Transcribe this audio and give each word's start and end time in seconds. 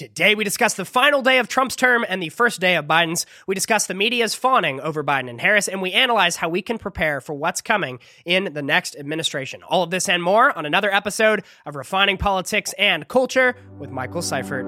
Today, 0.00 0.34
we 0.34 0.44
discuss 0.44 0.72
the 0.72 0.86
final 0.86 1.20
day 1.20 1.40
of 1.40 1.48
Trump's 1.48 1.76
term 1.76 2.06
and 2.08 2.22
the 2.22 2.30
first 2.30 2.58
day 2.58 2.76
of 2.76 2.86
Biden's. 2.86 3.26
We 3.46 3.54
discuss 3.54 3.86
the 3.86 3.92
media's 3.92 4.34
fawning 4.34 4.80
over 4.80 5.04
Biden 5.04 5.28
and 5.28 5.38
Harris, 5.38 5.68
and 5.68 5.82
we 5.82 5.92
analyze 5.92 6.36
how 6.36 6.48
we 6.48 6.62
can 6.62 6.78
prepare 6.78 7.20
for 7.20 7.34
what's 7.34 7.60
coming 7.60 7.98
in 8.24 8.54
the 8.54 8.62
next 8.62 8.96
administration. 8.96 9.62
All 9.62 9.82
of 9.82 9.90
this 9.90 10.08
and 10.08 10.22
more 10.22 10.56
on 10.56 10.64
another 10.64 10.90
episode 10.90 11.44
of 11.66 11.76
Refining 11.76 12.16
Politics 12.16 12.72
and 12.78 13.08
Culture 13.08 13.54
with 13.78 13.90
Michael 13.90 14.22
Seifert. 14.22 14.64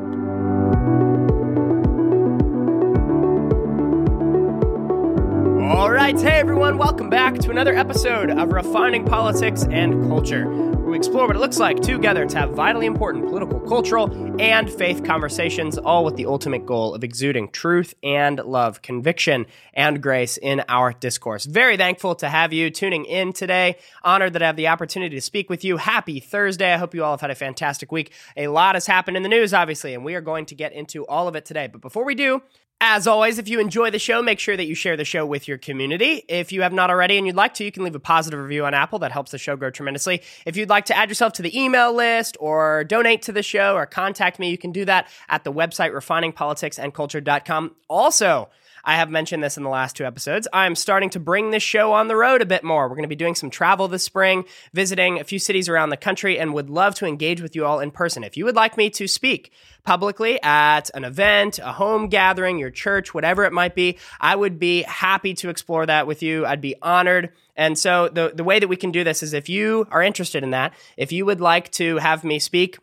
All 5.63 5.91
right, 5.91 6.21
hey 6.21 6.41
everyone, 6.41 6.77
welcome 6.77 7.09
back 7.09 7.39
to 7.39 7.51
another 7.51 7.75
episode 7.75 8.31
of 8.31 8.53
Refining 8.53 9.07
Politics 9.07 9.65
and 9.71 10.07
Culture 10.09 10.45
we 10.93 10.99
explore 10.99 11.27
what 11.27 11.37
it 11.37 11.39
looks 11.39 11.59
like 11.59 11.81
together 11.81 12.27
to 12.27 12.39
have 12.39 12.51
vitally 12.51 12.85
important 12.85 13.27
political, 13.27 13.59
cultural, 13.61 14.13
and 14.39 14.71
faith 14.71 15.03
conversations, 15.03 15.79
all 15.79 16.05
with 16.05 16.17
the 16.17 16.27
ultimate 16.27 16.67
goal 16.67 16.95
of 16.95 17.03
exuding 17.03 17.49
truth 17.49 17.95
and 18.03 18.39
love, 18.45 18.83
conviction 18.83 19.47
and 19.73 20.03
grace 20.03 20.37
in 20.37 20.63
our 20.69 20.93
discourse. 20.93 21.47
Very 21.47 21.79
thankful 21.79 22.15
to 22.17 22.29
have 22.29 22.53
you 22.53 22.69
tuning 22.69 23.07
in 23.07 23.33
today. 23.33 23.79
Honored 24.05 24.35
that 24.35 24.43
I 24.43 24.47
have 24.47 24.57
the 24.57 24.69
opportunity 24.69 25.17
to 25.17 25.23
speak 25.23 25.49
with 25.49 25.65
you. 25.65 25.79
Happy 25.79 26.21
Thursday. 26.21 26.75
I 26.75 26.77
hope 26.77 26.95
you 26.95 27.03
all 27.03 27.15
have 27.15 27.23
had 27.23 27.31
a 27.31 27.35
fantastic 27.35 27.91
week. 27.91 28.13
A 28.37 28.49
lot 28.49 28.75
has 28.75 28.87
happened 28.87 29.17
in 29.17 29.23
the 29.23 29.31
news, 29.31 29.55
obviously, 29.55 29.95
and 29.95 30.05
we 30.05 30.15
are 30.15 30.21
going 30.21 30.45
to 30.45 30.55
get 30.55 30.75
into 30.75 31.07
all 31.07 31.27
of 31.27 31.35
it 31.37 31.47
today. 31.47 31.69
But 31.69 31.81
before 31.81 32.05
we 32.05 32.15
do, 32.15 32.43
as 32.85 33.07
always, 33.07 33.39
if 33.39 33.49
you 33.49 33.61
enjoy 33.61 33.93
the 33.93 34.01
show, 34.01 34.23
make 34.23 34.41
sure 34.41 34.57
that 34.57 34.67
you 34.67 34.75
share 34.75 34.97
the 34.97 35.05
show 35.05 35.25
with 35.25 35.47
your 35.47 35.57
community. 35.57 36.25
If 36.29 36.51
you 36.51 36.63
have 36.63 36.73
not 36.73 36.91
already 36.91 37.17
and 37.17 37.25
you'd 37.25 37.37
like 37.37 37.55
to, 37.55 37.65
you 37.65 37.71
can 37.71 37.85
leave 37.85 37.95
a 37.95 38.01
positive 38.01 38.41
review 38.41 38.65
on 38.65 38.75
Apple. 38.75 38.99
That 38.99 39.13
helps 39.13 39.31
the 39.31 39.39
show 39.39 39.55
grow 39.55 39.71
tremendously. 39.71 40.23
If 40.45 40.57
you'd 40.57 40.69
like 40.69 40.82
to 40.87 40.97
add 40.97 41.09
yourself 41.09 41.33
to 41.35 41.43
the 41.43 41.59
email 41.59 41.93
list 41.93 42.37
or 42.41 42.85
donate 42.85 43.23
to 43.23 43.33
the 43.33 43.43
show 43.43 43.75
or 43.75 43.87
contact 43.87 44.39
me, 44.39 44.51
you 44.51 44.59
can 44.59 44.73
do 44.73 44.85
that 44.85 45.09
at 45.29 45.45
the 45.45 45.53
website 45.53 45.93
refiningpoliticsandculture.com. 45.93 47.77
Also, 47.89 48.49
I 48.85 48.97
have 48.97 49.11
mentioned 49.11 49.45
this 49.45 49.57
in 49.57 49.63
the 49.63 49.71
last 49.71 49.97
two 49.97 50.05
episodes. 50.05 50.49
I'm 50.53 50.75
starting 50.75 51.11
to 51.11 51.21
bring 51.21 51.51
this 51.51 51.63
show 51.63 51.93
on 51.93 52.09
the 52.09 52.17
road 52.17 52.43
a 52.43 52.47
bit 52.47 52.65
more. 52.65 52.89
We're 52.89 52.97
going 52.97 53.03
to 53.03 53.09
be 53.09 53.15
doing 53.15 53.35
some 53.35 53.51
travel 53.51 53.87
this 53.87 54.03
spring, 54.03 54.45
visiting 54.73 55.21
a 55.21 55.25
few 55.25 55.39
cities 55.39 55.69
around 55.69 55.91
the 55.91 55.97
country, 55.97 56.39
and 56.39 56.53
would 56.55 56.69
love 56.69 56.95
to 56.97 57.07
engage 57.07 57.41
with 57.41 57.55
you 57.55 57.65
all 57.65 57.81
in 57.81 57.93
person. 57.93 58.25
If 58.25 58.37
you 58.37 58.45
would 58.45 58.57
like 58.57 58.77
me 58.77 58.91
to 58.91 59.07
speak 59.07 59.53
publicly 59.85 60.41
at 60.43 60.91
an 60.95 61.05
event, 61.05 61.59
a 61.59 61.73
home 61.73 62.09
gathering, 62.09 62.59
your 62.59 62.71
church, 62.71 63.13
whatever 63.15 63.45
it 63.45 63.53
might 63.53 63.75
be, 63.75 63.99
I 64.21 64.37
would 64.37 64.59
be 64.59 64.83
happy 64.83 65.35
to 65.35 65.49
explore 65.49 65.87
that 65.87 66.07
with 66.07 66.23
you. 66.23 66.47
I'd 66.47 66.61
be 66.61 66.77
honored. 66.83 67.33
And 67.57 67.79
so 67.79 68.09
the, 68.09 68.33
the 68.35 68.45
way 68.45 68.59
that 68.59 68.69
we 68.69 68.77
can 68.77 68.93
do 68.93 69.05
this 69.05 69.23
is 69.23 69.33
if 69.33 69.49
you 69.49 69.87
are 69.91 70.03
interested 70.03 70.43
in 70.43 70.51
that, 70.51 70.73
if 70.97 71.13
you 71.13 71.27
would 71.27 71.41
like 71.41 71.71
to 71.73 71.99
have 71.99 72.25
me 72.25 72.39
speak, 72.39 72.79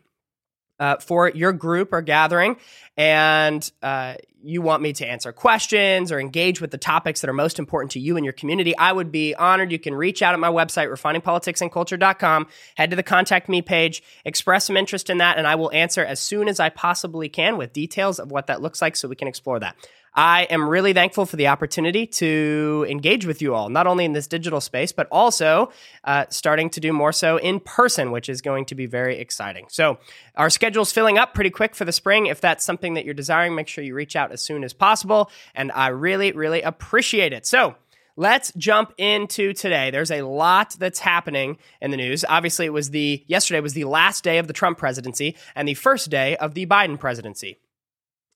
uh, 0.80 0.96
for 0.96 1.28
your 1.28 1.52
group 1.52 1.92
or 1.92 2.02
gathering, 2.02 2.56
and 2.96 3.70
uh, 3.82 4.14
you 4.42 4.62
want 4.62 4.82
me 4.82 4.92
to 4.94 5.06
answer 5.06 5.32
questions 5.32 6.10
or 6.10 6.18
engage 6.18 6.60
with 6.60 6.70
the 6.70 6.78
topics 6.78 7.20
that 7.20 7.30
are 7.30 7.34
most 7.34 7.58
important 7.58 7.92
to 7.92 8.00
you 8.00 8.16
and 8.16 8.24
your 8.24 8.32
community, 8.32 8.76
I 8.76 8.90
would 8.90 9.12
be 9.12 9.34
honored. 9.34 9.70
You 9.70 9.78
can 9.78 9.94
reach 9.94 10.22
out 10.22 10.34
at 10.34 10.40
my 10.40 10.50
website, 10.50 10.88
refiningpoliticsandculture.com, 10.88 12.48
head 12.76 12.90
to 12.90 12.96
the 12.96 13.02
contact 13.02 13.48
me 13.48 13.62
page, 13.62 14.02
express 14.24 14.66
some 14.66 14.76
interest 14.76 15.10
in 15.10 15.18
that, 15.18 15.36
and 15.38 15.46
I 15.46 15.54
will 15.54 15.70
answer 15.72 16.04
as 16.04 16.18
soon 16.18 16.48
as 16.48 16.58
I 16.58 16.70
possibly 16.70 17.28
can 17.28 17.58
with 17.58 17.72
details 17.72 18.18
of 18.18 18.30
what 18.30 18.46
that 18.46 18.62
looks 18.62 18.80
like 18.80 18.96
so 18.96 19.06
we 19.06 19.16
can 19.16 19.28
explore 19.28 19.60
that. 19.60 19.76
I 20.14 20.42
am 20.44 20.68
really 20.68 20.92
thankful 20.92 21.24
for 21.24 21.36
the 21.36 21.46
opportunity 21.48 22.06
to 22.06 22.84
engage 22.88 23.26
with 23.26 23.40
you 23.40 23.54
all, 23.54 23.68
not 23.68 23.86
only 23.86 24.04
in 24.04 24.12
this 24.12 24.26
digital 24.26 24.60
space, 24.60 24.90
but 24.90 25.06
also 25.12 25.70
uh, 26.04 26.24
starting 26.30 26.68
to 26.70 26.80
do 26.80 26.92
more 26.92 27.12
so 27.12 27.36
in 27.36 27.60
person, 27.60 28.10
which 28.10 28.28
is 28.28 28.42
going 28.42 28.64
to 28.66 28.74
be 28.74 28.86
very 28.86 29.18
exciting. 29.18 29.66
So, 29.68 29.98
our 30.34 30.50
schedule's 30.50 30.92
filling 30.92 31.18
up 31.18 31.34
pretty 31.34 31.50
quick 31.50 31.74
for 31.74 31.84
the 31.84 31.92
spring. 31.92 32.26
If 32.26 32.40
that's 32.40 32.64
something 32.64 32.94
that 32.94 33.04
you're 33.04 33.14
desiring, 33.14 33.54
make 33.54 33.68
sure 33.68 33.84
you 33.84 33.94
reach 33.94 34.16
out 34.16 34.32
as 34.32 34.42
soon 34.42 34.64
as 34.64 34.72
possible. 34.72 35.30
And 35.54 35.70
I 35.72 35.88
really, 35.88 36.32
really 36.32 36.62
appreciate 36.62 37.32
it. 37.32 37.46
So, 37.46 37.76
Let's 38.16 38.52
jump 38.54 38.92
into 38.98 39.54
today. 39.54 39.90
There's 39.90 40.10
a 40.10 40.20
lot 40.20 40.76
that's 40.78 40.98
happening 40.98 41.56
in 41.80 41.90
the 41.90 41.96
news. 41.96 42.22
Obviously, 42.28 42.66
it 42.66 42.72
was 42.72 42.90
the 42.90 43.24
yesterday 43.28 43.60
was 43.60 43.72
the 43.72 43.84
last 43.84 44.22
day 44.22 44.36
of 44.36 44.46
the 44.46 44.52
Trump 44.52 44.76
presidency 44.76 45.36
and 45.54 45.66
the 45.66 45.72
first 45.72 46.10
day 46.10 46.36
of 46.36 46.52
the 46.52 46.66
Biden 46.66 47.00
presidency. 47.00 47.60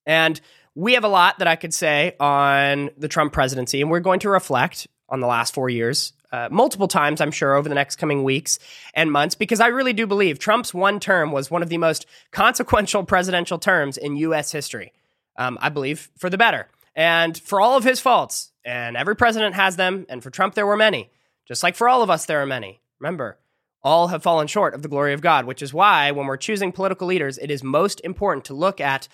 And 0.06 0.40
we 0.74 0.94
have 0.94 1.04
a 1.04 1.08
lot 1.08 1.38
that 1.38 1.48
I 1.48 1.56
could 1.56 1.74
say 1.74 2.16
on 2.18 2.90
the 2.96 3.08
Trump 3.08 3.32
presidency, 3.32 3.80
and 3.80 3.90
we're 3.90 4.00
going 4.00 4.20
to 4.20 4.28
reflect 4.28 4.86
on 5.08 5.20
the 5.20 5.26
last 5.26 5.54
four 5.54 5.68
years 5.68 6.12
uh, 6.34 6.48
multiple 6.50 6.88
times, 6.88 7.20
I'm 7.20 7.30
sure, 7.30 7.54
over 7.54 7.68
the 7.68 7.76
next 7.76 7.94
coming 7.94 8.24
weeks 8.24 8.58
and 8.92 9.12
months, 9.12 9.36
because 9.36 9.60
I 9.60 9.68
really 9.68 9.92
do 9.92 10.04
believe 10.04 10.40
Trump's 10.40 10.74
one 10.74 10.98
term 10.98 11.30
was 11.30 11.48
one 11.48 11.62
of 11.62 11.68
the 11.68 11.78
most 11.78 12.06
consequential 12.32 13.04
presidential 13.04 13.56
terms 13.56 13.96
in 13.96 14.16
U.S. 14.16 14.50
history. 14.50 14.92
Um, 15.36 15.58
I 15.60 15.68
believe 15.68 16.10
for 16.18 16.28
the 16.28 16.38
better. 16.38 16.68
And 16.96 17.38
for 17.38 17.60
all 17.60 17.76
of 17.76 17.84
his 17.84 18.00
faults, 18.00 18.50
and 18.64 18.96
every 18.96 19.14
president 19.14 19.54
has 19.54 19.76
them, 19.76 20.06
and 20.08 20.24
for 20.24 20.30
Trump, 20.30 20.54
there 20.54 20.66
were 20.66 20.76
many, 20.76 21.10
just 21.46 21.62
like 21.62 21.76
for 21.76 21.88
all 21.88 22.02
of 22.02 22.10
us, 22.10 22.26
there 22.26 22.42
are 22.42 22.46
many. 22.46 22.80
Remember, 22.98 23.38
all 23.84 24.08
have 24.08 24.22
fallen 24.22 24.48
short 24.48 24.74
of 24.74 24.82
the 24.82 24.88
glory 24.88 25.12
of 25.12 25.20
God, 25.20 25.44
which 25.44 25.62
is 25.62 25.72
why 25.72 26.10
when 26.10 26.26
we're 26.26 26.36
choosing 26.36 26.72
political 26.72 27.06
leaders, 27.06 27.38
it 27.38 27.50
is 27.50 27.62
most 27.62 28.00
important 28.02 28.44
to 28.46 28.54
look 28.54 28.80
at 28.80 29.06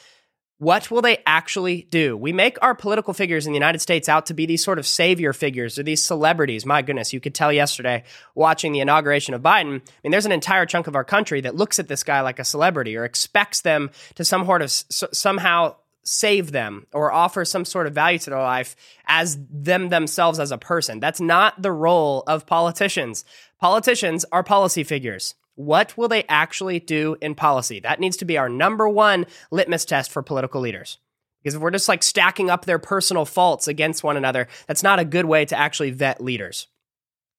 what 0.61 0.91
will 0.91 1.01
they 1.01 1.23
actually 1.25 1.87
do? 1.91 2.15
We 2.15 2.35
make 2.35 2.59
our 2.61 2.75
political 2.75 3.15
figures 3.15 3.47
in 3.47 3.53
the 3.55 3.57
United 3.57 3.79
States 3.79 4.11
out 4.11 4.27
to 4.27 4.35
be 4.35 4.45
these 4.45 4.63
sort 4.63 4.79
of 4.79 4.87
savior 4.87 5.33
figures 5.33 5.79
or 5.79 5.83
these 5.83 6.05
celebrities. 6.05 6.67
My 6.67 6.83
goodness, 6.83 7.15
you 7.15 7.21
could 7.21 7.35
tell 7.35 7.51
yesterday 7.51 8.05
watching 8.35 8.73
the 8.73 8.81
inauguration 8.81 9.33
of 9.33 9.41
Biden. 9.41 9.81
I 9.81 9.83
mean, 10.05 10.11
there's 10.11 10.27
an 10.27 10.33
entire 10.33 10.67
chunk 10.67 10.87
of 10.87 10.95
our 10.95 11.03
country 11.03 11.41
that 11.41 11.57
looks 11.57 11.79
at 11.79 11.89
this 11.89 12.03
guy 12.05 12.21
like 12.21 12.39
a 12.39 12.45
celebrity 12.45 12.95
or 12.95 13.07
expects 13.07 13.63
them 13.63 13.91
to 14.17 14.25
some 14.25 14.45
sort 14.45 14.61
of 14.61 14.71
somehow 14.71 15.77
save 16.05 16.53
them 16.53 16.87
or 16.93 17.11
offer 17.11 17.47
some 17.47 17.65
sort 17.65 17.87
of 17.87 17.95
value 17.95 18.19
to 18.19 18.29
their 18.29 18.39
life 18.39 18.77
as 19.07 19.39
them 19.51 19.89
themselves 19.89 20.39
as 20.39 20.53
a 20.53 20.59
person. 20.59 21.01
That's 21.01 21.23
not 21.23 21.63
the 21.63 21.73
role 21.73 22.23
of 22.27 22.45
politicians. 22.45 23.25
Politicians 23.61 24.27
are 24.31 24.43
policy 24.43 24.85
figures. 24.85 25.35
What 25.55 25.97
will 25.97 26.09
they 26.09 26.25
actually 26.29 26.81
do 26.81 27.17
in 27.21 27.35
policy? 27.35 27.81
That 27.81 28.01
needs 28.01 28.17
to 28.19 28.25
be 28.25 28.39
our 28.39 28.49
number 28.49 28.89
one 28.89 29.27
litmus 29.51 29.85
test 29.85 30.11
for 30.11 30.23
political 30.23 30.61
leaders. 30.61 30.99
Because 31.43 31.55
if 31.55 31.61
we're 31.61 31.71
just 31.71 31.89
like 31.89 32.03
stacking 32.03 32.51
up 32.51 32.65
their 32.65 32.79
personal 32.79 33.25
faults 33.25 33.67
against 33.67 34.05
one 34.05 34.17
another, 34.17 34.49
that's 34.67 34.83
not 34.83 34.99
a 34.99 35.05
good 35.05 35.25
way 35.25 35.45
to 35.47 35.59
actually 35.59 35.91
vet 35.91 36.23
leaders. 36.23 36.69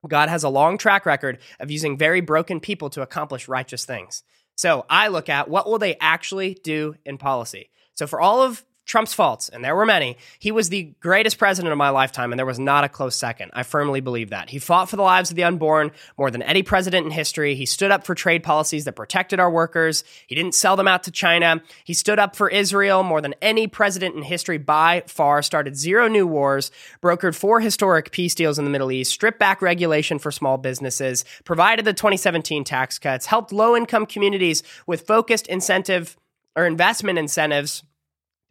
God 0.08 0.30
has 0.30 0.44
a 0.44 0.50
long 0.50 0.78
track 0.78 1.06
record 1.06 1.38
of 1.60 1.70
using 1.70 1.98
very 1.98 2.22
broken 2.22 2.60
people 2.60 2.90
to 2.92 3.04
accomplish 3.04 3.48
righteous 3.48 3.86
things. 3.86 4.24
So 4.56 4.86
I 4.90 5.10
look 5.10 5.30
at 5.30 5.50
what 5.50 5.68
will 5.68 5.80
they 5.80 5.96
actually 6.00 6.58
do 6.64 6.96
in 7.06 7.18
policy. 7.18 7.70
So 7.94 8.08
for 8.08 8.20
all 8.20 8.42
of 8.42 8.64
Trump's 8.92 9.14
faults, 9.14 9.48
and 9.48 9.64
there 9.64 9.74
were 9.74 9.86
many, 9.86 10.18
he 10.38 10.52
was 10.52 10.68
the 10.68 10.94
greatest 11.00 11.38
president 11.38 11.72
of 11.72 11.78
my 11.78 11.88
lifetime, 11.92 12.34
and 12.34 12.38
there 12.38 12.46
was 12.46 12.60
not 12.60 12.84
a 12.84 12.90
close 12.90 13.16
second. 13.16 13.50
I 13.54 13.64
firmly 13.64 14.02
believe 14.02 14.32
that. 14.32 14.50
He 14.50 14.60
fought 14.60 14.90
for 14.90 14.98
the 14.98 15.02
lives 15.02 15.30
of 15.30 15.38
the 15.38 15.46
unborn 15.46 15.92
more 16.18 16.30
than 16.30 16.42
any 16.42 16.62
president 16.62 17.06
in 17.06 17.12
history. 17.14 17.56
He 17.56 17.66
stood 17.66 17.90
up 17.90 18.06
for 18.06 18.16
trade 18.16 18.44
policies 18.44 18.84
that 18.84 18.98
protected 18.98 19.40
our 19.40 19.50
workers. 19.50 20.04
He 20.28 20.36
didn't 20.36 20.56
sell 20.56 20.76
them 20.76 20.90
out 20.90 21.04
to 21.04 21.12
China. 21.12 21.62
He 21.86 21.94
stood 21.94 22.20
up 22.20 22.36
for 22.36 22.50
Israel 22.50 23.02
more 23.02 23.22
than 23.22 23.34
any 23.42 23.66
president 23.66 24.18
in 24.18 24.24
history 24.24 24.58
by 24.58 25.04
far, 25.08 25.42
started 25.42 25.78
zero 25.78 26.10
new 26.10 26.28
wars, 26.28 26.70
brokered 27.02 27.34
four 27.34 27.62
historic 27.62 28.12
peace 28.12 28.36
deals 28.36 28.60
in 28.60 28.66
the 28.66 28.72
Middle 28.72 28.92
East, 28.92 29.14
stripped 29.14 29.40
back 29.40 29.62
regulation 29.62 30.20
for 30.20 30.34
small 30.34 30.58
businesses, 30.58 31.24
provided 31.46 31.86
the 31.86 31.94
2017 31.94 32.66
tax 32.66 33.00
cuts, 33.00 33.28
helped 33.28 33.54
low 33.54 33.74
income 33.74 34.06
communities 34.06 34.64
with 34.86 35.08
focused 35.08 35.48
incentive 35.48 36.18
or 36.58 36.66
investment 36.66 37.18
incentives 37.18 37.84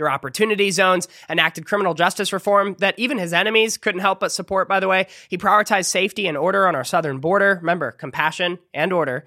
their 0.01 0.11
opportunity 0.11 0.71
zones, 0.71 1.07
enacted 1.29 1.67
criminal 1.67 1.95
justice 1.95 2.33
reform 2.33 2.75
that 2.79 2.99
even 2.99 3.19
his 3.19 3.33
enemies 3.33 3.77
couldn't 3.77 4.01
help 4.01 4.19
but 4.19 4.33
support, 4.33 4.67
by 4.67 4.81
the 4.81 4.89
way. 4.89 5.07
He 5.29 5.39
prioritized 5.39 5.87
safety 5.87 6.27
and 6.27 6.37
order 6.37 6.67
on 6.67 6.75
our 6.75 6.85
southern 6.85 7.19
border. 7.19 7.59
Remember, 7.61 7.93
compassion 7.93 8.59
and 8.75 8.93
order. 8.93 9.27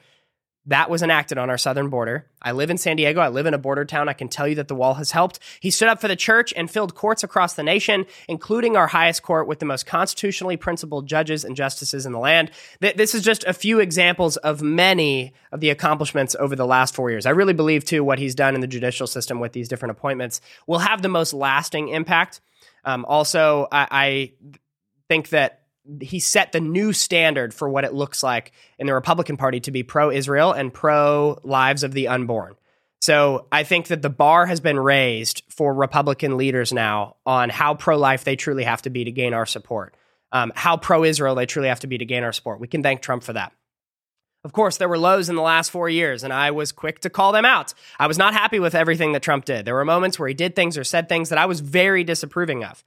That 0.67 0.89
was 0.89 1.03
enacted 1.03 1.37
on 1.37 1.49
our 1.49 1.57
southern 1.57 1.89
border. 1.89 2.25
I 2.41 2.53
live 2.53 2.69
in 2.69 2.77
San 2.77 2.95
Diego. 2.95 3.19
I 3.19 3.27
live 3.27 3.45
in 3.45 3.53
a 3.53 3.57
border 3.57 3.83
town. 3.83 4.07
I 4.07 4.13
can 4.13 4.29
tell 4.29 4.47
you 4.47 4.55
that 4.55 4.69
the 4.69 4.75
wall 4.75 4.93
has 4.93 5.11
helped. 5.11 5.39
He 5.59 5.69
stood 5.69 5.89
up 5.89 5.99
for 5.99 6.07
the 6.07 6.15
church 6.15 6.53
and 6.55 6.71
filled 6.71 6.95
courts 6.95 7.21
across 7.21 7.55
the 7.55 7.63
nation, 7.63 8.05
including 8.29 8.77
our 8.77 8.87
highest 8.87 9.23
court 9.23 9.45
with 9.45 9.59
the 9.59 9.65
most 9.65 9.85
constitutionally 9.85 10.55
principled 10.55 11.05
judges 11.05 11.43
and 11.43 11.57
justices 11.57 12.05
in 12.05 12.13
the 12.13 12.19
land. 12.19 12.49
This 12.79 13.13
is 13.13 13.23
just 13.23 13.43
a 13.43 13.51
few 13.51 13.81
examples 13.81 14.37
of 14.37 14.61
many 14.61 15.33
of 15.51 15.59
the 15.59 15.69
accomplishments 15.69 16.33
over 16.39 16.55
the 16.55 16.65
last 16.65 16.95
four 16.95 17.11
years. 17.11 17.25
I 17.25 17.31
really 17.31 17.53
believe, 17.53 17.83
too, 17.83 18.01
what 18.01 18.19
he's 18.19 18.33
done 18.33 18.55
in 18.55 18.61
the 18.61 18.67
judicial 18.67 19.05
system 19.05 19.41
with 19.41 19.51
these 19.51 19.67
different 19.67 19.91
appointments 19.91 20.39
will 20.65 20.79
have 20.79 21.01
the 21.01 21.09
most 21.09 21.33
lasting 21.33 21.89
impact. 21.89 22.39
Um, 22.85 23.03
also, 23.03 23.67
I, 23.69 23.87
I 23.91 24.31
think 25.09 25.29
that 25.29 25.62
he 26.01 26.19
set 26.19 26.51
the 26.51 26.59
new 26.59 26.93
standard 26.93 27.53
for 27.53 27.69
what 27.69 27.83
it 27.83 27.93
looks 27.93 28.23
like 28.23 28.51
in 28.79 28.87
the 28.87 28.93
Republican 28.93 29.37
Party 29.37 29.59
to 29.61 29.71
be 29.71 29.83
pro 29.83 30.11
Israel 30.11 30.51
and 30.51 30.73
pro 30.73 31.39
lives 31.43 31.83
of 31.83 31.93
the 31.93 32.07
unborn. 32.07 32.55
So 33.01 33.47
I 33.51 33.63
think 33.63 33.87
that 33.87 34.01
the 34.01 34.09
bar 34.09 34.45
has 34.45 34.61
been 34.61 34.79
raised 34.79 35.43
for 35.49 35.73
Republican 35.73 36.37
leaders 36.37 36.71
now 36.71 37.17
on 37.25 37.49
how 37.49 37.73
pro 37.75 37.97
life 37.97 38.23
they 38.23 38.37
truly 38.37 38.63
have 38.63 38.81
to 38.83 38.89
be 38.89 39.03
to 39.03 39.11
gain 39.11 39.33
our 39.33 39.45
support, 39.45 39.93
um, 40.31 40.53
how 40.55 40.77
pro 40.77 41.03
Israel 41.03 41.35
they 41.35 41.45
truly 41.45 41.67
have 41.67 41.81
to 41.81 41.87
be 41.87 41.97
to 41.97 42.05
gain 42.05 42.23
our 42.23 42.31
support. 42.31 42.61
We 42.61 42.67
can 42.67 42.81
thank 42.81 43.01
Trump 43.01 43.23
for 43.23 43.33
that. 43.33 43.51
Of 44.45 44.51
course, 44.51 44.77
there 44.77 44.89
were 44.89 44.97
lows 44.97 45.29
in 45.29 45.35
the 45.35 45.41
last 45.41 45.69
four 45.69 45.89
years, 45.89 46.23
and 46.23 46.33
I 46.33 46.51
was 46.51 46.71
quick 46.71 46.99
to 47.01 47.09
call 47.09 47.31
them 47.31 47.45
out. 47.45 47.73
I 47.97 48.07
was 48.07 48.17
not 48.17 48.33
happy 48.33 48.59
with 48.59 48.75
everything 48.75 49.13
that 49.13 49.21
Trump 49.21 49.45
did. 49.45 49.65
There 49.65 49.75
were 49.75 49.85
moments 49.85 50.19
where 50.19 50.27
he 50.27 50.33
did 50.33 50.55
things 50.55 50.77
or 50.77 50.83
said 50.83 51.07
things 51.07 51.29
that 51.29 51.37
I 51.37 51.45
was 51.45 51.61
very 51.61 52.03
disapproving 52.03 52.63
of, 52.63 52.83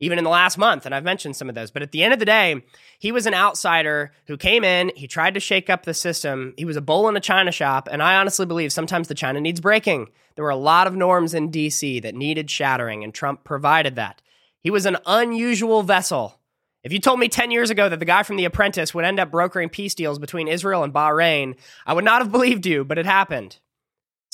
even 0.00 0.18
in 0.18 0.24
the 0.24 0.30
last 0.30 0.58
month, 0.58 0.86
and 0.86 0.94
I've 0.94 1.04
mentioned 1.04 1.36
some 1.36 1.48
of 1.48 1.54
those. 1.54 1.70
But 1.70 1.82
at 1.82 1.92
the 1.92 2.02
end 2.02 2.12
of 2.12 2.18
the 2.18 2.24
day, 2.24 2.62
he 2.98 3.12
was 3.12 3.26
an 3.26 3.34
outsider 3.34 4.12
who 4.26 4.36
came 4.36 4.64
in, 4.64 4.92
he 4.96 5.06
tried 5.06 5.34
to 5.34 5.40
shake 5.40 5.68
up 5.68 5.84
the 5.84 5.94
system. 5.94 6.54
He 6.56 6.64
was 6.64 6.76
a 6.76 6.82
bull 6.82 7.08
in 7.08 7.16
a 7.16 7.20
china 7.20 7.52
shop, 7.52 7.88
and 7.90 8.02
I 8.02 8.16
honestly 8.16 8.46
believe 8.46 8.72
sometimes 8.72 9.08
the 9.08 9.14
china 9.14 9.40
needs 9.40 9.60
breaking. 9.60 10.08
There 10.34 10.44
were 10.44 10.50
a 10.50 10.56
lot 10.56 10.86
of 10.86 10.94
norms 10.94 11.34
in 11.34 11.50
DC 11.50 12.02
that 12.02 12.14
needed 12.14 12.50
shattering, 12.50 13.02
and 13.02 13.12
Trump 13.12 13.44
provided 13.44 13.96
that. 13.96 14.22
He 14.60 14.70
was 14.70 14.86
an 14.86 14.98
unusual 15.06 15.82
vessel 15.82 16.38
if 16.84 16.92
you 16.92 17.00
told 17.00 17.18
me 17.18 17.28
10 17.28 17.50
years 17.50 17.70
ago 17.70 17.88
that 17.88 17.98
the 17.98 18.04
guy 18.04 18.22
from 18.22 18.36
The 18.36 18.44
Apprentice 18.44 18.94
would 18.94 19.04
end 19.04 19.18
up 19.18 19.30
brokering 19.30 19.68
peace 19.68 19.94
deals 19.94 20.18
between 20.18 20.48
Israel 20.48 20.84
and 20.84 20.92
Bahrain, 20.92 21.56
I 21.84 21.92
would 21.92 22.04
not 22.04 22.22
have 22.22 22.32
believed 22.32 22.66
you, 22.66 22.84
but 22.84 22.98
it 22.98 23.06
happened. 23.06 23.58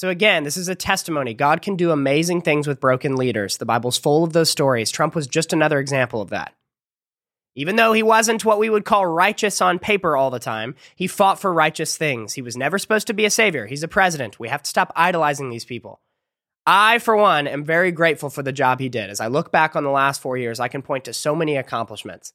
So, 0.05 0.11
again, 0.11 0.45
this 0.45 0.59
is 0.59 0.69
a 0.69 0.75
testimony. 0.75 1.33
God 1.33 1.63
can 1.63 1.77
do 1.77 1.91
amazing 1.91 2.43
things 2.43 2.67
with 2.67 2.79
broken 2.79 3.17
leaders. 3.17 3.57
The 3.57 3.65
Bible's 3.65 3.97
full 3.97 4.23
of 4.23 4.35
those 4.35 4.51
stories. 4.51 4.91
Trump 4.91 5.15
was 5.15 5.27
just 5.27 5.55
another 5.55 5.79
example 5.79 6.21
of 6.21 6.29
that. 6.29 6.53
Even 7.55 7.77
though 7.77 7.95
he 7.95 8.03
wasn't 8.03 8.45
what 8.45 8.59
we 8.59 8.69
would 8.69 8.85
call 8.85 9.07
righteous 9.07 9.63
on 9.63 9.79
paper 9.79 10.15
all 10.15 10.31
the 10.31 10.39
time, 10.39 10.75
he 10.95 11.07
fought 11.07 11.41
for 11.41 11.55
righteous 11.55 11.97
things. 11.97 12.35
He 12.35 12.43
was 12.43 12.55
never 12.55 12.77
supposed 12.77 13.07
to 13.07 13.15
be 13.15 13.25
a 13.25 13.31
savior. 13.31 13.65
He's 13.65 13.83
a 13.83 13.89
president. 13.89 14.39
We 14.39 14.49
have 14.49 14.63
to 14.63 14.69
stop 14.69 14.93
idolizing 14.95 15.49
these 15.49 15.65
people. 15.65 16.03
I, 16.67 16.99
for 16.99 17.17
one, 17.17 17.47
am 17.47 17.65
very 17.65 17.91
grateful 17.91 18.29
for 18.29 18.43
the 18.43 18.53
job 18.53 18.81
he 18.81 18.91
did. 18.91 19.09
As 19.09 19.21
I 19.21 19.29
look 19.29 19.51
back 19.51 19.75
on 19.75 19.85
the 19.85 19.91
last 19.91 20.21
four 20.21 20.37
years, 20.37 20.61
I 20.61 20.69
can 20.69 20.83
point 20.83 21.05
to 21.05 21.15
so 21.15 21.35
many 21.35 21.57
accomplishments. 21.57 22.35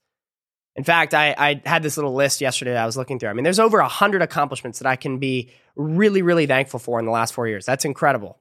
In 0.80 0.86
fact, 0.86 1.14
I, 1.14 1.36
I 1.38 1.62
had 1.66 1.84
this 1.84 1.98
little 1.98 2.14
list 2.14 2.40
yesterday 2.40 2.72
that 2.72 2.82
I 2.82 2.86
was 2.86 2.96
looking 2.96 3.20
through. 3.20 3.28
I 3.28 3.34
mean, 3.34 3.44
there's 3.44 3.60
over 3.60 3.80
100 3.80 4.22
accomplishments 4.22 4.80
that 4.80 4.88
I 4.88 4.96
can 4.96 5.18
be 5.18 5.52
really, 5.76 6.22
really 6.22 6.46
thankful 6.46 6.80
for 6.80 7.00
in 7.00 7.06
the 7.06 7.12
last 7.12 7.34
four 7.34 7.50
years. 7.50 7.66
That's 7.66 7.84
incredible. 7.84 8.38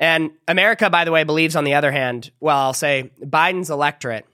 And 0.00 0.32
America, 0.48 0.90
by 0.90 1.04
the 1.04 1.12
way, 1.12 1.22
believes, 1.22 1.54
on 1.54 1.62
the 1.62 1.74
other 1.74 1.92
hand, 1.92 2.32
well, 2.40 2.58
I'll 2.58 2.74
say 2.74 3.12
Biden's 3.20 3.70
electorate 3.70 4.26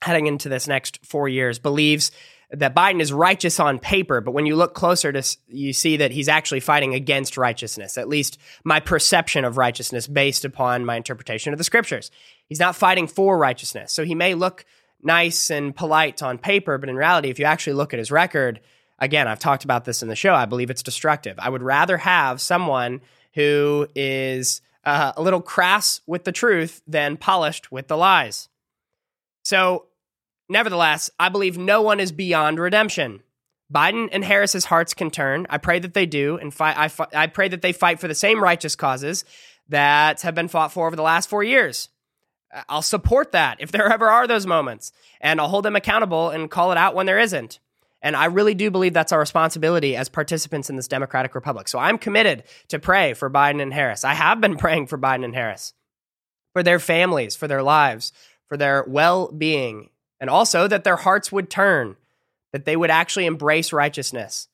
heading 0.00 0.26
into 0.26 0.48
this 0.48 0.66
next 0.66 1.04
four 1.04 1.28
years 1.28 1.58
believes 1.58 2.12
that 2.50 2.74
Biden 2.74 3.02
is 3.02 3.12
righteous 3.12 3.60
on 3.60 3.78
paper, 3.78 4.22
but 4.22 4.32
when 4.32 4.46
you 4.46 4.56
look 4.56 4.72
closer 4.72 5.12
to 5.12 5.36
you 5.48 5.74
see 5.74 5.98
that 5.98 6.12
he's 6.12 6.30
actually 6.30 6.60
fighting 6.60 6.94
against 6.94 7.36
righteousness. 7.36 7.98
At 7.98 8.08
least 8.08 8.38
my 8.64 8.80
perception 8.80 9.44
of 9.44 9.58
righteousness 9.58 10.06
based 10.06 10.46
upon 10.46 10.86
my 10.86 10.96
interpretation 10.96 11.52
of 11.52 11.58
the 11.58 11.64
scriptures. 11.64 12.10
He's 12.46 12.60
not 12.60 12.74
fighting 12.74 13.06
for 13.06 13.36
righteousness. 13.36 13.92
So 13.92 14.02
he 14.06 14.14
may 14.14 14.34
look 14.34 14.64
nice 15.02 15.50
and 15.50 15.74
polite 15.74 16.22
on 16.22 16.38
paper, 16.38 16.78
but 16.78 16.88
in 16.88 16.96
reality 16.96 17.30
if 17.30 17.38
you 17.38 17.44
actually 17.44 17.74
look 17.74 17.92
at 17.92 17.98
his 17.98 18.10
record, 18.10 18.60
again, 18.98 19.28
I've 19.28 19.38
talked 19.38 19.64
about 19.64 19.84
this 19.84 20.02
in 20.02 20.08
the 20.08 20.16
show, 20.16 20.34
I 20.34 20.46
believe 20.46 20.70
it's 20.70 20.82
destructive. 20.82 21.36
I 21.38 21.48
would 21.48 21.62
rather 21.62 21.98
have 21.98 22.40
someone 22.40 23.00
who 23.34 23.88
is 23.94 24.60
uh, 24.84 25.12
a 25.16 25.22
little 25.22 25.40
crass 25.40 26.00
with 26.06 26.24
the 26.24 26.32
truth 26.32 26.82
than 26.86 27.16
polished 27.16 27.72
with 27.72 27.88
the 27.88 27.96
lies. 27.96 28.48
So 29.42 29.86
Nevertheless, 30.52 31.10
I 31.18 31.30
believe 31.30 31.56
no 31.56 31.80
one 31.80 31.98
is 31.98 32.12
beyond 32.12 32.58
redemption. 32.58 33.22
Biden 33.72 34.10
and 34.12 34.22
Harris's 34.22 34.66
hearts 34.66 34.92
can 34.92 35.10
turn. 35.10 35.46
I 35.48 35.56
pray 35.56 35.78
that 35.78 35.94
they 35.94 36.04
do, 36.04 36.36
and 36.36 36.52
fight, 36.52 36.76
I, 36.76 37.06
I 37.14 37.26
pray 37.26 37.48
that 37.48 37.62
they 37.62 37.72
fight 37.72 38.00
for 38.00 38.06
the 38.06 38.14
same 38.14 38.42
righteous 38.42 38.76
causes 38.76 39.24
that 39.70 40.20
have 40.20 40.34
been 40.34 40.48
fought 40.48 40.70
for 40.70 40.86
over 40.86 40.94
the 40.94 41.02
last 41.02 41.30
four 41.30 41.42
years. 41.42 41.88
I'll 42.68 42.82
support 42.82 43.32
that 43.32 43.58
if 43.60 43.72
there 43.72 43.88
ever 43.92 44.08
are 44.08 44.26
those 44.26 44.46
moments, 44.46 44.92
and 45.20 45.40
I'll 45.40 45.48
hold 45.48 45.64
them 45.64 45.76
accountable 45.76 46.30
and 46.30 46.50
call 46.50 46.72
it 46.72 46.78
out 46.78 46.94
when 46.94 47.06
there 47.06 47.18
isn't. 47.18 47.58
And 48.04 48.16
I 48.16 48.24
really 48.24 48.54
do 48.54 48.70
believe 48.70 48.94
that's 48.94 49.12
our 49.12 49.20
responsibility 49.20 49.94
as 49.94 50.08
participants 50.08 50.68
in 50.68 50.74
this 50.74 50.88
democratic 50.88 51.36
republic. 51.36 51.68
So 51.68 51.78
I'm 51.78 51.98
committed 51.98 52.42
to 52.68 52.80
pray 52.80 53.14
for 53.14 53.30
Biden 53.30 53.62
and 53.62 53.72
Harris. 53.72 54.04
I 54.04 54.14
have 54.14 54.40
been 54.40 54.56
praying 54.58 54.88
for 54.88 54.98
Biden 54.98 55.24
and 55.24 55.34
Harris, 55.34 55.72
for 56.52 56.62
their 56.62 56.80
families, 56.80 57.36
for 57.36 57.46
their 57.46 57.62
lives, 57.62 58.12
for 58.48 58.56
their 58.56 58.84
well 58.88 59.30
being 59.30 59.88
and 60.22 60.30
also 60.30 60.68
that 60.68 60.84
their 60.84 60.96
hearts 60.96 61.32
would 61.32 61.50
turn, 61.50 61.96
that 62.52 62.64
they 62.64 62.76
would 62.76 62.90
actually 62.90 63.26
embrace 63.26 63.72
righteousness, 63.72 64.46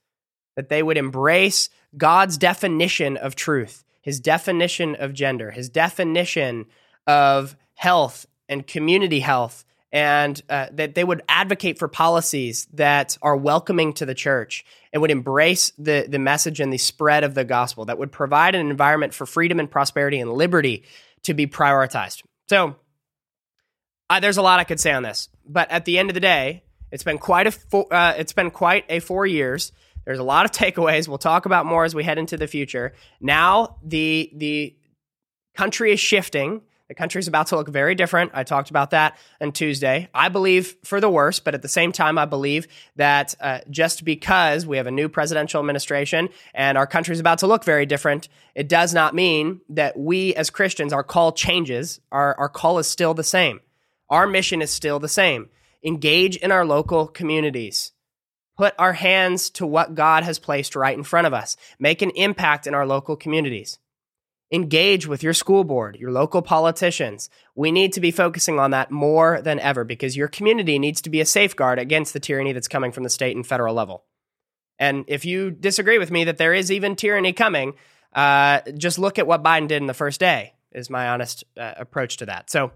that 0.56 0.70
they 0.70 0.82
would 0.82 0.96
embrace 0.96 1.68
God's 1.94 2.38
definition 2.38 3.18
of 3.18 3.36
truth, 3.36 3.84
his 4.00 4.18
definition 4.18 4.94
of 4.94 5.12
gender, 5.12 5.50
his 5.50 5.68
definition 5.68 6.64
of 7.06 7.54
health 7.78 8.26
and 8.48 8.66
community 8.66 9.20
health, 9.20 9.64
and 9.92 10.42
uh, 10.50 10.66
that 10.72 10.96
they 10.96 11.04
would 11.04 11.22
advocate 11.28 11.78
for 11.78 11.86
policies 11.86 12.66
that 12.72 13.16
are 13.22 13.36
welcoming 13.36 13.92
to 13.92 14.04
the 14.04 14.16
church 14.16 14.64
and 14.92 15.00
would 15.00 15.12
embrace 15.12 15.70
the, 15.78 16.04
the 16.08 16.18
message 16.18 16.58
and 16.58 16.72
the 16.72 16.78
spread 16.78 17.22
of 17.22 17.34
the 17.34 17.44
gospel, 17.44 17.84
that 17.84 17.96
would 17.96 18.10
provide 18.10 18.56
an 18.56 18.68
environment 18.68 19.14
for 19.14 19.26
freedom 19.26 19.60
and 19.60 19.70
prosperity 19.70 20.18
and 20.18 20.32
liberty 20.32 20.82
to 21.22 21.34
be 21.34 21.46
prioritized. 21.46 22.24
So, 22.48 22.74
there's 24.20 24.38
a 24.38 24.42
lot 24.42 24.58
I 24.58 24.64
could 24.64 24.80
say 24.80 24.92
on 24.92 25.04
this, 25.04 25.28
but 25.46 25.70
at 25.70 25.84
the 25.84 26.00
end 26.00 26.10
of 26.10 26.14
the 26.14 26.20
day, 26.20 26.64
it's 26.90 27.04
been 27.04 27.18
quite 27.18 27.46
a 27.46 27.52
four, 27.52 27.86
uh, 27.94 28.14
it's 28.18 28.32
been 28.32 28.50
quite 28.50 28.86
a 28.88 28.98
four 28.98 29.24
years. 29.24 29.70
There's 30.04 30.18
a 30.18 30.24
lot 30.24 30.46
of 30.46 30.50
takeaways. 30.52 31.06
We'll 31.06 31.18
talk 31.18 31.46
about 31.46 31.64
more 31.64 31.84
as 31.84 31.94
we 31.94 32.02
head 32.02 32.18
into 32.18 32.36
the 32.36 32.48
future. 32.48 32.94
Now 33.20 33.76
the 33.84 34.32
the 34.34 34.74
country 35.54 35.92
is 35.92 36.00
shifting. 36.00 36.62
The 36.88 36.94
country 36.94 37.18
is 37.18 37.28
about 37.28 37.48
to 37.48 37.56
look 37.56 37.68
very 37.68 37.94
different. 37.94 38.32
I 38.34 38.44
talked 38.44 38.70
about 38.70 38.90
that 38.90 39.18
on 39.42 39.52
Tuesday. 39.52 40.08
I 40.14 40.30
believe 40.30 40.74
for 40.84 41.02
the 41.02 41.10
worse, 41.10 41.38
but 41.38 41.54
at 41.54 41.60
the 41.60 41.68
same 41.68 41.92
time, 41.92 42.16
I 42.16 42.24
believe 42.24 42.66
that 42.96 43.34
uh, 43.40 43.60
just 43.68 44.04
because 44.04 44.66
we 44.66 44.78
have 44.78 44.86
a 44.86 44.90
new 44.90 45.10
presidential 45.10 45.60
administration 45.60 46.30
and 46.54 46.78
our 46.78 46.86
country 46.86 47.12
is 47.12 47.20
about 47.20 47.40
to 47.40 47.46
look 47.46 47.62
very 47.62 47.84
different, 47.84 48.28
it 48.54 48.68
does 48.68 48.94
not 48.94 49.14
mean 49.14 49.60
that 49.68 49.98
we 49.98 50.34
as 50.34 50.48
Christians, 50.48 50.94
our 50.94 51.04
call 51.04 51.32
changes. 51.32 52.00
Our, 52.10 52.34
our 52.36 52.48
call 52.48 52.78
is 52.78 52.86
still 52.86 53.12
the 53.12 53.22
same. 53.22 53.60
Our 54.08 54.26
mission 54.26 54.62
is 54.62 54.70
still 54.70 54.98
the 54.98 55.08
same 55.08 55.50
engage 55.84 56.36
in 56.36 56.50
our 56.50 56.64
local 56.64 57.06
communities. 57.06 57.92
Put 58.56 58.74
our 58.78 58.92
hands 58.92 59.50
to 59.50 59.66
what 59.66 59.94
God 59.94 60.24
has 60.24 60.40
placed 60.40 60.74
right 60.74 60.96
in 60.96 61.04
front 61.04 61.28
of 61.28 61.34
us. 61.34 61.56
Make 61.78 62.02
an 62.02 62.10
impact 62.10 62.66
in 62.66 62.74
our 62.74 62.86
local 62.86 63.14
communities. 63.14 63.78
Engage 64.50 65.06
with 65.06 65.22
your 65.22 65.34
school 65.34 65.62
board, 65.62 65.96
your 65.96 66.10
local 66.10 66.40
politicians. 66.40 67.28
We 67.54 67.70
need 67.70 67.92
to 67.92 68.00
be 68.00 68.10
focusing 68.10 68.58
on 68.58 68.70
that 68.70 68.90
more 68.90 69.42
than 69.42 69.60
ever 69.60 69.84
because 69.84 70.16
your 70.16 70.28
community 70.28 70.78
needs 70.78 71.02
to 71.02 71.10
be 71.10 71.20
a 71.20 71.26
safeguard 71.26 71.78
against 71.78 72.14
the 72.14 72.20
tyranny 72.20 72.52
that's 72.52 72.68
coming 72.68 72.90
from 72.90 73.02
the 73.02 73.10
state 73.10 73.36
and 73.36 73.46
federal 73.46 73.74
level. 73.74 74.04
And 74.78 75.04
if 75.06 75.24
you 75.24 75.50
disagree 75.50 75.98
with 75.98 76.10
me 76.10 76.24
that 76.24 76.38
there 76.38 76.54
is 76.54 76.72
even 76.72 76.96
tyranny 76.96 77.32
coming, 77.34 77.74
uh, 78.14 78.60
just 78.76 78.98
look 78.98 79.18
at 79.18 79.26
what 79.26 79.42
Biden 79.42 79.68
did 79.68 79.82
in 79.82 79.86
the 79.86 79.94
first 79.94 80.18
day, 80.18 80.54
is 80.72 80.88
my 80.88 81.08
honest 81.08 81.44
uh, 81.58 81.74
approach 81.76 82.16
to 82.18 82.26
that. 82.26 82.48
So, 82.48 82.72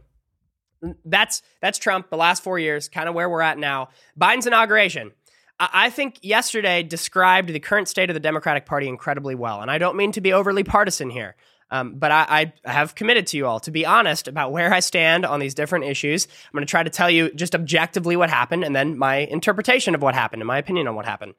that's 1.04 1.42
that's 1.60 1.78
Trump. 1.78 2.10
The 2.10 2.16
last 2.16 2.42
four 2.42 2.58
years, 2.58 2.88
kind 2.88 3.08
of 3.08 3.14
where 3.14 3.30
we're 3.30 3.40
at 3.40 3.56
now. 3.56 3.90
Biden's 4.20 4.46
inauguration. 4.46 5.12
I 5.60 5.90
think 5.90 6.18
yesterday 6.22 6.82
described 6.82 7.48
the 7.50 7.60
current 7.60 7.86
state 7.86 8.10
of 8.10 8.14
the 8.14 8.20
Democratic 8.20 8.66
Party 8.66 8.88
incredibly 8.88 9.36
well, 9.36 9.60
and 9.60 9.70
I 9.70 9.78
don't 9.78 9.96
mean 9.96 10.10
to 10.12 10.20
be 10.20 10.32
overly 10.32 10.64
partisan 10.64 11.08
here. 11.08 11.36
Um, 11.72 11.94
but 11.94 12.12
I, 12.12 12.52
I, 12.66 12.70
have 12.70 12.94
committed 12.94 13.26
to 13.28 13.38
you 13.38 13.46
all 13.46 13.58
to 13.60 13.70
be 13.70 13.86
honest 13.86 14.28
about 14.28 14.52
where 14.52 14.74
I 14.74 14.80
stand 14.80 15.24
on 15.24 15.40
these 15.40 15.54
different 15.54 15.86
issues. 15.86 16.26
I'm 16.26 16.52
going 16.52 16.66
to 16.66 16.70
try 16.70 16.82
to 16.82 16.90
tell 16.90 17.08
you 17.08 17.32
just 17.32 17.54
objectively 17.54 18.14
what 18.14 18.28
happened 18.28 18.62
and 18.62 18.76
then 18.76 18.98
my 18.98 19.16
interpretation 19.16 19.94
of 19.94 20.02
what 20.02 20.14
happened 20.14 20.42
and 20.42 20.46
my 20.46 20.58
opinion 20.58 20.86
on 20.86 20.94
what 20.96 21.06
happened. 21.06 21.32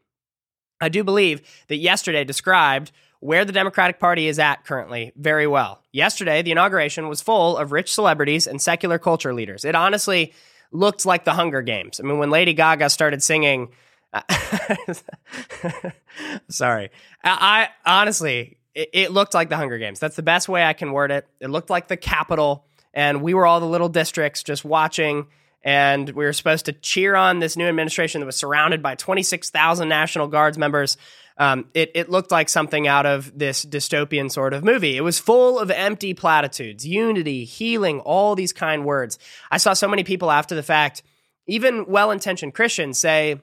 I 0.81 0.89
do 0.89 1.03
believe 1.03 1.41
that 1.67 1.77
yesterday 1.77 2.23
described 2.23 2.91
where 3.19 3.45
the 3.45 3.53
Democratic 3.53 3.99
Party 3.99 4.27
is 4.27 4.39
at 4.39 4.65
currently 4.65 5.13
very 5.15 5.45
well. 5.45 5.83
Yesterday, 5.91 6.41
the 6.41 6.51
inauguration 6.51 7.07
was 7.07 7.21
full 7.21 7.55
of 7.55 7.71
rich 7.71 7.93
celebrities 7.93 8.47
and 8.47 8.59
secular 8.59 8.97
culture 8.97 9.35
leaders. 9.35 9.63
It 9.63 9.75
honestly 9.75 10.33
looked 10.71 11.05
like 11.05 11.25
the 11.25 11.33
Hunger 11.33 11.61
Games. 11.61 11.99
I 11.99 12.03
mean, 12.03 12.17
when 12.17 12.31
Lady 12.31 12.53
Gaga 12.53 12.89
started 12.89 13.21
singing, 13.21 13.69
sorry, 16.49 16.89
I, 17.23 17.69
I 17.85 17.99
honestly, 18.01 18.57
it, 18.75 18.89
it 18.93 19.11
looked 19.11 19.33
like 19.33 19.49
the 19.49 19.57
Hunger 19.57 19.77
Games. 19.77 19.99
That's 19.99 20.15
the 20.15 20.23
best 20.23 20.49
way 20.49 20.63
I 20.63 20.73
can 20.73 20.91
word 20.91 21.11
it. 21.11 21.27
It 21.39 21.49
looked 21.49 21.69
like 21.69 21.87
the 21.87 21.97
Capitol, 21.97 22.65
and 22.93 23.21
we 23.21 23.33
were 23.33 23.45
all 23.45 23.59
the 23.59 23.67
little 23.67 23.89
districts 23.89 24.43
just 24.43 24.65
watching 24.65 25.27
and 25.65 26.09
we 26.09 26.25
were 26.25 26.33
supposed 26.33 26.65
to 26.65 26.73
cheer 26.73 27.15
on 27.15 27.39
this 27.39 27.55
new 27.55 27.65
administration 27.65 28.19
that 28.19 28.25
was 28.25 28.35
surrounded 28.35 28.83
by 28.83 28.95
26,000 28.95 29.87
National 29.87 30.27
Guards 30.27 30.57
members 30.57 30.97
um, 31.37 31.65
it, 31.73 31.91
it 31.95 32.09
looked 32.09 32.31
like 32.31 32.49
something 32.49 32.87
out 32.87 33.05
of 33.05 33.37
this 33.37 33.65
dystopian 33.65 34.31
sort 34.31 34.53
of 34.53 34.63
movie. 34.63 34.97
It 34.97 35.01
was 35.01 35.19
full 35.19 35.59
of 35.59 35.71
empty 35.71 36.13
platitudes, 36.13 36.85
unity, 36.85 37.43
healing, 37.43 37.99
all 38.01 38.35
these 38.35 38.53
kind 38.53 38.85
words. 38.85 39.17
I 39.49 39.57
saw 39.57 39.73
so 39.73 39.87
many 39.87 40.03
people 40.03 40.29
after 40.29 40.55
the 40.55 40.63
fact, 40.63 41.01
even 41.47 41.85
well 41.87 42.11
intentioned 42.11 42.53
Christians, 42.53 42.99
say, 42.99 43.41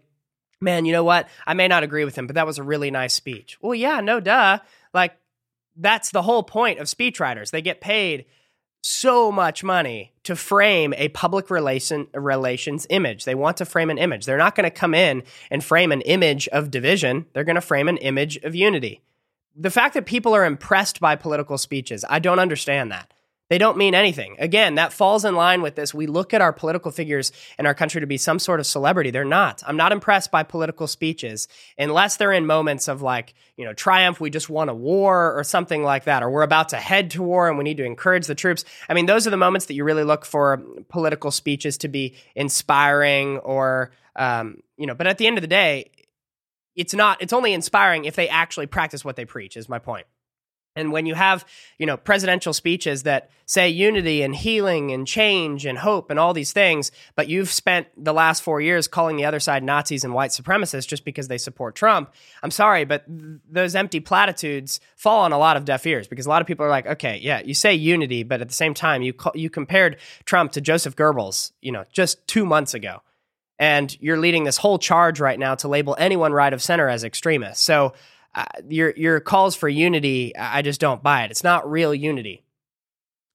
Man, 0.63 0.85
you 0.85 0.93
know 0.93 1.05
what? 1.05 1.27
I 1.47 1.55
may 1.55 1.69
not 1.69 1.85
agree 1.85 2.05
with 2.05 2.15
him, 2.17 2.27
but 2.27 2.35
that 2.35 2.47
was 2.47 2.59
a 2.59 2.63
really 2.63 2.91
nice 2.91 3.15
speech. 3.15 3.57
Well, 3.63 3.75
yeah, 3.75 4.03
no 4.03 4.21
duh. 4.21 4.59
Like, 4.93 5.17
that's 5.81 6.11
the 6.11 6.23
whole 6.23 6.43
point 6.43 6.79
of 6.79 6.87
speechwriters. 6.87 7.51
They 7.51 7.63
get 7.63 7.81
paid 7.81 8.27
so 8.83 9.31
much 9.31 9.63
money 9.63 10.13
to 10.25 10.35
frame 10.35 10.95
a 10.97 11.09
public 11.09 11.51
relation, 11.51 12.07
relations 12.15 12.87
image. 12.89 13.25
They 13.25 13.35
want 13.35 13.59
to 13.59 13.65
frame 13.65 13.91
an 13.91 13.99
image. 13.99 14.25
They're 14.25 14.39
not 14.39 14.55
going 14.55 14.65
to 14.65 14.71
come 14.71 14.95
in 14.95 15.23
and 15.51 15.63
frame 15.63 15.93
an 15.93 16.01
image 16.03 16.49
of 16.49 16.71
division. 16.71 17.27
They're 17.33 17.45
going 17.45 17.57
to 17.57 17.61
frame 17.61 17.89
an 17.89 17.99
image 17.99 18.37
of 18.39 18.55
unity. 18.55 19.03
The 19.57 19.71
fact 19.71 19.95
that 19.95 20.07
people 20.07 20.35
are 20.35 20.45
impressed 20.45 21.01
by 21.01 21.17
political 21.17 21.59
speeches, 21.59 22.05
I 22.09 22.21
don't 22.21 22.39
understand 22.39 22.91
that. 22.93 23.13
They 23.51 23.59
don't 23.59 23.77
mean 23.77 23.97
anything. 23.97 24.37
Again, 24.39 24.77
that 24.77 24.93
falls 24.93 25.25
in 25.25 25.35
line 25.35 25.61
with 25.61 25.75
this. 25.75 25.93
We 25.93 26.07
look 26.07 26.33
at 26.33 26.41
our 26.41 26.53
political 26.53 26.93
figures 26.93 27.33
in 27.59 27.67
our 27.67 27.75
country 27.75 28.01
to 28.01 28.07
be 28.07 28.17
some 28.17 28.39
sort 28.39 28.61
of 28.61 28.67
celebrity. 28.67 29.11
They're 29.11 29.25
not. 29.25 29.61
I'm 29.67 29.77
not 29.77 29.91
impressed 29.91 30.31
by 30.31 30.45
political 30.45 30.87
speeches 30.87 31.49
unless 31.77 32.17
they're 32.17 32.31
in 32.31 32.47
moments 32.47 32.87
of 32.87 33.03
like, 33.03 33.35
you 33.57 33.65
know, 33.65 33.75
triumph, 33.75 34.21
we 34.21 34.31
just 34.31 34.49
won 34.49 34.69
a 34.69 34.75
war 34.75 35.37
or 35.37 35.43
something 35.43 35.83
like 35.83 36.05
that, 36.05 36.23
or 36.23 36.31
we're 36.31 36.43
about 36.43 36.69
to 36.69 36.77
head 36.77 37.11
to 37.11 37.25
war 37.25 37.49
and 37.49 37.59
we 37.59 37.65
need 37.65 37.79
to 37.79 37.85
encourage 37.85 38.29
the 38.29 38.37
troops. 38.37 38.65
I 38.89 38.95
mean, 38.95 39.07
those 39.07 39.27
are 39.27 39.31
the 39.31 39.37
moments 39.37 39.67
that 39.67 39.75
you 39.75 39.83
really 39.83 40.05
look 40.05 40.25
for 40.25 40.63
political 40.89 41.33
speeches 41.33 41.77
to 41.79 41.89
be 41.89 42.15
inspiring 42.37 43.39
or, 43.39 43.91
um, 44.15 44.63
you 44.77 44.87
know, 44.87 44.95
but 44.95 45.09
at 45.09 45.19
the 45.19 45.27
end 45.27 45.39
of 45.39 45.43
the 45.43 45.49
day, 45.49 45.91
it's 46.77 46.95
not, 46.95 47.21
it's 47.21 47.33
only 47.33 47.53
inspiring 47.53 48.05
if 48.05 48.15
they 48.15 48.29
actually 48.29 48.67
practice 48.67 49.05
what 49.05 49.17
they 49.17 49.25
preach, 49.25 49.57
is 49.57 49.69
my 49.69 49.81
point. 49.81 50.07
And 50.77 50.93
when 50.93 51.05
you 51.05 51.15
have, 51.15 51.45
you 51.79 51.87
know, 51.87 51.97
presidential 51.97 52.53
speeches 52.53 53.03
that 53.03 53.31
say 53.45 53.69
unity 53.69 54.23
and 54.23 54.37
healing 54.37 54.93
and 54.93 55.05
change 55.05 55.67
and 55.67 55.79
hope 55.79 56.09
and 56.09 56.19
all 56.19 56.33
these 56.33 56.53
things, 56.53 56.93
but 57.17 57.29
you've 57.29 57.51
spent 57.51 57.89
the 57.97 58.13
last 58.13 58.43
four 58.43 58.61
years 58.61 58.87
calling 58.87 59.17
the 59.17 59.25
other 59.25 59.41
side 59.41 59.65
Nazis 59.65 60.05
and 60.05 60.15
white 60.15 60.31
supremacists 60.31 60.87
just 60.87 61.05
because 61.05 61.27
they 61.27 61.39
support 61.39 61.75
Trump, 61.75 62.15
I'm 62.45 62.53
sorry, 62.53 62.85
but 62.85 63.05
th- 63.07 63.41
those 63.51 63.75
empty 63.75 63.99
platitudes 63.99 64.79
fall 64.95 65.23
on 65.25 65.33
a 65.33 65.39
lot 65.39 65.57
of 65.57 65.65
deaf 65.65 65.85
ears 65.87 66.07
because 66.07 66.27
a 66.27 66.29
lot 66.29 66.41
of 66.41 66.47
people 66.47 66.65
are 66.65 66.71
like, 66.71 66.87
okay, 66.87 67.19
yeah, 67.21 67.41
you 67.41 67.55
say 67.55 67.75
unity, 67.75 68.23
but 68.23 68.41
at 68.41 68.47
the 68.47 68.55
same 68.55 68.75
time, 68.75 69.03
you 69.03 69.13
you 69.35 69.51
compared 69.51 69.97
Trump 70.25 70.53
to 70.53 70.61
Joseph 70.61 70.95
Goebbels, 70.95 71.51
you 71.61 71.73
know, 71.73 71.85
just 71.93 72.25
two 72.29 72.47
months 72.47 72.75
ago, 72.75 73.03
and 73.59 74.01
you're 74.01 74.19
leading 74.19 74.45
this 74.45 74.59
whole 74.59 74.79
charge 74.79 75.19
right 75.19 75.39
now 75.39 75.57
to 75.57 75.67
label 75.67 75.97
anyone 75.99 76.33
right 76.33 76.53
of 76.53 76.63
center 76.63 76.89
as 76.89 77.03
extremist. 77.03 77.65
So 77.65 77.93
uh, 78.35 78.45
your 78.69 78.93
your 78.97 79.21
calls 79.21 79.57
for 79.57 79.69
unity, 79.69 80.37
I 80.37 80.63
just 80.63 80.81
don't 80.81 81.03
buy 81.03 81.25
it. 81.25 81.31
It's 81.31 81.45
not 81.45 81.71
real 81.71 81.95
unity. 81.95 82.45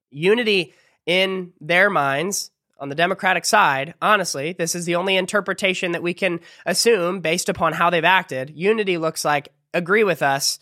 Unity 0.10 0.74
in 1.06 1.54
their 1.60 1.90
minds 1.90 2.52
on 2.80 2.90
the 2.90 2.96
Democratic 2.96 3.46
side, 3.46 3.94
honestly, 4.02 4.54
this 4.54 4.76
is 4.76 4.86
the 4.86 4.96
only 4.96 5.16
interpretation 5.16 5.94
that 5.94 6.04
we 6.04 6.14
can 6.14 6.40
assume 6.66 7.22
based 7.22 7.50
upon 7.50 7.74
how 7.74 7.90
they've 7.90 8.04
acted. 8.04 8.52
Unity 8.56 8.98
looks 8.98 9.24
like 9.24 9.50
agree 9.74 10.04
with 10.04 10.22
us 10.22 10.60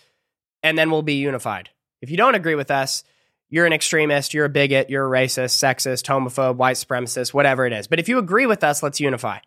and 0.61 0.77
then 0.77 0.91
we'll 0.91 1.01
be 1.01 1.15
unified. 1.15 1.69
If 2.01 2.09
you 2.09 2.17
don't 2.17 2.35
agree 2.35 2.55
with 2.55 2.71
us, 2.71 3.03
you're 3.49 3.65
an 3.65 3.73
extremist, 3.73 4.33
you're 4.33 4.45
a 4.45 4.49
bigot, 4.49 4.89
you're 4.89 5.05
a 5.05 5.09
racist, 5.09 5.57
sexist, 5.57 6.05
homophobe, 6.05 6.55
white 6.55 6.75
supremacist, 6.75 7.33
whatever 7.33 7.65
it 7.65 7.73
is. 7.73 7.87
But 7.87 7.99
if 7.99 8.09
you 8.09 8.17
agree 8.17 8.47
with 8.47 8.63
us, 8.63 8.81
let's 8.81 8.99
unify. 8.99 9.39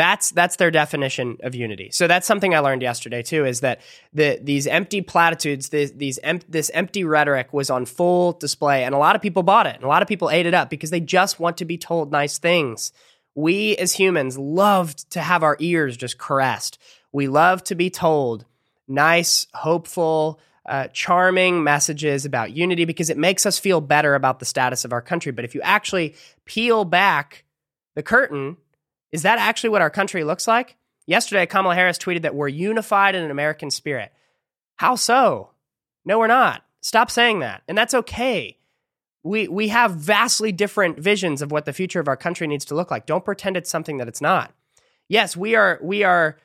That's 0.00 0.30
that's 0.30 0.56
their 0.56 0.70
definition 0.70 1.36
of 1.42 1.54
unity. 1.54 1.90
So 1.92 2.06
that's 2.06 2.26
something 2.26 2.54
I 2.54 2.60
learned 2.60 2.80
yesterday 2.80 3.22
too. 3.22 3.44
Is 3.44 3.60
that 3.60 3.82
the 4.14 4.40
these 4.42 4.66
empty 4.66 5.02
platitudes, 5.02 5.68
the, 5.68 5.92
these 5.94 6.18
em- 6.22 6.40
this 6.48 6.70
empty 6.72 7.04
rhetoric 7.04 7.52
was 7.52 7.68
on 7.68 7.84
full 7.84 8.32
display, 8.32 8.84
and 8.84 8.94
a 8.94 8.98
lot 8.98 9.14
of 9.14 9.20
people 9.20 9.42
bought 9.42 9.66
it, 9.66 9.74
and 9.74 9.84
a 9.84 9.88
lot 9.88 10.00
of 10.00 10.08
people 10.08 10.30
ate 10.30 10.46
it 10.46 10.54
up 10.54 10.70
because 10.70 10.88
they 10.88 11.00
just 11.00 11.38
want 11.38 11.58
to 11.58 11.66
be 11.66 11.76
told 11.76 12.10
nice 12.10 12.38
things. 12.38 12.92
We 13.34 13.76
as 13.76 13.92
humans 13.92 14.38
loved 14.38 15.10
to 15.10 15.20
have 15.20 15.42
our 15.42 15.58
ears 15.60 15.98
just 15.98 16.16
caressed. 16.16 16.78
We 17.12 17.28
love 17.28 17.62
to 17.64 17.74
be 17.74 17.90
told 17.90 18.46
nice, 18.88 19.48
hopeful, 19.52 20.40
uh, 20.64 20.86
charming 20.94 21.62
messages 21.62 22.24
about 22.24 22.52
unity 22.52 22.86
because 22.86 23.10
it 23.10 23.18
makes 23.18 23.44
us 23.44 23.58
feel 23.58 23.82
better 23.82 24.14
about 24.14 24.38
the 24.38 24.46
status 24.46 24.86
of 24.86 24.94
our 24.94 25.02
country. 25.02 25.30
But 25.30 25.44
if 25.44 25.54
you 25.54 25.60
actually 25.60 26.14
peel 26.46 26.86
back 26.86 27.44
the 27.96 28.02
curtain 28.02 28.56
is 29.12 29.22
that 29.22 29.38
actually 29.38 29.70
what 29.70 29.82
our 29.82 29.90
country 29.90 30.24
looks 30.24 30.46
like? 30.46 30.76
Yesterday, 31.06 31.46
Kamala 31.46 31.74
Harris 31.74 31.98
tweeted 31.98 32.22
that 32.22 32.34
we're 32.34 32.48
unified 32.48 33.14
in 33.14 33.24
an 33.24 33.30
American 33.30 33.70
spirit. 33.70 34.12
How 34.76 34.94
so? 34.94 35.50
No, 36.04 36.18
we're 36.18 36.26
not. 36.26 36.62
Stop 36.80 37.10
saying 37.10 37.40
that. 37.40 37.62
And 37.68 37.76
that's 37.76 37.94
okay. 37.94 38.58
We, 39.22 39.48
we 39.48 39.68
have 39.68 39.92
vastly 39.92 40.52
different 40.52 40.98
visions 40.98 41.42
of 41.42 41.50
what 41.50 41.64
the 41.64 41.72
future 41.72 42.00
of 42.00 42.08
our 42.08 42.16
country 42.16 42.46
needs 42.46 42.64
to 42.66 42.74
look 42.74 42.90
like. 42.90 43.06
Don't 43.06 43.24
pretend 43.24 43.56
it's 43.56 43.70
something 43.70 43.98
that 43.98 44.08
it's 44.08 44.20
not. 44.20 44.54
Yes, 45.08 45.36
we 45.36 45.54
are, 45.56 45.78
we 45.82 46.04
are 46.04 46.38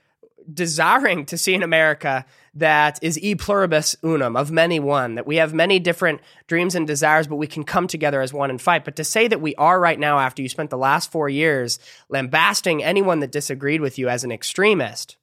desiring 0.53 1.25
to 1.27 1.37
see 1.37 1.55
an 1.55 1.63
America 1.63 2.25
that 2.53 2.99
is 3.01 3.19
e 3.19 3.35
pluribus 3.35 3.95
unum, 4.03 4.35
of 4.35 4.51
many 4.51 4.79
one, 4.79 5.15
that 5.15 5.27
we 5.27 5.37
have 5.37 5.53
many 5.53 5.79
different 5.79 6.21
dreams 6.47 6.75
and 6.75 6.87
desires, 6.87 7.27
but 7.27 7.35
we 7.35 7.47
can 7.47 7.63
come 7.63 7.87
together 7.87 8.21
as 8.21 8.33
one 8.33 8.49
and 8.49 8.61
fight. 8.61 8.85
But 8.85 8.95
to 8.95 9.03
say 9.03 9.27
that 9.27 9.41
we 9.41 9.55
are 9.55 9.79
right 9.79 9.99
now, 9.99 10.19
after 10.19 10.41
you 10.41 10.49
spent 10.49 10.69
the 10.69 10.77
last 10.77 11.11
four 11.11 11.27
years 11.27 11.79
lambasting 12.09 12.83
anyone 12.83 13.19
that 13.19 13.31
disagreed 13.31 13.81
with 13.81 13.99
you 13.99 14.07
as 14.07 14.23
an 14.23 14.31
extremist, 14.31 15.17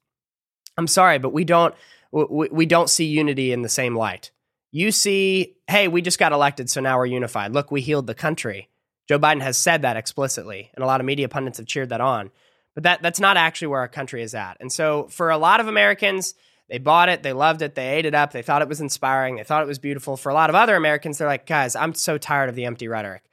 I'm 0.77 0.87
sorry, 0.87 1.17
but 1.17 1.33
we 1.33 1.43
don't 1.43 1.73
we, 2.11 2.49
we 2.51 2.65
don't 2.65 2.89
see 2.89 3.05
unity 3.05 3.51
in 3.51 3.63
the 3.63 3.69
same 3.69 3.95
light. 3.95 4.31
You 4.71 4.91
see, 4.91 5.55
hey, 5.67 5.87
we 5.87 6.01
just 6.01 6.19
got 6.19 6.31
elected, 6.31 6.69
so 6.69 6.81
now 6.81 6.97
we're 6.97 7.05
unified. 7.07 7.53
Look, 7.53 7.71
we 7.71 7.81
healed 7.81 8.07
the 8.07 8.15
country. 8.15 8.69
Joe 9.07 9.19
Biden 9.19 9.41
has 9.41 9.57
said 9.57 9.81
that 9.81 9.97
explicitly, 9.97 10.71
and 10.73 10.83
a 10.83 10.87
lot 10.87 10.99
of 10.99 11.05
media 11.05 11.29
pundits 11.29 11.57
have 11.57 11.67
cheered 11.67 11.89
that 11.89 12.01
on. 12.01 12.31
But 12.73 12.83
that 12.83 13.01
that's 13.01 13.19
not 13.19 13.37
actually 13.37 13.67
where 13.67 13.81
our 13.81 13.87
country 13.87 14.23
is 14.23 14.33
at. 14.33 14.57
And 14.59 14.71
so 14.71 15.07
for 15.07 15.29
a 15.29 15.37
lot 15.37 15.59
of 15.59 15.67
Americans, 15.67 16.33
they 16.69 16.79
bought 16.79 17.09
it, 17.09 17.23
they 17.23 17.33
loved 17.33 17.61
it, 17.61 17.75
they 17.75 17.97
ate 17.97 18.05
it 18.05 18.15
up, 18.15 18.31
they 18.31 18.41
thought 18.41 18.61
it 18.61 18.67
was 18.67 18.81
inspiring, 18.81 19.35
they 19.35 19.43
thought 19.43 19.61
it 19.61 19.67
was 19.67 19.79
beautiful. 19.79 20.17
For 20.17 20.29
a 20.29 20.33
lot 20.33 20.49
of 20.49 20.55
other 20.55 20.75
Americans, 20.75 21.17
they're 21.17 21.27
like, 21.27 21.45
guys, 21.45 21.75
I'm 21.75 21.93
so 21.93 22.17
tired 22.17 22.49
of 22.49 22.55
the 22.55 22.65
empty 22.65 22.87
rhetoric. 22.87 23.23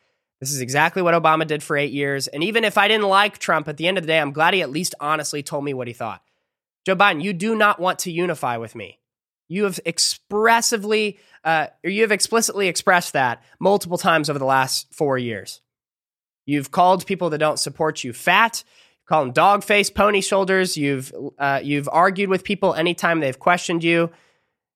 This 0.40 0.52
is 0.52 0.60
exactly 0.60 1.02
what 1.02 1.14
Obama 1.14 1.46
did 1.46 1.62
for 1.62 1.76
eight 1.76 1.92
years. 1.92 2.26
And 2.26 2.42
even 2.42 2.64
if 2.64 2.78
I 2.78 2.88
didn't 2.88 3.08
like 3.08 3.38
Trump, 3.38 3.68
at 3.68 3.76
the 3.76 3.86
end 3.86 3.98
of 3.98 4.04
the 4.04 4.08
day, 4.08 4.18
I'm 4.18 4.32
glad 4.32 4.54
he 4.54 4.62
at 4.62 4.70
least 4.70 4.94
honestly 4.98 5.42
told 5.42 5.64
me 5.64 5.74
what 5.74 5.86
he 5.86 5.92
thought. 5.92 6.22
Joe 6.86 6.96
Biden, 6.96 7.22
you 7.22 7.34
do 7.34 7.54
not 7.54 7.78
want 7.78 8.00
to 8.00 8.10
unify 8.10 8.56
with 8.56 8.74
me. 8.74 8.98
You 9.48 9.64
have 9.64 9.80
expressively, 9.84 11.18
uh, 11.44 11.66
or 11.84 11.90
you 11.90 12.02
have 12.02 12.12
explicitly 12.12 12.68
expressed 12.68 13.12
that 13.12 13.42
multiple 13.58 13.98
times 13.98 14.30
over 14.30 14.38
the 14.38 14.44
last 14.46 14.92
four 14.94 15.18
years. 15.18 15.60
You've 16.46 16.70
called 16.70 17.06
people 17.06 17.30
that 17.30 17.38
don't 17.38 17.58
support 17.58 18.02
you 18.02 18.12
fat 18.12 18.64
call 19.10 19.24
them 19.24 19.32
dog 19.32 19.64
face, 19.64 19.90
pony 19.90 20.20
shoulders. 20.20 20.76
You've 20.76 21.12
uh, 21.38 21.60
you've 21.62 21.88
argued 21.90 22.30
with 22.30 22.44
people 22.44 22.74
anytime 22.74 23.18
they've 23.18 23.38
questioned 23.38 23.82
you. 23.82 24.10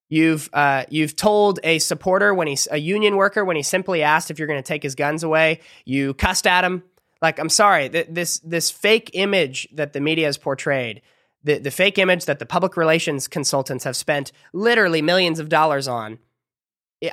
You've 0.09 0.51
uh, 0.53 0.85
you've 0.91 1.15
told 1.15 1.61
a 1.63 1.79
supporter 1.79 2.35
when 2.35 2.49
he's 2.49 2.67
a 2.71 2.79
union 2.79 3.17
worker 3.17 3.45
when 3.45 3.57
he 3.57 3.63
simply 3.63 4.03
asked 4.03 4.33
if 4.33 4.39
you're 4.39 4.49
going 4.49 4.63
to 4.63 4.67
take 4.67 4.83
his 4.83 4.97
guns 4.97 5.23
away. 5.23 5.61
You 5.85 6.15
cussed 6.15 6.49
at 6.49 6.65
him. 6.65 6.83
Like 7.23 7.39
I'm 7.39 7.49
sorry, 7.49 7.89
th- 7.89 8.09
this 8.11 8.41
this 8.41 8.73
fake 8.73 9.11
image 9.15 9.69
that 9.73 9.93
the 9.93 10.01
media 10.01 10.27
has 10.27 10.37
portrayed, 10.37 11.01
the 11.45 11.59
the 11.59 11.71
fake 11.71 11.97
image 11.97 12.25
that 12.25 12.41
the 12.41 12.47
public 12.47 12.77
relations 12.77 13.29
consultants 13.29 13.85
have 13.85 13.97
spent 13.97 14.33
literally 14.53 15.01
millions 15.01 15.39
of 15.39 15.49
dollars 15.49 15.87
on. 15.87 16.19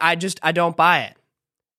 I 0.01 0.16
just 0.16 0.40
I 0.42 0.54
don't 0.54 0.75
buy 0.75 1.01
it. 1.01 1.18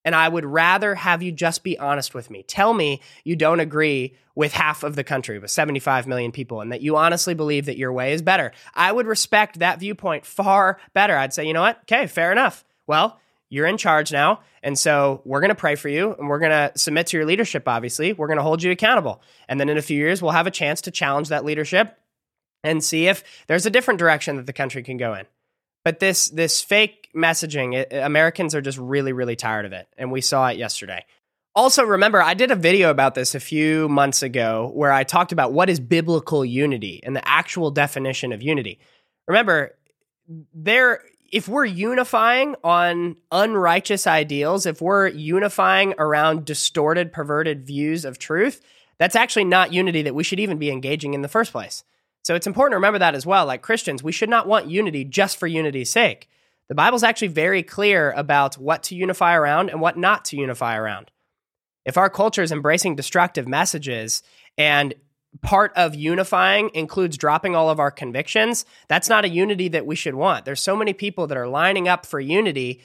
And 0.05 0.15
I 0.15 0.29
would 0.29 0.45
rather 0.45 0.95
have 0.95 1.23
you 1.23 1.33
just 1.33 1.63
be 1.63 1.79
honest 1.79 2.15
with 2.15 2.31
me. 2.31 2.43
Tell 2.43 2.75
me 2.75 3.01
you 3.25 3.37
don't 3.37 3.61
agree 3.61 4.17
with 4.35 4.53
half 4.53 4.83
of 4.83 4.97
the 4.97 5.05
country, 5.05 5.39
with 5.39 5.51
75 5.51 6.07
million 6.07 6.33
people, 6.33 6.61
and 6.61 6.73
that 6.73 6.81
you 6.81 6.97
honestly 6.97 7.35
believe 7.35 7.67
that 7.67 7.77
your 7.77 7.93
way 7.93 8.13
is 8.13 8.23
better. 8.23 8.53
I 8.75 8.91
would 8.91 9.07
respect 9.07 9.59
that 9.59 9.79
viewpoint 9.79 10.27
far 10.27 10.79
better. 10.95 11.17
I'd 11.17 11.35
say, 11.35 11.47
you 11.47 11.53
know 11.53 11.61
what? 11.61 11.81
Okay, 11.83 12.07
fair 12.07 12.33
enough. 12.33 12.65
Well, 12.87 13.21
you're 13.53 13.67
in 13.67 13.77
charge 13.77 14.13
now. 14.13 14.41
And 14.63 14.79
so 14.79 15.21
we're 15.27 15.41
going 15.41 15.51
to 15.51 15.55
pray 15.55 15.75
for 15.75 15.91
you 15.91 16.15
and 16.19 16.29
we're 16.29 16.39
going 16.39 16.53
to 16.53 16.73
submit 16.79 17.09
to 17.09 17.19
your 17.19 17.27
leadership, 17.27 17.69
obviously. 17.69 18.15
We're 18.15 18.29
going 18.29 18.39
to 18.39 18.43
hold 18.43 18.63
you 18.63 18.71
accountable. 18.71 19.21
And 19.47 19.61
then 19.61 19.69
in 19.69 19.77
a 19.77 19.83
few 19.83 19.99
years, 19.99 20.23
we'll 20.23 20.31
have 20.31 20.47
a 20.47 20.51
chance 20.51 20.81
to 20.83 20.91
challenge 20.91 21.29
that 21.29 21.45
leadership 21.45 21.99
and 22.65 22.83
see 22.83 23.09
if 23.09 23.23
there's 23.49 23.67
a 23.67 23.71
different 23.71 23.99
direction 23.99 24.37
that 24.37 24.47
the 24.47 24.55
country 24.55 24.83
can 24.83 24.97
go 24.97 25.13
in. 25.15 25.27
But 25.85 25.99
this 25.99 26.29
this 26.31 26.63
fake 26.63 27.02
messaging, 27.17 27.75
it, 27.75 27.93
Americans 27.93 28.55
are 28.55 28.61
just 28.61 28.79
really 28.79 29.13
really 29.13 29.37
tired 29.37 29.67
of 29.67 29.73
it, 29.73 29.89
and 29.97 30.11
we 30.11 30.21
saw 30.21 30.49
it 30.49 30.59
yesterday. 30.59 31.05
Also, 31.55 31.85
remember, 31.85 32.23
I 32.23 32.33
did 32.33 32.51
a 32.51 32.57
video 32.57 32.91
about 32.91 33.15
this 33.15 33.35
a 33.35 33.41
few 33.41 33.87
months 33.89 34.23
ago 34.23 34.71
where 34.75 34.91
I 34.91 35.05
talked 35.05 35.33
about 35.33 35.53
what 35.53 35.69
is 35.69 35.81
biblical 35.81 36.47
unity 36.47 37.01
and 37.05 37.15
the 37.15 37.29
actual 37.29 37.71
definition 37.71 38.33
of 38.33 38.43
unity. 38.43 38.79
Remember, 39.29 39.77
there 40.55 41.03
if 41.33 41.49
we're 41.49 41.65
unifying 41.65 42.55
on 42.63 43.17
unrighteous 43.33 44.07
ideals, 44.07 44.67
if 44.67 44.83
we're 44.83 45.09
unifying 45.09 45.95
around 45.99 46.45
distorted, 46.45 47.11
perverted 47.11 47.67
views 47.67 48.05
of 48.05 48.19
truth, 48.19 48.61
that's 48.99 49.17
actually 49.17 49.45
not 49.45 49.73
unity 49.73 50.03
that 50.03 50.15
we 50.15 50.23
should 50.23 50.39
even 50.39 50.59
be 50.59 50.71
engaging 50.71 51.15
in 51.15 51.23
the 51.23 51.29
first 51.29 51.51
place. 51.51 51.85
So 52.23 52.35
it's 52.35 52.47
important 52.47 52.73
to 52.73 52.77
remember 52.77 52.99
that 52.99 53.15
as 53.15 53.27
well. 53.27 53.47
Like 53.47 53.63
Christians, 53.63 54.03
we 54.03 54.13
should 54.13 54.29
not 54.29 54.47
want 54.47 54.71
unity 54.71 55.05
just 55.05 55.39
for 55.39 55.47
unity's 55.47 55.91
sake. 55.91 56.29
The 56.69 56.75
Bible's 56.75 57.03
actually 57.03 57.29
very 57.29 57.63
clear 57.63 58.13
about 58.13 58.57
what 58.57 58.83
to 58.85 58.95
unify 58.95 59.35
around 59.35 59.71
and 59.71 59.81
what 59.81 59.99
not 59.99 60.25
to 60.27 60.37
unify 60.37 60.77
around. 60.77 61.11
If 61.85 61.99
our 61.99 62.09
culture 62.09 62.43
is 62.43 62.53
embracing 62.53 62.97
destructive 62.97 63.49
messages 63.49 64.23
and 64.57 64.95
part 65.41 65.73
of 65.77 65.95
unifying 65.95 66.71
includes 66.75 67.17
dropping 67.17 67.57
all 67.57 67.71
of 67.71 67.81
our 67.81 67.91
convictions, 67.91 68.65
that's 68.89 69.09
not 69.09 69.25
a 69.25 69.29
unity 69.29 69.69
that 69.69 69.87
we 69.87 69.97
should 69.97 70.15
want. 70.15 70.45
There's 70.45 70.61
so 70.61 70.77
many 70.77 70.93
people 70.93 71.27
that 71.27 71.39
are 71.39 71.49
lining 71.49 71.89
up 71.89 72.07
for 72.07 72.21
unity 72.21 72.81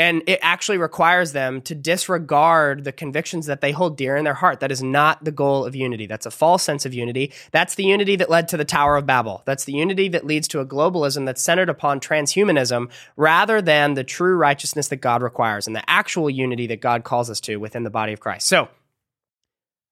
And 0.00 0.22
it 0.26 0.38
actually 0.40 0.78
requires 0.78 1.32
them 1.32 1.60
to 1.60 1.74
disregard 1.74 2.84
the 2.84 2.90
convictions 2.90 3.44
that 3.44 3.60
they 3.60 3.70
hold 3.70 3.98
dear 3.98 4.16
in 4.16 4.24
their 4.24 4.32
heart. 4.32 4.60
That 4.60 4.72
is 4.72 4.82
not 4.82 5.22
the 5.22 5.30
goal 5.30 5.66
of 5.66 5.76
unity. 5.76 6.06
That's 6.06 6.24
a 6.24 6.30
false 6.30 6.62
sense 6.62 6.86
of 6.86 6.94
unity. 6.94 7.34
That's 7.50 7.74
the 7.74 7.84
unity 7.84 8.16
that 8.16 8.30
led 8.30 8.48
to 8.48 8.56
the 8.56 8.64
Tower 8.64 8.96
of 8.96 9.04
Babel. 9.04 9.42
That's 9.44 9.66
the 9.66 9.74
unity 9.74 10.08
that 10.08 10.24
leads 10.24 10.48
to 10.48 10.60
a 10.60 10.64
globalism 10.64 11.26
that's 11.26 11.42
centered 11.42 11.68
upon 11.68 12.00
transhumanism 12.00 12.88
rather 13.18 13.60
than 13.60 13.92
the 13.92 14.02
true 14.02 14.36
righteousness 14.36 14.88
that 14.88 15.02
God 15.02 15.20
requires 15.20 15.66
and 15.66 15.76
the 15.76 15.84
actual 15.86 16.30
unity 16.30 16.66
that 16.68 16.80
God 16.80 17.04
calls 17.04 17.28
us 17.28 17.40
to 17.42 17.56
within 17.56 17.84
the 17.84 17.90
body 17.90 18.14
of 18.14 18.20
Christ. 18.20 18.46
So, 18.46 18.68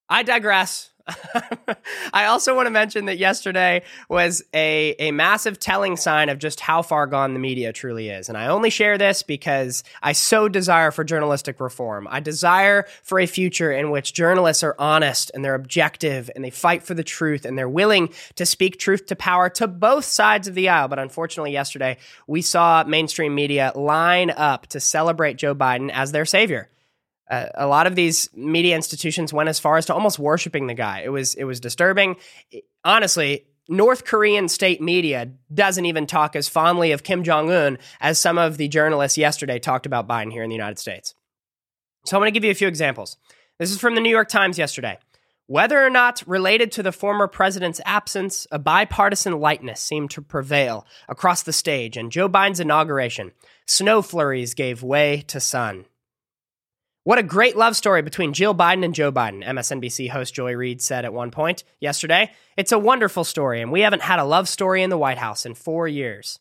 I 0.08 0.22
digress. 0.22 0.88
I 2.12 2.26
also 2.26 2.54
want 2.54 2.66
to 2.66 2.70
mention 2.70 3.06
that 3.06 3.18
yesterday 3.18 3.82
was 4.08 4.42
a, 4.54 4.94
a 4.98 5.10
massive 5.10 5.58
telling 5.58 5.96
sign 5.96 6.28
of 6.28 6.38
just 6.38 6.60
how 6.60 6.82
far 6.82 7.06
gone 7.06 7.32
the 7.32 7.40
media 7.40 7.72
truly 7.72 8.10
is. 8.10 8.28
And 8.28 8.36
I 8.36 8.48
only 8.48 8.70
share 8.70 8.98
this 8.98 9.22
because 9.22 9.84
I 10.02 10.12
so 10.12 10.48
desire 10.48 10.90
for 10.90 11.04
journalistic 11.04 11.60
reform. 11.60 12.06
I 12.10 12.20
desire 12.20 12.86
for 13.02 13.18
a 13.18 13.26
future 13.26 13.72
in 13.72 13.90
which 13.90 14.12
journalists 14.12 14.62
are 14.62 14.76
honest 14.78 15.30
and 15.34 15.44
they're 15.44 15.54
objective 15.54 16.30
and 16.34 16.44
they 16.44 16.50
fight 16.50 16.82
for 16.82 16.94
the 16.94 17.04
truth 17.04 17.44
and 17.44 17.56
they're 17.56 17.68
willing 17.68 18.10
to 18.36 18.44
speak 18.44 18.78
truth 18.78 19.06
to 19.06 19.16
power 19.16 19.48
to 19.50 19.66
both 19.66 20.04
sides 20.04 20.48
of 20.48 20.54
the 20.54 20.68
aisle. 20.68 20.88
But 20.88 20.98
unfortunately, 20.98 21.52
yesterday 21.52 21.96
we 22.26 22.42
saw 22.42 22.84
mainstream 22.84 23.34
media 23.34 23.72
line 23.74 24.30
up 24.30 24.66
to 24.68 24.80
celebrate 24.80 25.36
Joe 25.38 25.54
Biden 25.54 25.90
as 25.90 26.12
their 26.12 26.26
savior. 26.26 26.68
A 27.30 27.66
lot 27.66 27.86
of 27.86 27.94
these 27.94 28.30
media 28.34 28.74
institutions 28.74 29.32
went 29.32 29.48
as 29.48 29.58
far 29.58 29.76
as 29.76 29.86
to 29.86 29.94
almost 29.94 30.18
worshiping 30.18 30.66
the 30.66 30.74
guy. 30.74 31.02
It 31.04 31.10
was 31.10 31.34
it 31.34 31.44
was 31.44 31.60
disturbing. 31.60 32.16
Honestly, 32.84 33.46
North 33.68 34.06
Korean 34.06 34.48
state 34.48 34.80
media 34.80 35.30
doesn't 35.52 35.84
even 35.84 36.06
talk 36.06 36.34
as 36.34 36.48
fondly 36.48 36.92
of 36.92 37.02
Kim 37.02 37.22
Jong 37.22 37.50
Un 37.50 37.78
as 38.00 38.18
some 38.18 38.38
of 38.38 38.56
the 38.56 38.68
journalists 38.68 39.18
yesterday 39.18 39.58
talked 39.58 39.84
about 39.84 40.08
Biden 40.08 40.32
here 40.32 40.42
in 40.42 40.48
the 40.48 40.56
United 40.56 40.78
States. 40.78 41.14
So 42.06 42.16
I'm 42.16 42.22
going 42.22 42.32
to 42.32 42.34
give 42.34 42.44
you 42.44 42.50
a 42.50 42.54
few 42.54 42.68
examples. 42.68 43.18
This 43.58 43.70
is 43.70 43.78
from 43.78 43.94
the 43.94 44.00
New 44.00 44.10
York 44.10 44.28
Times 44.28 44.56
yesterday. 44.56 44.98
Whether 45.48 45.84
or 45.84 45.90
not 45.90 46.22
related 46.26 46.72
to 46.72 46.82
the 46.82 46.92
former 46.92 47.26
president's 47.26 47.80
absence, 47.84 48.46
a 48.50 48.58
bipartisan 48.58 49.40
lightness 49.40 49.80
seemed 49.80 50.10
to 50.12 50.22
prevail 50.22 50.86
across 51.08 51.42
the 51.42 51.52
stage, 51.54 51.96
and 51.96 52.12
Joe 52.12 52.28
Biden's 52.28 52.60
inauguration, 52.60 53.32
snow 53.66 54.00
flurries 54.00 54.54
gave 54.54 54.82
way 54.82 55.22
to 55.28 55.40
sun. 55.40 55.86
What 57.08 57.16
a 57.16 57.22
great 57.22 57.56
love 57.56 57.74
story 57.74 58.02
between 58.02 58.34
Jill 58.34 58.54
Biden 58.54 58.84
and 58.84 58.94
Joe 58.94 59.10
Biden, 59.10 59.42
MSNBC 59.42 60.10
host 60.10 60.34
Joy 60.34 60.52
Reid 60.52 60.82
said 60.82 61.06
at 61.06 61.14
one 61.14 61.30
point 61.30 61.64
yesterday. 61.80 62.30
It's 62.54 62.70
a 62.70 62.78
wonderful 62.78 63.24
story, 63.24 63.62
and 63.62 63.72
we 63.72 63.80
haven't 63.80 64.02
had 64.02 64.18
a 64.18 64.26
love 64.26 64.46
story 64.46 64.82
in 64.82 64.90
the 64.90 64.98
White 64.98 65.16
House 65.16 65.46
in 65.46 65.54
four 65.54 65.88
years. 65.88 66.38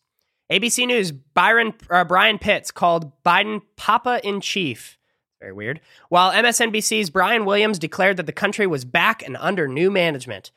ABC 0.51 0.85
News 0.85 1.13
Byron 1.13 1.73
uh, 1.89 2.03
Brian 2.03 2.37
Pitts 2.37 2.71
called 2.71 3.13
Biden 3.23 3.61
Papa 3.77 4.19
in 4.25 4.41
Chief. 4.41 4.97
Very 5.39 5.53
weird. 5.53 5.79
While 6.09 6.33
MSNBC's 6.33 7.11
Brian 7.11 7.45
Williams 7.45 7.79
declared 7.79 8.17
that 8.17 8.25
the 8.25 8.33
country 8.33 8.67
was 8.67 8.83
back 8.83 9.25
and 9.25 9.37
under 9.37 9.69
new 9.69 9.89
management. 9.89 10.51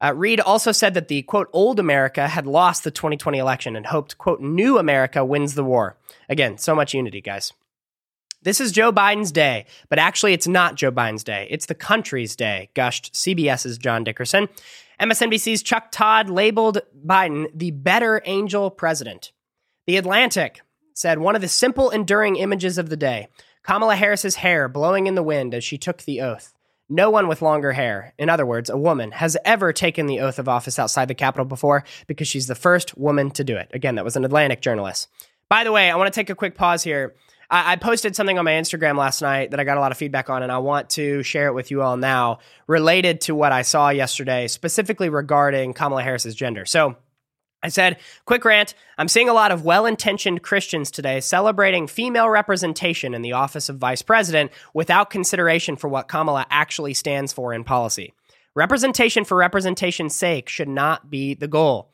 Uh, 0.00 0.14
Reid 0.14 0.38
also 0.38 0.70
said 0.70 0.94
that 0.94 1.08
the 1.08 1.22
quote 1.22 1.48
old 1.52 1.80
America 1.80 2.28
had 2.28 2.46
lost 2.46 2.84
the 2.84 2.92
2020 2.92 3.36
election 3.36 3.74
and 3.74 3.86
hoped 3.86 4.16
quote 4.16 4.40
new 4.40 4.78
America 4.78 5.24
wins 5.24 5.56
the 5.56 5.64
war. 5.64 5.96
Again, 6.28 6.56
so 6.56 6.76
much 6.76 6.94
unity, 6.94 7.20
guys. 7.20 7.52
This 8.46 8.60
is 8.60 8.70
Joe 8.70 8.92
Biden's 8.92 9.32
day, 9.32 9.66
but 9.88 9.98
actually, 9.98 10.32
it's 10.32 10.46
not 10.46 10.76
Joe 10.76 10.92
Biden's 10.92 11.24
day. 11.24 11.48
It's 11.50 11.66
the 11.66 11.74
country's 11.74 12.36
day, 12.36 12.70
gushed 12.74 13.12
CBS's 13.12 13.76
John 13.76 14.04
Dickerson. 14.04 14.48
MSNBC's 15.00 15.64
Chuck 15.64 15.90
Todd 15.90 16.30
labeled 16.30 16.78
Biden 17.04 17.48
the 17.52 17.72
better 17.72 18.22
angel 18.24 18.70
president. 18.70 19.32
The 19.88 19.96
Atlantic 19.96 20.60
said 20.94 21.18
one 21.18 21.34
of 21.34 21.42
the 21.42 21.48
simple, 21.48 21.90
enduring 21.90 22.36
images 22.36 22.78
of 22.78 22.88
the 22.88 22.96
day 22.96 23.26
Kamala 23.64 23.96
Harris's 23.96 24.36
hair 24.36 24.68
blowing 24.68 25.08
in 25.08 25.16
the 25.16 25.24
wind 25.24 25.52
as 25.52 25.64
she 25.64 25.76
took 25.76 26.02
the 26.02 26.20
oath. 26.20 26.54
No 26.88 27.10
one 27.10 27.26
with 27.26 27.42
longer 27.42 27.72
hair, 27.72 28.14
in 28.16 28.28
other 28.28 28.46
words, 28.46 28.70
a 28.70 28.76
woman, 28.76 29.10
has 29.10 29.36
ever 29.44 29.72
taken 29.72 30.06
the 30.06 30.20
oath 30.20 30.38
of 30.38 30.48
office 30.48 30.78
outside 30.78 31.08
the 31.08 31.16
Capitol 31.16 31.46
before 31.46 31.82
because 32.06 32.28
she's 32.28 32.46
the 32.46 32.54
first 32.54 32.96
woman 32.96 33.32
to 33.32 33.42
do 33.42 33.56
it. 33.56 33.72
Again, 33.74 33.96
that 33.96 34.04
was 34.04 34.14
an 34.14 34.24
Atlantic 34.24 34.60
journalist. 34.60 35.08
By 35.48 35.64
the 35.64 35.72
way, 35.72 35.90
I 35.90 35.96
want 35.96 36.14
to 36.14 36.16
take 36.16 36.30
a 36.30 36.36
quick 36.36 36.54
pause 36.54 36.84
here. 36.84 37.16
I, 37.50 37.72
I 37.72 37.76
posted 37.76 38.16
something 38.16 38.38
on 38.38 38.44
my 38.44 38.52
Instagram 38.52 38.96
last 38.96 39.22
night 39.22 39.50
that 39.50 39.60
I 39.60 39.64
got 39.64 39.76
a 39.76 39.80
lot 39.80 39.92
of 39.92 39.98
feedback 39.98 40.30
on, 40.30 40.42
and 40.42 40.52
I 40.52 40.58
want 40.58 40.90
to 40.90 41.22
share 41.22 41.48
it 41.48 41.54
with 41.54 41.70
you 41.70 41.82
all 41.82 41.96
now 41.96 42.38
related 42.66 43.20
to 43.22 43.34
what 43.34 43.52
I 43.52 43.62
saw 43.62 43.88
yesterday, 43.88 44.48
specifically 44.48 45.08
regarding 45.08 45.72
Kamala 45.72 46.02
Harris's 46.02 46.34
gender. 46.34 46.64
So, 46.64 46.96
I 47.62 47.68
said, 47.68 47.96
quick 48.26 48.44
rant. 48.44 48.74
I'm 48.96 49.08
seeing 49.08 49.28
a 49.28 49.34
lot 49.34 49.50
of 49.50 49.64
well 49.64 49.86
intentioned 49.86 50.42
Christians 50.42 50.90
today 50.90 51.20
celebrating 51.20 51.88
female 51.88 52.28
representation 52.28 53.14
in 53.14 53.22
the 53.22 53.32
office 53.32 53.68
of 53.68 53.78
vice 53.78 54.02
president 54.02 54.52
without 54.72 55.10
consideration 55.10 55.74
for 55.74 55.88
what 55.88 56.06
Kamala 56.06 56.46
actually 56.50 56.94
stands 56.94 57.32
for 57.32 57.52
in 57.52 57.64
policy. 57.64 58.12
Representation 58.54 59.24
for 59.24 59.36
representation's 59.36 60.14
sake 60.14 60.48
should 60.48 60.68
not 60.68 61.10
be 61.10 61.34
the 61.34 61.48
goal. 61.48 61.90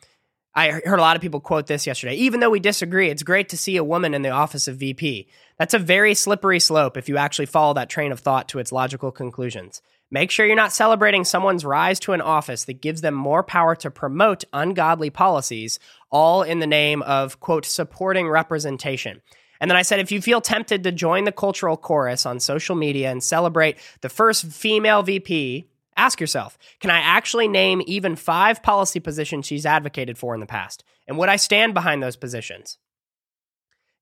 I 0.54 0.70
heard 0.70 0.98
a 0.98 1.02
lot 1.02 1.16
of 1.16 1.22
people 1.22 1.40
quote 1.40 1.66
this 1.66 1.86
yesterday. 1.86 2.14
Even 2.14 2.40
though 2.40 2.50
we 2.50 2.60
disagree, 2.60 3.08
it's 3.08 3.22
great 3.22 3.48
to 3.50 3.56
see 3.56 3.76
a 3.76 3.84
woman 3.84 4.12
in 4.12 4.22
the 4.22 4.30
office 4.30 4.68
of 4.68 4.76
VP. 4.76 5.28
That's 5.58 5.72
a 5.72 5.78
very 5.78 6.14
slippery 6.14 6.60
slope 6.60 6.96
if 6.96 7.08
you 7.08 7.16
actually 7.16 7.46
follow 7.46 7.72
that 7.74 7.88
train 7.88 8.12
of 8.12 8.20
thought 8.20 8.48
to 8.50 8.58
its 8.58 8.72
logical 8.72 9.10
conclusions. 9.10 9.80
Make 10.10 10.30
sure 10.30 10.44
you're 10.44 10.54
not 10.54 10.74
celebrating 10.74 11.24
someone's 11.24 11.64
rise 11.64 11.98
to 12.00 12.12
an 12.12 12.20
office 12.20 12.66
that 12.66 12.82
gives 12.82 13.00
them 13.00 13.14
more 13.14 13.42
power 13.42 13.74
to 13.76 13.90
promote 13.90 14.44
ungodly 14.52 15.08
policies, 15.08 15.78
all 16.10 16.42
in 16.42 16.58
the 16.58 16.66
name 16.66 17.00
of, 17.00 17.40
quote, 17.40 17.64
supporting 17.64 18.28
representation. 18.28 19.22
And 19.58 19.70
then 19.70 19.78
I 19.78 19.82
said, 19.82 20.00
if 20.00 20.12
you 20.12 20.20
feel 20.20 20.42
tempted 20.42 20.84
to 20.84 20.92
join 20.92 21.24
the 21.24 21.32
cultural 21.32 21.78
chorus 21.78 22.26
on 22.26 22.40
social 22.40 22.76
media 22.76 23.10
and 23.10 23.22
celebrate 23.22 23.78
the 24.02 24.10
first 24.10 24.44
female 24.46 25.02
VP, 25.02 25.70
Ask 25.96 26.20
yourself 26.20 26.58
can 26.80 26.90
I 26.90 26.98
actually 26.98 27.48
name 27.48 27.82
even 27.86 28.16
five 28.16 28.62
policy 28.62 29.00
positions 29.00 29.46
she's 29.46 29.66
advocated 29.66 30.18
for 30.18 30.34
in 30.34 30.40
the 30.40 30.46
past? 30.46 30.84
And 31.06 31.18
would 31.18 31.28
I 31.28 31.36
stand 31.36 31.74
behind 31.74 32.02
those 32.02 32.16
positions? 32.16 32.78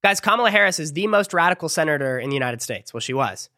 Guys, 0.03 0.19
Kamala 0.19 0.49
Harris 0.49 0.79
is 0.79 0.93
the 0.93 1.07
most 1.07 1.33
radical 1.33 1.69
senator 1.69 2.17
in 2.19 2.29
the 2.29 2.35
United 2.35 2.61
States. 2.61 2.93
Well, 2.93 3.01
she 3.01 3.13
was. 3.13 3.49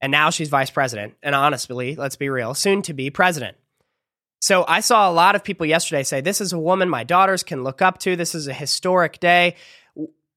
And 0.00 0.10
now 0.10 0.30
she's 0.30 0.48
vice 0.48 0.70
president. 0.70 1.14
And 1.22 1.34
honestly, 1.34 1.94
let's 1.94 2.16
be 2.16 2.30
real, 2.30 2.54
soon 2.54 2.80
to 2.82 2.94
be 2.94 3.10
president. 3.10 3.56
So 4.40 4.64
I 4.66 4.80
saw 4.80 5.10
a 5.10 5.12
lot 5.12 5.34
of 5.34 5.44
people 5.44 5.66
yesterday 5.66 6.02
say, 6.02 6.22
This 6.22 6.40
is 6.40 6.54
a 6.54 6.58
woman 6.58 6.88
my 6.88 7.04
daughters 7.04 7.42
can 7.42 7.62
look 7.62 7.82
up 7.82 7.98
to. 7.98 8.16
This 8.16 8.34
is 8.34 8.48
a 8.48 8.54
historic 8.54 9.20
day 9.20 9.56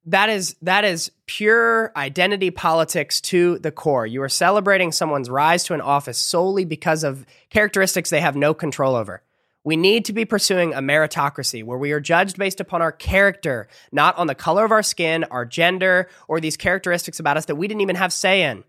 that 0.05 0.29
is 0.29 0.55
that 0.61 0.83
is 0.83 1.11
pure 1.25 1.91
identity 1.95 2.51
politics 2.51 3.21
to 3.21 3.57
the 3.59 3.71
core. 3.71 4.05
You 4.05 4.21
are 4.21 4.29
celebrating 4.29 4.91
someone's 4.91 5.29
rise 5.29 5.63
to 5.65 5.73
an 5.73 5.81
office 5.81 6.17
solely 6.17 6.65
because 6.65 7.03
of 7.03 7.25
characteristics 7.49 8.09
they 8.09 8.21
have 8.21 8.35
no 8.35 8.53
control 8.53 8.95
over. 8.95 9.23
We 9.65 9.77
need 9.77 10.03
to 10.05 10.13
be 10.13 10.25
pursuing 10.25 10.73
a 10.73 10.81
meritocracy 10.81 11.63
where 11.63 11.77
we 11.77 11.93
are 11.93 12.01
judged 12.01 12.37
based 12.37 12.59
upon 12.59 12.81
our 12.81 12.91
character, 12.91 13.69
not 13.93 14.17
on 14.17 14.27
the 14.27 14.35
color 14.35 14.65
of 14.65 14.71
our 14.71 14.83
skin, 14.83 15.23
our 15.25 15.45
gender, 15.45 16.09
or 16.27 16.41
these 16.41 16.57
characteristics 16.57 17.19
about 17.19 17.37
us 17.37 17.45
that 17.45 17.55
we 17.55 17.69
didn't 17.69 17.79
even 17.79 17.95
have 17.95 18.11
say 18.11 18.43
in. 18.43 18.65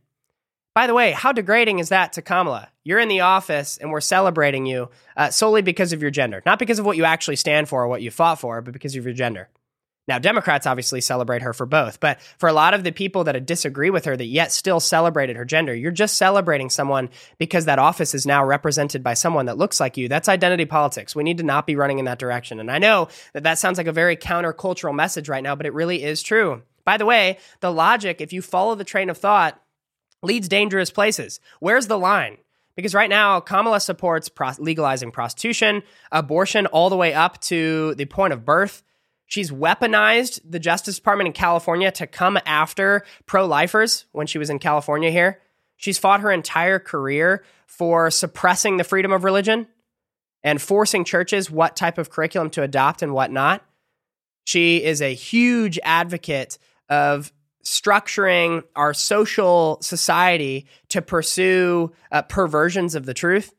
By 0.73 0.87
the 0.87 0.95
way, 0.95 1.11
how 1.11 1.33
degrading 1.33 1.81
is 1.81 1.89
that 1.89 2.13
to 2.13 2.23
Kamala? 2.23 2.69
You're 2.85 3.01
in 3.01 3.09
the 3.09 3.21
office 3.21 3.77
and 3.77 3.91
we're 3.91 4.01
celebrating 4.01 4.67
you 4.67 4.89
uh, 5.17 5.31
solely 5.31 5.63
because 5.63 5.93
of 5.93 6.01
your 6.01 6.13
gender, 6.13 6.43
not 6.47 6.61
because 6.61 6.79
of 6.79 6.87
what 6.87 6.97
you 6.97 7.05
actually 7.05 7.37
stand 7.37 7.69
for 7.69 7.83
or 7.83 7.89
what 7.89 8.03
you 8.03 8.13
fought 8.13 8.41
for, 8.41 8.61
but 8.61 8.73
because 8.73 8.95
of 8.95 9.05
your 9.05 9.15
gender. 9.15 9.49
Now, 10.07 10.19
Democrats 10.19 10.67
obviously 10.67 11.01
celebrate 11.01 11.43
her 11.43 11.55
for 11.55 11.65
both, 11.65 11.99
but 11.99 12.21
for 12.37 12.49
a 12.49 12.53
lot 12.53 12.75
of 12.75 12.85
the 12.85 12.93
people 12.93 13.25
that 13.25 13.47
disagree 13.47 13.89
with 13.89 14.05
her 14.05 14.17
that 14.17 14.27
yet 14.27 14.53
still 14.53 14.79
celebrated 14.79 15.37
her 15.37 15.47
gender, 15.47 15.75
you're 15.75 15.91
just 15.91 16.17
celebrating 16.17 16.69
someone 16.69 17.09
because 17.39 17.65
that 17.65 17.79
office 17.79 18.15
is 18.15 18.27
now 18.27 18.45
represented 18.45 19.03
by 19.03 19.15
someone 19.15 19.47
that 19.47 19.57
looks 19.57 19.81
like 19.81 19.97
you. 19.97 20.09
That's 20.09 20.29
identity 20.29 20.67
politics. 20.67 21.17
We 21.17 21.25
need 21.25 21.39
to 21.39 21.45
not 21.45 21.67
be 21.67 21.77
running 21.77 21.99
in 21.99 22.05
that 22.05 22.19
direction. 22.19 22.61
And 22.61 22.71
I 22.71 22.79
know 22.79 23.09
that 23.33 23.45
that 23.45 23.59
sounds 23.59 23.79
like 23.79 23.87
a 23.87 23.93
very 23.93 24.17
countercultural 24.17 24.95
message 24.95 25.29
right 25.29 25.43
now, 25.43 25.55
but 25.57 25.67
it 25.67 25.73
really 25.73 26.03
is 26.03 26.23
true. 26.23 26.63
By 26.85 26.99
the 26.99 27.07
way, 27.07 27.39
the 27.61 27.73
logic, 27.73 28.21
if 28.21 28.33
you 28.33 28.43
follow 28.43 28.75
the 28.75 28.85
train 28.85 29.09
of 29.09 29.17
thought, 29.17 29.59
leads 30.23 30.49
dangerous 30.49 30.91
places. 30.91 31.41
Where's 31.61 31.87
the 31.87 31.99
line? 31.99 32.37
Because 32.77 32.95
right 32.95 33.09
now, 33.09 33.41
Kamala 33.41 33.81
supports 33.81 34.31
legalizing 34.59 35.13
prostitution, 35.13 35.83
abortion, 36.11 36.67
all 36.67 36.91
the 36.91 36.97
way 36.97 37.15
up 37.15 37.41
to 37.43 37.95
the 37.95 38.05
point 38.05 38.33
of 38.33 38.45
birth. 38.45 38.83
She's 39.27 39.51
weaponized 39.51 40.41
the 40.49 40.59
Justice 40.59 40.97
Department 40.97 41.29
in 41.29 41.33
California 41.33 41.91
to 41.93 42.07
come 42.07 42.39
after 42.47 43.05
pro 43.27 43.47
lifers 43.47 44.07
when 44.13 44.27
she 44.27 44.39
was 44.39 44.51
in 44.51 44.59
California 44.59 45.11
here. 45.11 45.41
She's 45.77 45.99
fought 45.99 46.21
her 46.21 46.31
entire 46.31 46.79
career 46.79 47.45
for 47.67 48.11
suppressing 48.11 48.77
the 48.77 48.85
freedom 48.85 49.13
of 49.13 49.25
religion 49.25 49.67
and 50.43 50.61
forcing 50.61 51.05
churches 51.05 51.51
what 51.51 51.75
type 51.75 51.99
of 51.99 52.11
curriculum 52.11 52.51
to 52.51 52.63
adopt 52.63 53.03
and 53.03 53.13
what 53.13 53.33
not. 53.33 53.65
She 54.45 54.85
is 54.85 55.01
a 55.01 55.15
huge 55.15 55.79
advocate 55.83 56.59
of 56.89 57.33
structuring 57.65 58.63
our 58.77 58.93
social 58.93 59.79
society 59.81 60.67
to 60.91 61.01
pursue 61.01 61.93
uh, 62.13 62.23
perversions 62.23 62.95
of 62.95 63.07
the 63.07 63.15
truth. 63.15 63.55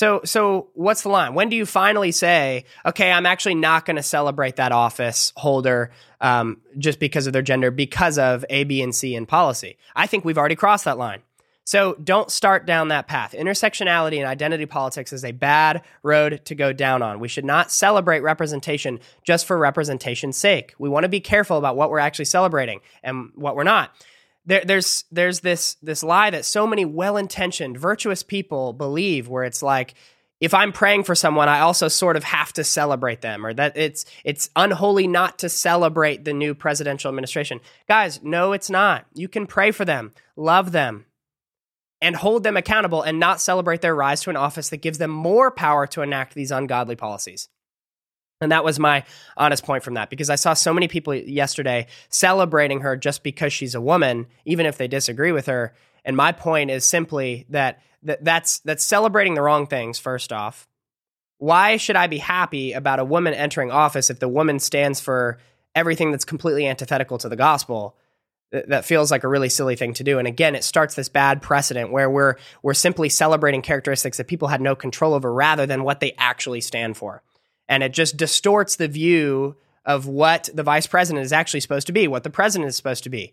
So, 0.00 0.22
so 0.24 0.68
what's 0.72 1.02
the 1.02 1.10
line? 1.10 1.34
When 1.34 1.50
do 1.50 1.56
you 1.56 1.66
finally 1.66 2.10
say, 2.10 2.64
okay, 2.86 3.12
I'm 3.12 3.26
actually 3.26 3.56
not 3.56 3.84
going 3.84 3.96
to 3.96 4.02
celebrate 4.02 4.56
that 4.56 4.72
office 4.72 5.30
holder 5.36 5.90
um, 6.22 6.62
just 6.78 6.98
because 6.98 7.26
of 7.26 7.34
their 7.34 7.42
gender, 7.42 7.70
because 7.70 8.16
of 8.16 8.42
A, 8.48 8.64
B, 8.64 8.80
and 8.80 8.94
C 8.94 9.14
in 9.14 9.26
policy? 9.26 9.76
I 9.94 10.06
think 10.06 10.24
we've 10.24 10.38
already 10.38 10.54
crossed 10.54 10.86
that 10.86 10.96
line. 10.96 11.20
So 11.64 11.96
don't 12.02 12.30
start 12.30 12.64
down 12.64 12.88
that 12.88 13.08
path. 13.08 13.32
Intersectionality 13.32 14.16
and 14.16 14.26
identity 14.26 14.64
politics 14.64 15.12
is 15.12 15.22
a 15.22 15.32
bad 15.32 15.82
road 16.02 16.40
to 16.46 16.54
go 16.54 16.72
down 16.72 17.02
on. 17.02 17.20
We 17.20 17.28
should 17.28 17.44
not 17.44 17.70
celebrate 17.70 18.20
representation 18.20 19.00
just 19.22 19.44
for 19.44 19.58
representation's 19.58 20.38
sake. 20.38 20.74
We 20.78 20.88
want 20.88 21.04
to 21.04 21.10
be 21.10 21.20
careful 21.20 21.58
about 21.58 21.76
what 21.76 21.90
we're 21.90 21.98
actually 21.98 22.24
celebrating 22.24 22.80
and 23.02 23.32
what 23.34 23.54
we're 23.54 23.64
not. 23.64 23.94
There, 24.46 24.62
there's 24.64 25.04
there's 25.10 25.40
this 25.40 25.76
this 25.82 26.02
lie 26.02 26.30
that 26.30 26.44
so 26.44 26.66
many 26.66 26.84
well-intentioned, 26.84 27.78
virtuous 27.78 28.22
people 28.22 28.72
believe, 28.72 29.28
where 29.28 29.44
it's 29.44 29.62
like, 29.62 29.94
if 30.40 30.54
I'm 30.54 30.72
praying 30.72 31.04
for 31.04 31.14
someone, 31.14 31.48
I 31.48 31.60
also 31.60 31.88
sort 31.88 32.16
of 32.16 32.24
have 32.24 32.52
to 32.54 32.64
celebrate 32.64 33.20
them, 33.20 33.44
or 33.44 33.52
that 33.54 33.76
it's 33.76 34.06
it's 34.24 34.48
unholy 34.56 35.06
not 35.06 35.38
to 35.40 35.48
celebrate 35.48 36.24
the 36.24 36.32
new 36.32 36.54
presidential 36.54 37.10
administration. 37.10 37.60
Guys, 37.86 38.22
no, 38.22 38.52
it's 38.52 38.70
not. 38.70 39.04
You 39.14 39.28
can 39.28 39.46
pray 39.46 39.70
for 39.70 39.84
them, 39.84 40.12
love 40.36 40.72
them, 40.72 41.04
and 42.00 42.16
hold 42.16 42.42
them 42.42 42.56
accountable 42.56 43.02
and 43.02 43.20
not 43.20 43.42
celebrate 43.42 43.82
their 43.82 43.94
rise 43.94 44.22
to 44.22 44.30
an 44.30 44.36
office 44.36 44.70
that 44.70 44.78
gives 44.78 44.96
them 44.96 45.10
more 45.10 45.50
power 45.50 45.86
to 45.88 46.00
enact 46.00 46.34
these 46.34 46.50
ungodly 46.50 46.96
policies. 46.96 47.50
And 48.40 48.52
that 48.52 48.64
was 48.64 48.78
my 48.78 49.04
honest 49.36 49.64
point 49.64 49.82
from 49.82 49.94
that 49.94 50.08
because 50.08 50.30
I 50.30 50.36
saw 50.36 50.54
so 50.54 50.72
many 50.72 50.88
people 50.88 51.14
yesterday 51.14 51.86
celebrating 52.08 52.80
her 52.80 52.96
just 52.96 53.22
because 53.22 53.52
she's 53.52 53.74
a 53.74 53.80
woman, 53.80 54.26
even 54.46 54.64
if 54.64 54.78
they 54.78 54.88
disagree 54.88 55.32
with 55.32 55.46
her. 55.46 55.74
And 56.06 56.16
my 56.16 56.32
point 56.32 56.70
is 56.70 56.84
simply 56.84 57.44
that, 57.50 57.82
that 58.02 58.24
that's 58.24 58.60
that's 58.60 58.82
celebrating 58.82 59.34
the 59.34 59.42
wrong 59.42 59.66
things 59.66 59.98
first 59.98 60.32
off. 60.32 60.66
Why 61.36 61.76
should 61.76 61.96
I 61.96 62.06
be 62.06 62.16
happy 62.16 62.72
about 62.72 62.98
a 62.98 63.04
woman 63.04 63.34
entering 63.34 63.70
office 63.70 64.08
if 64.08 64.20
the 64.20 64.28
woman 64.28 64.58
stands 64.58 65.00
for 65.00 65.38
everything 65.74 66.10
that's 66.10 66.24
completely 66.24 66.66
antithetical 66.66 67.18
to 67.18 67.28
the 67.28 67.36
gospel? 67.36 67.96
that 68.52 68.84
feels 68.84 69.12
like 69.12 69.22
a 69.22 69.28
really 69.28 69.48
silly 69.48 69.76
thing 69.76 69.94
to 69.94 70.02
do. 70.02 70.18
And 70.18 70.26
again, 70.26 70.56
it 70.56 70.64
starts 70.64 70.96
this 70.96 71.08
bad 71.08 71.40
precedent 71.40 71.92
where 71.92 72.10
we're 72.10 72.34
we're 72.62 72.74
simply 72.74 73.08
celebrating 73.08 73.62
characteristics 73.62 74.16
that 74.16 74.26
people 74.26 74.48
had 74.48 74.60
no 74.60 74.74
control 74.74 75.14
over 75.14 75.32
rather 75.32 75.66
than 75.66 75.84
what 75.84 76.00
they 76.00 76.14
actually 76.18 76.60
stand 76.60 76.96
for. 76.96 77.22
And 77.70 77.82
it 77.82 77.92
just 77.92 78.18
distorts 78.18 78.76
the 78.76 78.88
view 78.88 79.56
of 79.86 80.06
what 80.06 80.50
the 80.52 80.64
vice 80.64 80.86
president 80.86 81.24
is 81.24 81.32
actually 81.32 81.60
supposed 81.60 81.86
to 81.86 81.92
be, 81.92 82.06
what 82.08 82.24
the 82.24 82.28
president 82.28 82.68
is 82.68 82.76
supposed 82.76 83.04
to 83.04 83.10
be. 83.10 83.32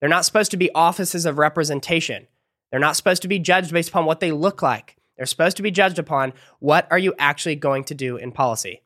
They're 0.00 0.10
not 0.10 0.26
supposed 0.26 0.50
to 0.50 0.56
be 0.58 0.74
offices 0.74 1.24
of 1.24 1.38
representation. 1.38 2.26
They're 2.70 2.80
not 2.80 2.96
supposed 2.96 3.22
to 3.22 3.28
be 3.28 3.38
judged 3.38 3.72
based 3.72 3.88
upon 3.88 4.04
what 4.04 4.20
they 4.20 4.32
look 4.32 4.60
like. 4.60 4.96
They're 5.16 5.24
supposed 5.24 5.56
to 5.56 5.62
be 5.62 5.70
judged 5.70 5.98
upon 5.98 6.34
what 6.58 6.86
are 6.90 6.98
you 6.98 7.14
actually 7.18 7.56
going 7.56 7.84
to 7.84 7.94
do 7.94 8.16
in 8.16 8.32
policy. 8.32 8.82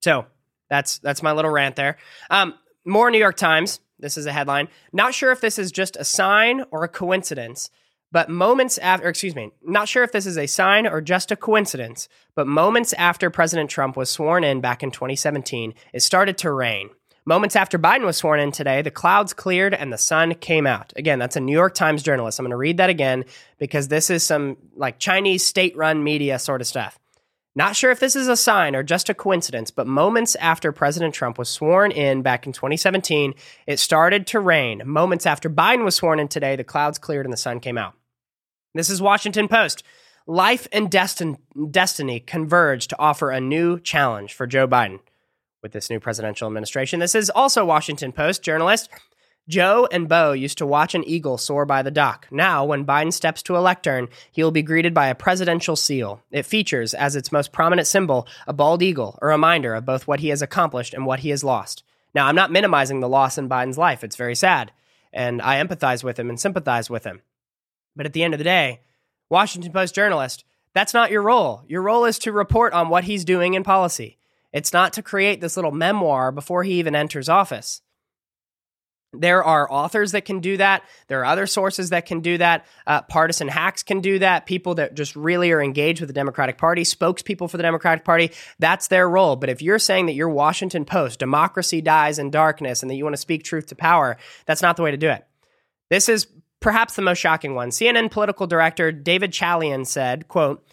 So 0.00 0.26
that's 0.68 0.98
that's 0.98 1.22
my 1.22 1.32
little 1.32 1.50
rant 1.50 1.74
there. 1.74 1.96
Um, 2.30 2.54
more 2.84 3.10
New 3.10 3.18
York 3.18 3.36
Times. 3.36 3.80
This 3.98 4.16
is 4.16 4.26
a 4.26 4.32
headline. 4.32 4.68
Not 4.92 5.14
sure 5.14 5.32
if 5.32 5.40
this 5.40 5.58
is 5.58 5.72
just 5.72 5.96
a 5.96 6.04
sign 6.04 6.64
or 6.70 6.84
a 6.84 6.88
coincidence, 6.88 7.70
but 8.12 8.28
moments 8.28 8.78
after, 8.78 9.08
excuse 9.08 9.34
me, 9.34 9.50
not 9.62 9.88
sure 9.88 10.04
if 10.04 10.12
this 10.12 10.26
is 10.26 10.38
a 10.38 10.46
sign 10.46 10.86
or 10.86 11.00
just 11.00 11.32
a 11.32 11.36
coincidence, 11.36 12.08
but 12.34 12.46
moments 12.46 12.92
after 12.92 13.30
President 13.30 13.70
Trump 13.70 13.96
was 13.96 14.10
sworn 14.10 14.44
in 14.44 14.60
back 14.60 14.82
in 14.82 14.90
2017, 14.90 15.74
it 15.92 16.00
started 16.00 16.38
to 16.38 16.52
rain. 16.52 16.90
Moments 17.24 17.56
after 17.56 17.78
Biden 17.78 18.04
was 18.04 18.16
sworn 18.16 18.40
in 18.40 18.52
today, 18.52 18.82
the 18.82 18.90
clouds 18.90 19.32
cleared 19.32 19.74
and 19.74 19.92
the 19.92 19.98
sun 19.98 20.34
came 20.34 20.66
out. 20.66 20.92
Again, 20.96 21.18
that's 21.18 21.36
a 21.36 21.40
New 21.40 21.52
York 21.52 21.74
Times 21.74 22.02
journalist. 22.02 22.38
I'm 22.38 22.44
going 22.44 22.50
to 22.50 22.56
read 22.56 22.78
that 22.78 22.90
again 22.90 23.24
because 23.58 23.88
this 23.88 24.10
is 24.10 24.24
some 24.24 24.56
like 24.74 24.98
Chinese 24.98 25.46
state 25.46 25.76
run 25.76 26.04
media 26.04 26.38
sort 26.38 26.60
of 26.60 26.66
stuff. 26.66 26.98
Not 27.54 27.76
sure 27.76 27.90
if 27.90 28.00
this 28.00 28.16
is 28.16 28.28
a 28.28 28.36
sign 28.36 28.74
or 28.74 28.82
just 28.82 29.08
a 29.08 29.14
coincidence, 29.14 29.70
but 29.70 29.86
moments 29.86 30.36
after 30.36 30.72
President 30.72 31.14
Trump 31.14 31.38
was 31.38 31.48
sworn 31.48 31.92
in 31.92 32.22
back 32.22 32.46
in 32.46 32.52
2017, 32.52 33.34
it 33.66 33.78
started 33.78 34.26
to 34.28 34.40
rain. 34.40 34.82
Moments 34.84 35.24
after 35.24 35.48
Biden 35.48 35.84
was 35.84 35.94
sworn 35.94 36.18
in 36.18 36.28
today, 36.28 36.56
the 36.56 36.64
clouds 36.64 36.98
cleared 36.98 37.26
and 37.26 37.32
the 37.32 37.36
sun 37.36 37.60
came 37.60 37.78
out. 37.78 37.94
This 38.74 38.88
is 38.88 39.02
Washington 39.02 39.48
Post. 39.48 39.82
Life 40.26 40.66
and 40.72 40.90
destin- 40.90 41.38
destiny 41.70 42.20
converge 42.20 42.88
to 42.88 42.98
offer 42.98 43.30
a 43.30 43.40
new 43.40 43.78
challenge 43.78 44.32
for 44.32 44.46
Joe 44.46 44.66
Biden 44.66 45.00
with 45.62 45.72
this 45.72 45.90
new 45.90 46.00
presidential 46.00 46.46
administration. 46.46 46.98
This 46.98 47.14
is 47.14 47.28
also 47.28 47.64
Washington 47.64 48.12
Post 48.12 48.42
journalist 48.42 48.88
Joe 49.48 49.88
and 49.90 50.08
Bo 50.08 50.32
used 50.32 50.56
to 50.58 50.66
watch 50.66 50.94
an 50.94 51.04
eagle 51.04 51.36
soar 51.36 51.66
by 51.66 51.82
the 51.82 51.90
dock. 51.90 52.28
Now, 52.30 52.64
when 52.64 52.86
Biden 52.86 53.12
steps 53.12 53.42
to 53.42 53.56
a 53.56 53.60
lectern, 53.60 54.08
he 54.30 54.42
will 54.42 54.52
be 54.52 54.62
greeted 54.62 54.94
by 54.94 55.08
a 55.08 55.16
presidential 55.16 55.74
seal. 55.74 56.22
It 56.30 56.46
features, 56.46 56.94
as 56.94 57.16
its 57.16 57.32
most 57.32 57.52
prominent 57.52 57.88
symbol, 57.88 58.26
a 58.46 58.52
bald 58.52 58.82
eagle, 58.82 59.18
a 59.20 59.26
reminder 59.26 59.74
of 59.74 59.84
both 59.84 60.06
what 60.06 60.20
he 60.20 60.28
has 60.28 60.42
accomplished 60.42 60.94
and 60.94 61.06
what 61.06 61.20
he 61.20 61.30
has 61.30 61.42
lost. 61.42 61.82
Now, 62.14 62.28
I'm 62.28 62.36
not 62.36 62.52
minimizing 62.52 63.00
the 63.00 63.08
loss 63.08 63.36
in 63.36 63.48
Biden's 63.48 63.78
life. 63.78 64.04
It's 64.04 64.16
very 64.16 64.36
sad, 64.36 64.70
and 65.12 65.42
I 65.42 65.62
empathize 65.62 66.04
with 66.04 66.18
him 66.18 66.28
and 66.28 66.38
sympathize 66.38 66.88
with 66.88 67.04
him. 67.04 67.22
But 67.96 68.06
at 68.06 68.12
the 68.12 68.22
end 68.22 68.34
of 68.34 68.38
the 68.38 68.44
day, 68.44 68.80
Washington 69.28 69.72
Post 69.72 69.94
journalist, 69.94 70.44
that's 70.74 70.94
not 70.94 71.10
your 71.10 71.22
role. 71.22 71.64
Your 71.66 71.82
role 71.82 72.04
is 72.04 72.18
to 72.20 72.32
report 72.32 72.72
on 72.72 72.88
what 72.88 73.04
he's 73.04 73.24
doing 73.24 73.54
in 73.54 73.62
policy. 73.62 74.18
It's 74.52 74.72
not 74.72 74.92
to 74.94 75.02
create 75.02 75.40
this 75.40 75.56
little 75.56 75.72
memoir 75.72 76.32
before 76.32 76.62
he 76.64 76.74
even 76.74 76.94
enters 76.94 77.28
office. 77.28 77.82
There 79.14 79.44
are 79.44 79.70
authors 79.70 80.12
that 80.12 80.24
can 80.24 80.40
do 80.40 80.56
that. 80.56 80.84
There 81.08 81.20
are 81.20 81.26
other 81.26 81.46
sources 81.46 81.90
that 81.90 82.06
can 82.06 82.20
do 82.20 82.38
that. 82.38 82.64
Uh, 82.86 83.02
partisan 83.02 83.48
hacks 83.48 83.82
can 83.82 84.00
do 84.00 84.18
that. 84.20 84.46
People 84.46 84.76
that 84.76 84.94
just 84.94 85.14
really 85.14 85.52
are 85.52 85.62
engaged 85.62 86.00
with 86.00 86.08
the 86.08 86.14
Democratic 86.14 86.56
Party, 86.56 86.82
spokespeople 86.82 87.50
for 87.50 87.58
the 87.58 87.62
Democratic 87.62 88.06
Party, 88.06 88.30
that's 88.58 88.88
their 88.88 89.06
role. 89.06 89.36
But 89.36 89.50
if 89.50 89.60
you're 89.60 89.78
saying 89.78 90.06
that 90.06 90.14
you're 90.14 90.30
Washington 90.30 90.86
Post, 90.86 91.18
democracy 91.18 91.82
dies 91.82 92.18
in 92.18 92.30
darkness, 92.30 92.82
and 92.82 92.90
that 92.90 92.94
you 92.94 93.04
want 93.04 93.12
to 93.12 93.18
speak 93.20 93.44
truth 93.44 93.66
to 93.66 93.74
power, 93.74 94.16
that's 94.46 94.62
not 94.62 94.76
the 94.76 94.82
way 94.82 94.92
to 94.92 94.96
do 94.96 95.10
it. 95.10 95.26
This 95.90 96.08
is 96.08 96.26
perhaps 96.62 96.94
the 96.94 97.02
most 97.02 97.18
shocking 97.18 97.54
one. 97.54 97.70
CNN 97.70 98.10
political 98.10 98.46
director 98.46 98.92
David 98.92 99.32
Chalian 99.32 99.86
said, 99.86 100.28
quote, 100.28 100.64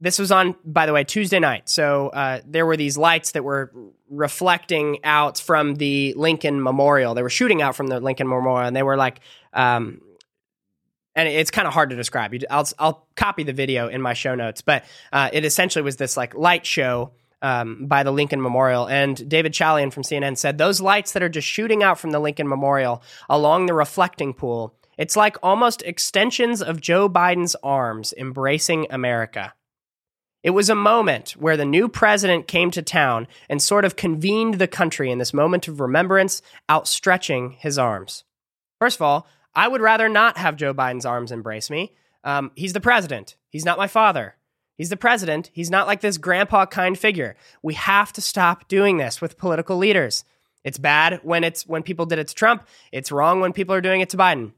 this 0.00 0.18
was 0.18 0.30
on, 0.30 0.54
by 0.64 0.86
the 0.86 0.92
way, 0.92 1.04
Tuesday 1.04 1.40
night. 1.40 1.68
So 1.68 2.08
uh, 2.08 2.40
there 2.46 2.66
were 2.66 2.76
these 2.76 2.96
lights 2.96 3.32
that 3.32 3.42
were 3.42 3.72
reflecting 4.08 4.98
out 5.04 5.38
from 5.38 5.74
the 5.74 6.14
Lincoln 6.16 6.62
Memorial. 6.62 7.14
They 7.14 7.22
were 7.22 7.30
shooting 7.30 7.62
out 7.62 7.74
from 7.74 7.88
the 7.88 7.98
Lincoln 7.98 8.28
Memorial, 8.28 8.66
and 8.66 8.76
they 8.76 8.82
were 8.82 8.96
like, 8.96 9.20
um, 9.52 10.00
and 11.16 11.28
it's 11.28 11.50
kind 11.50 11.66
of 11.66 11.74
hard 11.74 11.90
to 11.90 11.96
describe. 11.96 12.32
I'll 12.48 12.68
I'll 12.78 13.06
copy 13.16 13.42
the 13.42 13.52
video 13.52 13.88
in 13.88 14.00
my 14.00 14.14
show 14.14 14.36
notes, 14.36 14.60
but 14.60 14.84
uh, 15.12 15.30
it 15.32 15.44
essentially 15.44 15.82
was 15.82 15.96
this 15.96 16.16
like 16.16 16.34
light 16.34 16.64
show. 16.64 17.12
Um, 17.40 17.86
by 17.86 18.02
the 18.02 18.10
Lincoln 18.10 18.42
Memorial. 18.42 18.88
And 18.88 19.28
David 19.28 19.52
Chalian 19.52 19.92
from 19.92 20.02
CNN 20.02 20.36
said 20.36 20.58
those 20.58 20.80
lights 20.80 21.12
that 21.12 21.22
are 21.22 21.28
just 21.28 21.46
shooting 21.46 21.84
out 21.84 22.00
from 22.00 22.10
the 22.10 22.18
Lincoln 22.18 22.48
Memorial 22.48 23.00
along 23.28 23.66
the 23.66 23.74
reflecting 23.74 24.34
pool, 24.34 24.74
it's 24.98 25.16
like 25.16 25.36
almost 25.42 25.82
extensions 25.82 26.60
of 26.60 26.80
Joe 26.80 27.08
Biden's 27.08 27.56
arms 27.62 28.12
embracing 28.18 28.86
America. 28.90 29.54
It 30.42 30.50
was 30.50 30.68
a 30.68 30.74
moment 30.74 31.30
where 31.32 31.56
the 31.56 31.64
new 31.64 31.88
president 31.88 32.48
came 32.48 32.70
to 32.72 32.82
town 32.82 33.26
and 33.48 33.62
sort 33.62 33.84
of 33.84 33.96
convened 33.96 34.54
the 34.54 34.68
country 34.68 35.10
in 35.10 35.18
this 35.18 35.32
moment 35.32 35.68
of 35.68 35.80
remembrance, 35.80 36.42
outstretching 36.68 37.52
his 37.52 37.78
arms. 37.78 38.24
First 38.80 38.96
of 38.96 39.02
all, 39.02 39.26
I 39.54 39.66
would 39.66 39.80
rather 39.80 40.08
not 40.08 40.36
have 40.36 40.56
Joe 40.56 40.74
Biden's 40.74 41.06
arms 41.06 41.32
embrace 41.32 41.70
me. 41.70 41.92
Um, 42.24 42.50
he's 42.54 42.72
the 42.72 42.80
president. 42.80 43.36
He's 43.48 43.64
not 43.64 43.78
my 43.78 43.86
father. 43.86 44.36
He's 44.76 44.90
the 44.90 44.96
president. 44.96 45.50
He's 45.52 45.70
not 45.70 45.86
like 45.86 46.00
this 46.00 46.18
grandpa 46.18 46.66
kind 46.66 46.96
figure. 46.96 47.36
We 47.62 47.74
have 47.74 48.12
to 48.12 48.20
stop 48.20 48.68
doing 48.68 48.96
this 48.96 49.20
with 49.20 49.38
political 49.38 49.76
leaders. 49.76 50.24
It's 50.62 50.78
bad 50.78 51.20
when 51.22 51.42
it's 51.42 51.66
when 51.66 51.82
people 51.82 52.06
did 52.06 52.18
it 52.18 52.28
to 52.28 52.34
Trump. 52.34 52.66
It's 52.92 53.10
wrong 53.10 53.40
when 53.40 53.52
people 53.52 53.74
are 53.74 53.80
doing 53.80 54.00
it 54.00 54.10
to 54.10 54.16
Biden. 54.16 54.52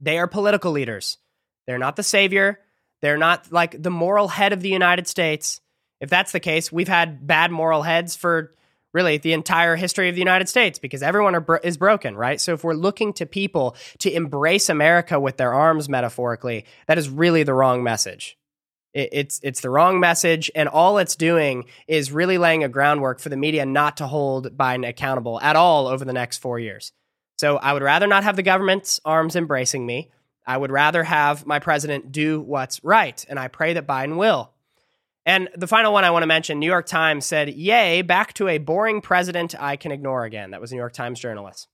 They 0.00 0.18
are 0.18 0.26
political 0.26 0.72
leaders. 0.72 1.18
They're 1.66 1.78
not 1.78 1.96
the 1.96 2.02
savior. 2.02 2.60
They're 3.02 3.18
not 3.18 3.52
like 3.52 3.82
the 3.82 3.90
moral 3.90 4.28
head 4.28 4.52
of 4.52 4.60
the 4.60 4.68
United 4.68 5.06
States. 5.06 5.60
If 6.00 6.10
that's 6.10 6.32
the 6.32 6.40
case, 6.40 6.72
we've 6.72 6.88
had 6.88 7.26
bad 7.26 7.50
moral 7.50 7.82
heads 7.82 8.16
for 8.16 8.54
really 8.92 9.18
the 9.18 9.32
entire 9.32 9.76
history 9.76 10.08
of 10.08 10.14
the 10.14 10.20
United 10.20 10.48
States 10.48 10.78
because 10.78 11.02
everyone 11.02 11.40
bro- 11.42 11.58
is 11.62 11.76
broken, 11.76 12.16
right? 12.16 12.40
So 12.40 12.54
if 12.54 12.64
we're 12.64 12.74
looking 12.74 13.12
to 13.14 13.26
people 13.26 13.76
to 13.98 14.12
embrace 14.12 14.68
America 14.68 15.20
with 15.20 15.36
their 15.36 15.52
arms 15.52 15.88
metaphorically, 15.88 16.64
that 16.86 16.98
is 16.98 17.08
really 17.08 17.42
the 17.42 17.54
wrong 17.54 17.82
message. 17.82 18.36
It, 18.92 19.10
it's 19.12 19.40
it's 19.42 19.60
the 19.60 19.70
wrong 19.70 20.00
message, 20.00 20.50
and 20.54 20.68
all 20.68 20.98
it's 20.98 21.14
doing 21.14 21.66
is 21.86 22.10
really 22.10 22.38
laying 22.38 22.64
a 22.64 22.68
groundwork 22.68 23.20
for 23.20 23.28
the 23.28 23.36
media 23.36 23.64
not 23.64 23.98
to 23.98 24.06
hold 24.06 24.56
Biden 24.56 24.88
accountable 24.88 25.40
at 25.40 25.56
all 25.56 25.86
over 25.86 26.04
the 26.04 26.12
next 26.12 26.38
four 26.38 26.58
years. 26.58 26.92
So 27.40 27.56
I 27.56 27.72
would 27.72 27.80
rather 27.82 28.06
not 28.06 28.22
have 28.24 28.36
the 28.36 28.42
government's 28.42 29.00
arms 29.02 29.34
embracing 29.34 29.86
me. 29.86 30.10
I 30.46 30.58
would 30.58 30.70
rather 30.70 31.02
have 31.02 31.46
my 31.46 31.58
president 31.58 32.12
do 32.12 32.38
what's 32.38 32.84
right, 32.84 33.24
and 33.30 33.38
I 33.38 33.48
pray 33.48 33.72
that 33.72 33.86
Biden 33.86 34.18
will. 34.18 34.52
And 35.24 35.48
the 35.56 35.66
final 35.66 35.94
one 35.94 36.04
I 36.04 36.10
want 36.10 36.22
to 36.22 36.26
mention 36.26 36.58
New 36.58 36.66
York 36.66 36.84
Times 36.84 37.24
said, 37.24 37.48
Yay, 37.48 38.02
back 38.02 38.34
to 38.34 38.48
a 38.48 38.58
boring 38.58 39.00
president 39.00 39.54
I 39.58 39.76
can 39.76 39.90
ignore 39.90 40.26
again. 40.26 40.50
That 40.50 40.60
was 40.60 40.70
New 40.70 40.76
York 40.76 40.92
Times 40.92 41.18
journalist. 41.18 41.68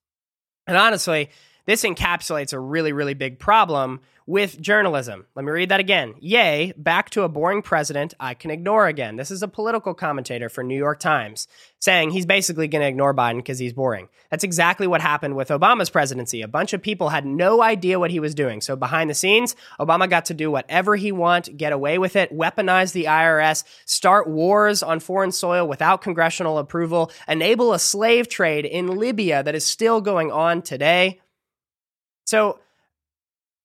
And 0.69 0.77
honestly, 0.77 1.31
this 1.67 1.85
encapsulates 1.85 2.53
a 2.53 2.59
really, 2.59 2.93
really 2.93 3.15
big 3.15 3.39
problem 3.39 4.01
with 4.27 4.61
journalism. 4.61 5.25
Let 5.37 5.45
me 5.45 5.53
read 5.53 5.69
that 5.69 5.79
again. 5.79 6.15
Yay, 6.19 6.73
back 6.77 7.11
to 7.11 7.23
a 7.23 7.29
boring 7.29 7.63
president 7.63 8.13
I 8.19 8.35
can 8.35 8.51
ignore 8.51 8.89
again. 8.89 9.15
This 9.15 9.31
is 9.31 9.43
a 9.43 9.49
political 9.49 9.95
commentator 9.95 10.49
for 10.49 10.65
New 10.65 10.77
York 10.77 10.99
Times 10.99 11.47
saying 11.79 12.11
he's 12.11 12.27
basically 12.27 12.67
going 12.67 12.83
to 12.83 12.89
ignore 12.89 13.15
Biden 13.15 13.37
because 13.37 13.61
he's 13.61 13.73
boring. 13.73 14.09
That's 14.31 14.43
exactly 14.43 14.89
what 14.89 15.01
happened 15.01 15.37
with 15.37 15.49
Obama's 15.49 15.91
presidency. 15.91 16.43
A 16.43 16.49
bunch 16.49 16.73
of 16.73 16.83
people 16.83 17.11
had 17.11 17.25
no 17.25 17.63
idea 17.63 18.01
what 18.01 18.11
he 18.11 18.19
was 18.19 18.35
doing. 18.35 18.61
So 18.61 18.75
behind 18.75 19.09
the 19.09 19.15
scenes, 19.15 19.55
Obama 19.79 20.11
got 20.11 20.25
to 20.27 20.35
do 20.35 20.51
whatever 20.51 20.97
he 20.97 21.13
want, 21.13 21.57
get 21.57 21.73
away 21.73 21.99
with 21.99 22.17
it, 22.17 22.37
weaponize 22.37 22.93
the 22.93 23.05
IRS, 23.05 23.63
start 23.85 24.29
wars 24.29 24.83
on 24.83 24.99
foreign 24.99 25.31
soil 25.31 25.69
without 25.69 26.03
congressional 26.03 26.59
approval, 26.59 27.13
enable 27.29 27.73
a 27.73 27.79
slave 27.79 28.29
trade 28.29 28.65
in 28.65 28.89
Libya 28.89 29.45
that 29.45 29.55
is 29.55 29.65
still 29.65 30.01
going 30.01 30.33
on 30.33 30.63
today. 30.63 31.21
So 32.27 32.59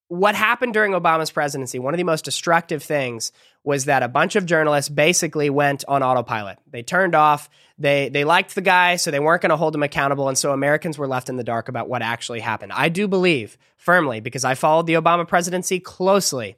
what 0.07 0.35
happened 0.35 0.73
during 0.73 0.91
Obama's 0.91 1.31
presidency, 1.31 1.79
one 1.79 1.93
of 1.93 1.97
the 1.97 2.03
most 2.03 2.25
destructive 2.25 2.83
things 2.83 3.31
was 3.63 3.85
that 3.85 4.03
a 4.03 4.07
bunch 4.07 4.35
of 4.35 4.45
journalists 4.45 4.89
basically 4.89 5.49
went 5.49 5.83
on 5.87 6.03
autopilot. 6.03 6.59
They 6.69 6.83
turned 6.83 7.15
off, 7.15 7.49
they 7.77 8.09
they 8.09 8.23
liked 8.23 8.53
the 8.53 8.61
guy, 8.61 8.97
so 8.97 9.09
they 9.09 9.19
weren't 9.19 9.41
going 9.41 9.51
to 9.51 9.57
hold 9.57 9.73
him 9.73 9.83
accountable 9.83 10.27
and 10.27 10.37
so 10.37 10.51
Americans 10.51 10.97
were 10.97 11.07
left 11.07 11.29
in 11.29 11.37
the 11.37 11.43
dark 11.43 11.69
about 11.69 11.89
what 11.89 12.01
actually 12.01 12.39
happened. 12.39 12.71
I 12.73 12.89
do 12.89 13.07
believe 13.07 13.57
firmly 13.77 14.19
because 14.19 14.45
I 14.45 14.53
followed 14.53 14.85
the 14.85 14.95
Obama 14.95 15.27
presidency 15.27 15.79
closely 15.79 16.55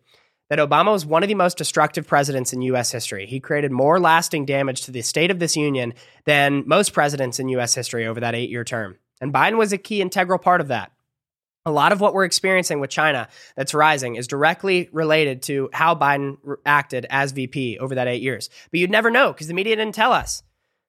that 0.50 0.60
Obama 0.60 0.92
was 0.92 1.06
one 1.06 1.24
of 1.24 1.30
the 1.30 1.36
most 1.36 1.58
destructive 1.58 2.06
presidents 2.06 2.54
in 2.54 2.62
US 2.64 2.92
history. 2.92 3.28
He 3.28 3.40
created 3.40 3.72
more 3.72 4.00
lasting 4.00 4.46
damage 4.46 4.82
to 4.82 4.92
the 4.92 5.02
state 5.02 5.32
of 5.32 5.40
this 5.40 5.56
union 5.56 5.94
than 6.26 6.68
most 6.68 6.92
presidents 6.92 7.40
in 7.40 7.50
US 7.50 7.76
history 7.76 8.08
over 8.08 8.20
that 8.20 8.34
8-year 8.34 8.64
term. 8.64 8.98
And 9.22 9.34
Biden 9.34 9.58
was 9.58 9.72
a 9.72 9.78
key 9.78 10.02
integral 10.02 10.40
part 10.40 10.60
of 10.60 10.68
that 10.68 10.92
a 11.66 11.72
lot 11.72 11.92
of 11.94 12.02
what 12.02 12.14
we're 12.14 12.26
experiencing 12.26 12.80
with 12.80 12.90
China 12.90 13.30
that's 13.56 13.74
rising 13.74 14.16
is 14.16 14.28
directly 14.28 14.90
related 14.92 15.44
to 15.44 15.70
how 15.72 15.96
Biden 15.96 16.38
acted 16.66 17.06
as 17.10 17.32
VP 17.32 17.78
over 17.80 17.96
that 17.96 18.08
eight 18.08 18.22
years. 18.22 18.50
But 18.72 18.80
you'd 18.80 18.92
never 18.92 19.10
know 19.10 19.32
because 19.32 19.48
the 19.48 19.54
media 19.54 19.76
didn't 19.76 19.96
tell 19.96 20.12
us. 20.12 20.44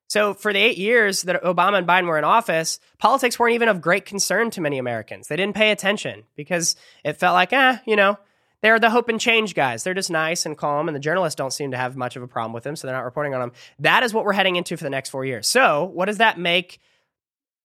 So, 0.09 0.35
for 0.35 0.53
the 0.53 0.59
eight 0.59 0.77
years 0.77 1.23
that 1.23 1.43
Obama 1.43 1.79
and 1.79 1.87
Biden 1.87 2.07
were 2.07 2.19
in 2.19 2.25
office, 2.25 2.79
politics 2.99 3.39
weren't 3.39 3.55
even 3.55 3.69
of 3.69 3.81
great 3.81 4.05
concern 4.05 4.51
to 4.51 4.61
many 4.61 4.79
Americans. 4.79 5.29
They 5.29 5.37
didn't 5.37 5.57
pay 5.57 5.71
attention 5.71 6.25
because 6.37 6.77
it 7.05 7.15
felt 7.15 7.35
like, 7.35 7.53
eh, 7.53 7.79
you 7.87 7.97
know, 7.97 8.19
they're 8.61 8.79
the 8.79 8.91
hope 8.91 9.09
and 9.09 9.21
change 9.21 9.55
guys. 9.55 9.83
They're 9.83 9.95
just 9.95 10.11
nice 10.11 10.45
and 10.45 10.59
calm, 10.59 10.89
and 10.89 10.95
the 10.95 11.01
journalists 11.01 11.37
don't 11.37 11.53
seem 11.53 11.71
to 11.71 11.77
have 11.77 11.97
much 11.97 12.17
of 12.17 12.23
a 12.23 12.29
problem 12.29 12.53
with 12.53 12.65
them, 12.65 12.77
so 12.77 12.87
they're 12.87 12.97
not 12.97 13.05
reporting 13.05 13.35
on 13.35 13.41
them. 13.41 13.53
That 13.79 14.03
is 14.03 14.13
what 14.13 14.25
we're 14.25 14.33
heading 14.35 14.57
into 14.57 14.77
for 14.77 14.85
the 14.85 14.91
next 14.91 15.11
four 15.11 15.25
years. 15.25 15.49
So, 15.49 15.85
what 15.85 16.07
does 16.07 16.19
that 16.19 16.39
make? 16.39 16.81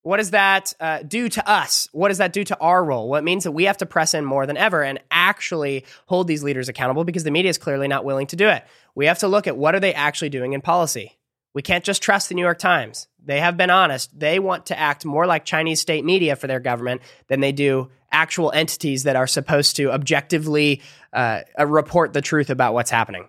What 0.01 0.17
does 0.17 0.31
that 0.31 0.73
uh, 0.79 0.99
do 1.03 1.27
to 1.29 1.49
us? 1.49 1.89
What 1.91 2.07
does 2.07 2.19
that 2.19 2.31
do 2.31 2.43
to 2.45 2.57
our 2.59 2.83
role? 2.83 3.09
Well, 3.09 3.19
it 3.19 3.23
means 3.23 3.43
that 3.43 3.51
we 3.51 3.65
have 3.65 3.77
to 3.77 3.85
press 3.85 4.13
in 4.13 4.23
more 4.23 4.45
than 4.45 4.55
ever 4.55 4.81
and 4.81 4.99
actually 5.11 5.85
hold 6.05 6.27
these 6.27 6.41
leaders 6.41 6.69
accountable 6.69 7.03
because 7.03 7.25
the 7.25 7.31
media 7.31 7.49
is 7.49 7.57
clearly 7.57 7.87
not 7.87 8.05
willing 8.05 8.27
to 8.27 8.35
do 8.35 8.47
it. 8.47 8.63
We 8.95 9.07
have 9.07 9.19
to 9.19 9.27
look 9.27 9.45
at 9.45 9.57
what 9.57 9.75
are 9.75 9.79
they 9.79 9.93
actually 9.93 10.29
doing 10.29 10.53
in 10.53 10.61
policy. 10.61 11.17
We 11.53 11.61
can't 11.61 11.83
just 11.83 12.01
trust 12.01 12.29
the 12.29 12.35
New 12.35 12.43
York 12.43 12.59
Times. 12.59 13.07
They 13.23 13.39
have 13.41 13.57
been 13.57 13.69
honest. 13.69 14.17
They 14.17 14.39
want 14.39 14.67
to 14.67 14.79
act 14.79 15.03
more 15.03 15.25
like 15.25 15.45
Chinese 15.45 15.81
state 15.81 16.05
media 16.05 16.35
for 16.35 16.47
their 16.47 16.59
government 16.59 17.01
than 17.27 17.41
they 17.41 17.51
do 17.51 17.89
actual 18.11 18.51
entities 18.51 19.03
that 19.03 19.15
are 19.15 19.27
supposed 19.27 19.75
to 19.75 19.91
objectively 19.91 20.81
uh, 21.11 21.41
report 21.59 22.13
the 22.13 22.21
truth 22.21 22.49
about 22.49 22.73
what's 22.73 22.91
happening. 22.91 23.27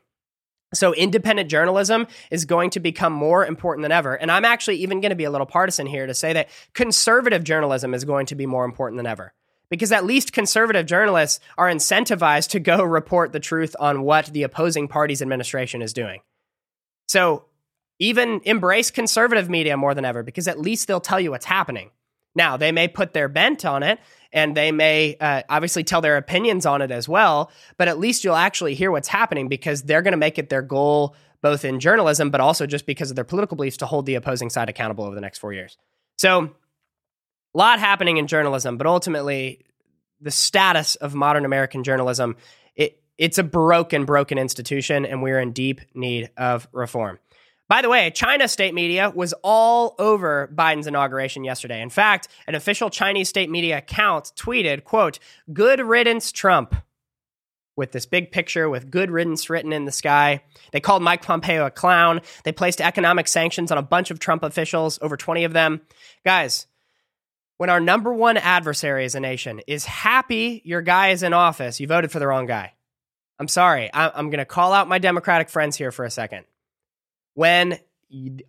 So, 0.73 0.95
independent 0.95 1.51
journalism 1.51 2.07
is 2.31 2.45
going 2.45 2.71
to 2.71 2.81
become 2.81 3.13
more 3.13 3.45
important 3.45 3.83
than 3.83 3.91
ever. 3.91 4.15
And 4.15 4.31
I'm 4.31 4.45
actually 4.45 4.77
even 4.77 5.01
going 5.01 5.11
to 5.11 5.17
be 5.17 5.25
a 5.25 5.31
little 5.31 5.47
partisan 5.47 5.87
here 5.87 6.07
to 6.07 6.15
say 6.15 6.33
that 6.33 6.49
conservative 6.75 7.43
journalism 7.43 7.93
is 7.93 8.05
going 8.05 8.27
to 8.27 8.37
be 8.37 8.47
more 8.47 8.65
important 8.65 8.99
than 8.99 9.07
ever. 9.07 9.33
Because 9.69 9.91
at 9.91 10.05
least 10.05 10.33
conservative 10.33 10.87
journalists 10.87 11.41
are 11.59 11.69
incentivized 11.69 12.51
to 12.51 12.61
go 12.61 12.83
report 12.85 13.33
the 13.33 13.41
truth 13.41 13.75
on 13.81 14.03
what 14.03 14.27
the 14.27 14.45
opposing 14.45 14.87
party's 14.87 15.23
administration 15.23 15.83
is 15.83 15.93
doing. 15.93 16.21
So, 17.09 17.47
even 17.99 18.41
embrace 18.45 18.91
conservative 18.91 19.51
media 19.51 19.77
more 19.77 19.95
than 19.95 20.05
ever 20.05 20.23
because 20.23 20.49
at 20.49 20.59
least 20.59 20.87
they'll 20.87 21.01
tell 21.01 21.21
you 21.21 21.33
what's 21.33 21.45
happening. 21.45 21.91
Now, 22.35 22.57
they 22.57 22.73
may 22.73 22.89
put 22.89 23.13
their 23.13 23.29
bent 23.29 23.65
on 23.65 23.83
it 23.83 23.99
and 24.33 24.57
they 24.57 24.71
may 24.73 25.17
uh, 25.21 25.43
obviously 25.49 25.83
tell 25.85 26.01
their 26.01 26.17
opinions 26.17 26.67
on 26.67 26.83
it 26.83 26.91
as 26.91 27.09
well, 27.09 27.51
but 27.77 27.89
at 27.89 27.99
least 27.99 28.23
you'll 28.23 28.37
actually 28.37 28.75
hear 28.75 28.91
what's 28.91 29.09
happening 29.09 29.49
because 29.49 29.83
they're 29.83 30.03
going 30.03 30.13
to 30.13 30.19
make 30.19 30.39
it 30.39 30.49
their 30.49 30.63
goal, 30.63 31.17
both 31.43 31.65
in 31.65 31.81
journalism, 31.81 32.31
but 32.31 32.41
also 32.41 32.67
just 32.67 32.87
because 32.87 33.11
of 33.11 33.17
their 33.17 33.25
political 33.25 33.57
beliefs, 33.57 33.79
to 33.79 33.87
hold 33.87 34.07
the 34.07 34.15
opposing 34.15 34.51
side 34.51 34.69
accountable 34.69 35.05
over 35.05 35.15
the 35.15 35.21
next 35.21 35.39
four 35.39 35.53
years. 35.53 35.77
So, 36.19 36.55
a 37.53 37.59
lot 37.59 37.81
happening 37.81 38.19
in 38.19 38.29
journalism, 38.29 38.77
but 38.77 38.87
ultimately, 38.87 39.65
the 40.21 40.31
status 40.31 40.95
of 40.97 41.15
modern 41.15 41.45
American 41.45 41.83
journalism, 41.83 42.37
it, 42.77 43.03
it's 43.19 43.39
a 43.39 43.43
broken, 43.43 44.05
broken 44.05 44.39
institution, 44.39 45.05
and 45.05 45.21
we're 45.23 45.41
in 45.41 45.51
deep 45.53 45.81
need 45.95 46.31
of 46.37 46.69
reform. 46.71 47.19
By 47.71 47.83
the 47.83 47.89
way, 47.89 48.11
China 48.11 48.49
state 48.49 48.75
media 48.75 49.13
was 49.15 49.33
all 49.45 49.95
over 50.01 50.51
Biden's 50.53 50.89
inauguration 50.89 51.45
yesterday. 51.45 51.81
In 51.81 51.89
fact, 51.89 52.27
an 52.49 52.57
official 52.57 52.91
Chinese 52.91 53.29
state 53.29 53.49
media 53.49 53.79
account 53.79 54.33
tweeted, 54.35 54.83
quote, 54.83 55.21
good 55.53 55.79
riddance 55.79 56.33
Trump 56.33 56.75
with 57.77 57.93
this 57.93 58.07
big 58.07 58.33
picture 58.33 58.69
with 58.69 58.91
good 58.91 59.09
riddance 59.09 59.49
written 59.49 59.73
in 59.73 59.85
the 59.85 59.93
sky. 59.93 60.43
They 60.73 60.81
called 60.81 61.05
Mike 61.05 61.23
Pompeo 61.23 61.65
a 61.65 61.71
clown. 61.71 62.23
They 62.43 62.51
placed 62.51 62.81
economic 62.81 63.29
sanctions 63.29 63.71
on 63.71 63.79
a 63.79 63.83
bunch 63.83 64.11
of 64.11 64.19
Trump 64.19 64.43
officials, 64.43 64.99
over 65.01 65.17
20 65.17 65.45
of 65.45 65.53
them. 65.53 65.81
Guys, 66.25 66.67
when 67.59 67.71
our 67.71 67.79
number 67.79 68.13
one 68.13 68.37
adversary 68.37 69.05
as 69.05 69.15
a 69.15 69.21
nation 69.21 69.61
is 69.69 69.85
happy 69.85 70.61
your 70.65 70.83
guy 70.83 71.11
is 71.11 71.23
in 71.23 71.33
office, 71.33 71.79
you 71.79 71.87
voted 71.87 72.11
for 72.11 72.19
the 72.19 72.27
wrong 72.27 72.47
guy. 72.47 72.73
I'm 73.39 73.47
sorry. 73.47 73.91
I'm 73.95 74.29
going 74.29 74.39
to 74.39 74.45
call 74.45 74.73
out 74.73 74.89
my 74.89 74.99
Democratic 74.99 75.49
friends 75.49 75.77
here 75.77 75.93
for 75.93 76.05
a 76.05 76.11
second 76.11 76.47
when 77.41 77.79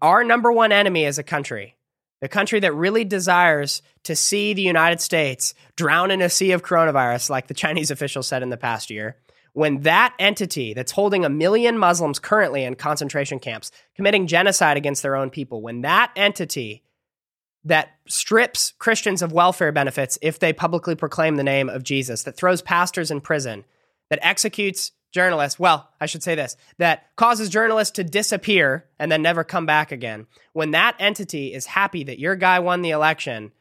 our 0.02 0.22
number 0.22 0.52
one 0.52 0.74
enemy 0.74 1.06
as 1.06 1.18
a 1.18 1.24
country, 1.24 1.78
the 2.20 2.28
country 2.28 2.60
that 2.60 2.74
really 2.74 3.06
desires 3.06 3.82
to 4.04 4.18
see 4.18 4.54
the 4.54 4.62
United 4.62 5.00
States 5.00 5.54
drown 5.78 6.12
in 6.12 6.22
a 6.22 6.28
sea 6.28 6.52
of 6.52 6.62
coronavirus, 6.62 7.30
like 7.30 7.48
the 7.48 7.54
Chinese 7.54 7.90
official 7.96 8.22
said 8.22 8.44
in 8.44 8.50
the 8.50 8.58
past 8.58 8.90
year, 8.90 9.16
when 9.54 9.84
that 9.84 10.14
entity 10.20 10.74
that's 10.74 10.92
holding 10.92 11.24
a 11.24 11.30
million 11.30 11.78
Muslims 11.78 12.20
currently 12.20 12.66
in 12.66 12.76
concentration 12.76 13.40
camps, 13.40 13.72
committing 13.96 14.28
genocide 14.28 14.76
against 14.76 15.04
their 15.04 15.16
own 15.16 15.30
people, 15.30 15.62
when 15.62 15.80
that 15.84 16.12
entity 16.18 16.84
that 17.64 17.92
strips 18.10 18.74
Christians 18.78 19.22
of 19.22 19.32
welfare 19.32 19.72
benefits 19.72 20.20
if 20.22 20.38
they 20.38 20.52
publicly 20.52 20.96
proclaim 20.96 21.38
the 21.38 21.44
name 21.46 21.70
of 21.70 21.84
Jesus, 21.84 22.24
that 22.24 22.36
throws 22.36 22.62
pastors 22.62 23.10
in 23.10 23.22
prison, 23.22 23.64
that 24.10 24.20
executes 24.22 24.92
journalists, 25.12 25.60
well, 25.60 25.90
I 26.00 26.06
should 26.06 26.24
say 26.24 26.36
this, 26.36 26.56
that 26.78 27.16
causes 27.16 27.50
journalists 27.50 27.96
to 27.96 28.04
disappear 28.04 28.86
and 28.98 29.12
then 29.12 29.22
never 29.22 29.44
come 29.44 29.66
back 29.66 29.92
again. 29.92 30.28
When 30.54 30.72
that 30.72 30.96
entity 31.00 31.54
is 31.54 31.66
happy 31.66 32.04
that 32.06 32.20
your 32.20 32.36
guy 32.36 32.60
won 32.60 32.82
the 32.82 32.92
election, 32.92 33.52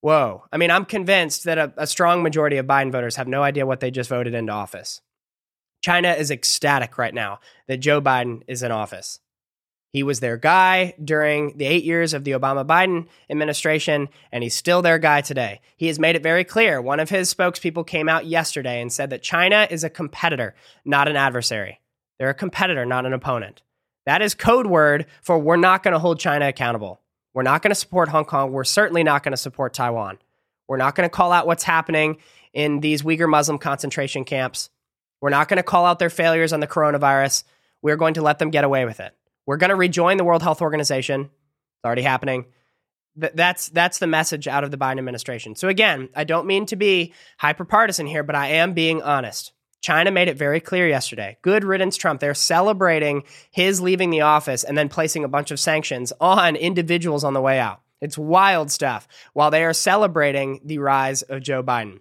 whoa. 0.00 0.44
I 0.50 0.56
mean, 0.56 0.70
I'm 0.70 0.84
convinced 0.84 1.44
that 1.44 1.58
a, 1.58 1.72
a 1.76 1.86
strong 1.86 2.22
majority 2.22 2.56
of 2.56 2.66
Biden 2.66 2.92
voters 2.92 3.16
have 3.16 3.28
no 3.28 3.42
idea 3.42 3.66
what 3.66 3.80
they 3.80 3.90
just 3.90 4.10
voted 4.10 4.34
into 4.34 4.52
office. 4.52 5.00
China 5.82 6.12
is 6.12 6.30
ecstatic 6.30 6.96
right 6.96 7.14
now 7.14 7.40
that 7.66 7.78
Joe 7.78 8.00
Biden 8.00 8.42
is 8.46 8.62
in 8.62 8.70
office. 8.70 9.18
He 9.92 10.02
was 10.02 10.20
their 10.20 10.38
guy 10.38 10.94
during 11.04 11.58
the 11.58 11.66
eight 11.66 11.84
years 11.84 12.14
of 12.14 12.24
the 12.24 12.30
Obama 12.30 12.66
Biden 12.66 13.08
administration, 13.28 14.08
and 14.32 14.42
he's 14.42 14.54
still 14.54 14.80
their 14.80 14.98
guy 14.98 15.20
today. 15.20 15.60
He 15.76 15.88
has 15.88 15.98
made 15.98 16.16
it 16.16 16.22
very 16.22 16.44
clear. 16.44 16.80
One 16.80 16.98
of 16.98 17.10
his 17.10 17.32
spokespeople 17.32 17.86
came 17.86 18.08
out 18.08 18.24
yesterday 18.24 18.80
and 18.80 18.90
said 18.90 19.10
that 19.10 19.22
China 19.22 19.68
is 19.70 19.84
a 19.84 19.90
competitor, 19.90 20.54
not 20.86 21.08
an 21.08 21.16
adversary. 21.16 21.80
They're 22.18 22.30
a 22.30 22.34
competitor, 22.34 22.86
not 22.86 23.04
an 23.04 23.12
opponent. 23.12 23.60
That 24.06 24.22
is 24.22 24.34
code 24.34 24.66
word 24.66 25.06
for 25.20 25.38
we're 25.38 25.56
not 25.56 25.82
going 25.82 25.92
to 25.92 25.98
hold 25.98 26.18
China 26.18 26.48
accountable. 26.48 27.00
We're 27.34 27.42
not 27.42 27.62
going 27.62 27.70
to 27.70 27.74
support 27.74 28.08
Hong 28.08 28.24
Kong. 28.24 28.50
We're 28.50 28.64
certainly 28.64 29.02
not 29.02 29.22
going 29.22 29.32
to 29.32 29.38
support 29.38 29.74
Taiwan. 29.74 30.18
We're 30.68 30.78
not 30.78 30.94
going 30.94 31.08
to 31.08 31.14
call 31.14 31.32
out 31.32 31.46
what's 31.46 31.64
happening 31.64 32.16
in 32.54 32.80
these 32.80 33.02
Uyghur 33.02 33.28
Muslim 33.28 33.58
concentration 33.58 34.24
camps. 34.24 34.70
We're 35.20 35.30
not 35.30 35.48
going 35.48 35.58
to 35.58 35.62
call 35.62 35.84
out 35.84 35.98
their 35.98 36.10
failures 36.10 36.52
on 36.52 36.60
the 36.60 36.66
coronavirus. 36.66 37.44
We're 37.82 37.96
going 37.96 38.14
to 38.14 38.22
let 38.22 38.38
them 38.38 38.50
get 38.50 38.64
away 38.64 38.84
with 38.84 38.98
it. 39.00 39.14
We're 39.46 39.56
going 39.56 39.70
to 39.70 39.76
rejoin 39.76 40.16
the 40.16 40.24
World 40.24 40.42
Health 40.42 40.62
Organization. 40.62 41.22
It's 41.22 41.84
already 41.84 42.02
happening. 42.02 42.46
That's 43.14 43.68
that's 43.68 43.98
the 43.98 44.06
message 44.06 44.48
out 44.48 44.64
of 44.64 44.70
the 44.70 44.78
Biden 44.78 44.98
administration. 44.98 45.54
So 45.54 45.68
again, 45.68 46.08
I 46.14 46.24
don't 46.24 46.46
mean 46.46 46.64
to 46.66 46.76
be 46.76 47.12
hyperpartisan 47.40 48.08
here, 48.08 48.22
but 48.22 48.34
I 48.34 48.48
am 48.48 48.72
being 48.72 49.02
honest. 49.02 49.52
China 49.82 50.10
made 50.10 50.28
it 50.28 50.38
very 50.38 50.60
clear 50.60 50.86
yesterday. 50.86 51.36
Good 51.42 51.64
riddance, 51.64 51.96
Trump. 51.96 52.20
They're 52.20 52.34
celebrating 52.34 53.24
his 53.50 53.80
leaving 53.80 54.10
the 54.10 54.20
office 54.20 54.62
and 54.64 54.78
then 54.78 54.88
placing 54.88 55.24
a 55.24 55.28
bunch 55.28 55.50
of 55.50 55.60
sanctions 55.60 56.12
on 56.20 56.56
individuals 56.56 57.24
on 57.24 57.34
the 57.34 57.40
way 57.40 57.58
out. 57.58 57.82
It's 58.00 58.16
wild 58.16 58.70
stuff 58.70 59.08
while 59.32 59.50
they 59.50 59.64
are 59.64 59.72
celebrating 59.72 60.60
the 60.64 60.78
rise 60.78 61.22
of 61.22 61.42
Joe 61.42 61.62
Biden. 61.62 62.00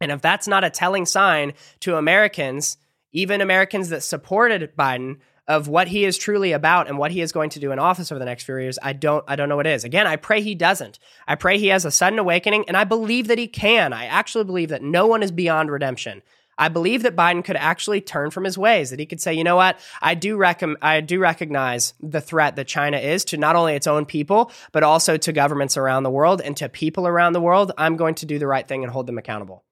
And 0.00 0.12
if 0.12 0.22
that's 0.22 0.48
not 0.48 0.64
a 0.64 0.70
telling 0.70 1.04
sign 1.04 1.54
to 1.80 1.96
Americans, 1.96 2.76
even 3.12 3.40
Americans 3.40 3.88
that 3.88 4.02
supported 4.02 4.76
Biden, 4.76 5.18
of 5.48 5.68
what 5.68 5.88
he 5.88 6.04
is 6.04 6.18
truly 6.18 6.52
about 6.52 6.88
and 6.88 6.98
what 6.98 7.12
he 7.12 7.20
is 7.20 7.32
going 7.32 7.50
to 7.50 7.60
do 7.60 7.72
in 7.72 7.78
office 7.78 8.10
over 8.10 8.18
the 8.18 8.24
next 8.24 8.44
few 8.44 8.56
years, 8.56 8.78
I 8.82 8.92
don't 8.92 9.24
I 9.28 9.36
don't 9.36 9.48
know 9.48 9.56
what 9.56 9.66
it 9.66 9.74
is. 9.74 9.84
Again, 9.84 10.06
I 10.06 10.16
pray 10.16 10.40
he 10.42 10.54
doesn't. 10.54 10.98
I 11.26 11.34
pray 11.34 11.58
he 11.58 11.68
has 11.68 11.84
a 11.84 11.90
sudden 11.90 12.18
awakening 12.18 12.64
and 12.68 12.76
I 12.76 12.84
believe 12.84 13.28
that 13.28 13.38
he 13.38 13.46
can. 13.46 13.92
I 13.92 14.06
actually 14.06 14.44
believe 14.44 14.70
that 14.70 14.82
no 14.82 15.06
one 15.06 15.22
is 15.22 15.30
beyond 15.30 15.70
redemption. 15.70 16.22
I 16.58 16.68
believe 16.68 17.02
that 17.02 17.14
Biden 17.14 17.44
could 17.44 17.56
actually 17.56 18.00
turn 18.00 18.30
from 18.30 18.44
his 18.44 18.56
ways, 18.56 18.88
that 18.90 18.98
he 18.98 19.04
could 19.04 19.20
say, 19.20 19.34
you 19.34 19.44
know 19.44 19.56
what, 19.56 19.78
I 20.00 20.14
do 20.14 20.36
rec- 20.36 20.62
I 20.80 21.02
do 21.02 21.18
recognize 21.18 21.92
the 22.00 22.20
threat 22.20 22.56
that 22.56 22.66
China 22.66 22.96
is 22.96 23.26
to 23.26 23.36
not 23.36 23.56
only 23.56 23.74
its 23.74 23.86
own 23.86 24.06
people, 24.06 24.50
but 24.72 24.82
also 24.82 25.18
to 25.18 25.32
governments 25.32 25.76
around 25.76 26.04
the 26.04 26.10
world 26.10 26.40
and 26.40 26.56
to 26.56 26.68
people 26.68 27.06
around 27.06 27.34
the 27.34 27.42
world. 27.42 27.72
I'm 27.76 27.96
going 27.96 28.14
to 28.16 28.26
do 28.26 28.38
the 28.38 28.46
right 28.46 28.66
thing 28.66 28.82
and 28.82 28.92
hold 28.92 29.06
them 29.06 29.18
accountable. 29.18 29.64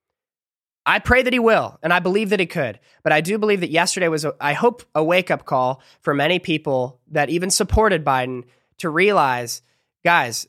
I 0.86 0.98
pray 0.98 1.22
that 1.22 1.32
he 1.32 1.38
will, 1.38 1.78
and 1.82 1.92
I 1.92 1.98
believe 1.98 2.30
that 2.30 2.40
he 2.40 2.46
could. 2.46 2.78
But 3.02 3.12
I 3.12 3.20
do 3.20 3.38
believe 3.38 3.60
that 3.60 3.70
yesterday 3.70 4.08
was, 4.08 4.24
a, 4.24 4.34
I 4.40 4.52
hope, 4.52 4.82
a 4.94 5.02
wake 5.02 5.30
up 5.30 5.46
call 5.46 5.80
for 6.02 6.14
many 6.14 6.38
people 6.38 7.00
that 7.10 7.30
even 7.30 7.50
supported 7.50 8.04
Biden 8.04 8.44
to 8.78 8.90
realize, 8.90 9.62
guys, 10.04 10.46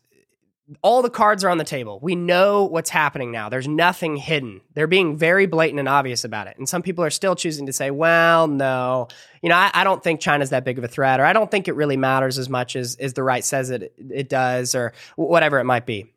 all 0.82 1.04
the 1.04 1.12
cards 1.12 1.44
are 1.44 1.50
on 1.50 1.60
the 1.60 1.64
table. 1.64 2.00
We 2.02 2.16
know 2.16 2.66
what's 2.66 2.90
happening 2.90 3.32
now. 3.32 3.50
There's 3.50 3.68
nothing 3.68 4.18
hidden. 4.18 4.62
They're 4.74 4.88
being 4.88 5.16
very 5.16 5.46
blatant 5.46 5.80
and 5.80 5.88
obvious 5.88 6.24
about 6.24 6.48
it. 6.48 6.58
And 6.58 6.68
some 6.68 6.82
people 6.82 7.04
are 7.04 7.12
still 7.12 7.36
choosing 7.36 7.68
to 7.68 7.74
say, 7.74 7.92
well, 7.92 8.48
no, 8.48 9.08
you 9.44 9.50
know, 9.50 9.56
I, 9.56 9.70
I 9.74 9.84
don't 9.84 10.04
think 10.04 10.20
China's 10.20 10.50
that 10.50 10.66
big 10.66 10.80
of 10.80 10.84
a 10.84 10.88
threat, 10.88 11.20
or 11.20 11.26
I 11.26 11.34
don't 11.34 11.52
think 11.52 11.68
it 11.68 11.76
really 11.76 11.98
matters 11.98 12.40
as 12.40 12.50
much 12.50 12.76
as, 12.76 12.96
as 12.96 13.14
the 13.14 13.22
right 13.22 13.46
says 13.46 13.70
it, 13.70 13.94
it 14.10 14.28
does, 14.28 14.74
or 14.74 14.94
whatever 15.16 15.60
it 15.60 15.66
might 15.66 15.86
be 15.86 16.12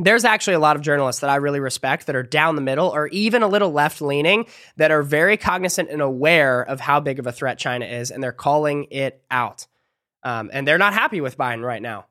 there's 0.00 0.24
actually 0.24 0.54
a 0.54 0.58
lot 0.58 0.76
of 0.76 0.82
journalists 0.82 1.20
that 1.20 1.28
I 1.28 1.36
really 1.36 1.60
respect 1.60 2.06
that 2.06 2.16
are 2.16 2.22
down 2.22 2.56
the 2.56 2.62
middle 2.62 2.88
or 2.88 3.08
even 3.08 3.42
a 3.42 3.48
little 3.48 3.70
left 3.70 4.00
leaning 4.00 4.46
that 4.76 4.90
are 4.90 5.02
very 5.02 5.36
cognizant 5.36 5.90
and 5.90 6.00
aware 6.00 6.62
of 6.62 6.80
how 6.80 7.00
big 7.00 7.18
of 7.18 7.26
a 7.26 7.32
threat 7.32 7.58
China 7.58 7.84
is, 7.84 8.10
and 8.10 8.22
they're 8.22 8.32
calling 8.32 8.86
it 8.90 9.22
out. 9.30 9.66
Um, 10.22 10.50
and 10.52 10.66
they're 10.66 10.78
not 10.78 10.94
happy 10.94 11.20
with 11.20 11.36
Biden 11.36 11.62
right 11.62 11.82
now. 11.82 12.06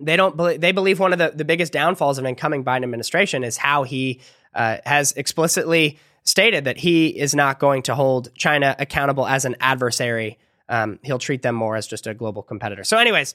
They 0.00 0.16
don't. 0.16 0.36
They 0.60 0.72
believe 0.72 0.98
one 0.98 1.12
of 1.12 1.18
the, 1.18 1.32
the 1.34 1.44
biggest 1.44 1.72
downfalls 1.72 2.18
of 2.18 2.24
an 2.24 2.30
incoming 2.30 2.64
Biden 2.64 2.82
administration 2.82 3.44
is 3.44 3.56
how 3.56 3.84
he 3.84 4.20
uh, 4.54 4.78
has 4.84 5.12
explicitly 5.12 5.98
stated 6.24 6.64
that 6.64 6.78
he 6.78 7.08
is 7.08 7.34
not 7.34 7.58
going 7.58 7.82
to 7.82 7.94
hold 7.94 8.34
China 8.34 8.74
accountable 8.78 9.26
as 9.26 9.44
an 9.44 9.56
adversary. 9.60 10.38
Um, 10.68 10.98
he'll 11.02 11.18
treat 11.18 11.42
them 11.42 11.54
more 11.54 11.76
as 11.76 11.86
just 11.86 12.06
a 12.06 12.14
global 12.14 12.42
competitor. 12.42 12.82
So, 12.82 12.96
anyways, 12.96 13.34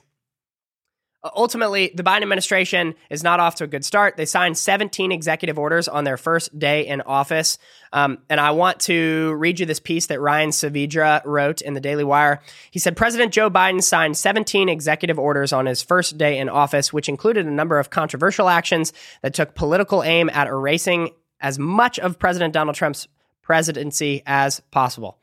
ultimately, 1.35 1.91
the 1.93 2.03
Biden 2.03 2.21
administration 2.21 2.95
is 3.09 3.23
not 3.23 3.39
off 3.39 3.55
to 3.55 3.65
a 3.65 3.67
good 3.67 3.83
start. 3.83 4.15
They 4.15 4.25
signed 4.25 4.57
17 4.57 5.11
executive 5.11 5.59
orders 5.59 5.87
on 5.87 6.03
their 6.03 6.17
first 6.17 6.57
day 6.57 6.87
in 6.87 7.01
office. 7.01 7.57
Um, 7.91 8.19
and 8.29 8.39
I 8.39 8.51
want 8.51 8.79
to 8.81 9.33
read 9.33 9.59
you 9.59 9.65
this 9.65 9.79
piece 9.79 10.07
that 10.07 10.21
Ryan 10.21 10.51
Saavedra 10.51 11.21
wrote 11.25 11.61
in 11.61 11.73
the 11.73 11.81
Daily 11.81 12.03
Wire. 12.03 12.41
He 12.71 12.79
said 12.79 12.95
President 12.95 13.33
Joe 13.33 13.49
Biden 13.49 13.83
signed 13.83 14.17
17 14.17 14.69
executive 14.69 15.19
orders 15.19 15.51
on 15.51 15.65
his 15.65 15.81
first 15.81 16.17
day 16.17 16.37
in 16.37 16.47
office, 16.47 16.93
which 16.93 17.09
included 17.09 17.45
a 17.45 17.51
number 17.51 17.79
of 17.79 17.89
controversial 17.89 18.47
actions 18.47 18.93
that 19.21 19.33
took 19.33 19.55
political 19.55 20.03
aim 20.03 20.29
at 20.29 20.47
erasing 20.47 21.09
as 21.41 21.59
much 21.59 21.99
of 21.99 22.19
President 22.19 22.53
Donald 22.53 22.75
Trump's 22.75 23.07
presidency 23.41 24.21
as 24.25 24.59
possible. 24.71 25.17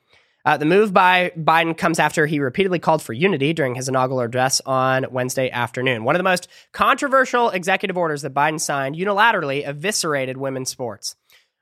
Uh, 0.47 0.57
the 0.57 0.65
move 0.65 0.93
by 0.93 1.33
Biden 1.37 1.77
comes 1.77 1.99
after 1.99 2.25
he 2.25 2.39
repeatedly 2.39 2.79
called 2.79 3.03
for 3.03 3.13
unity 3.13 3.53
during 3.53 3.75
his 3.75 3.89
inaugural 3.89 4.21
address 4.21 4.61
on 4.65 5.05
Wednesday 5.11 5.51
afternoon. 5.51 6.05
One 6.05 6.15
of 6.15 6.21
the 6.21 6.23
most 6.23 6.47
controversial 6.71 7.51
executive 7.51 7.99
orders 7.99 8.23
that 8.23 8.33
Biden 8.33 8.61
signed 8.61 8.95
unilaterally 8.95 9.67
eviscerated 9.67 10.37
women's 10.37 10.71
sports. 10.71 11.17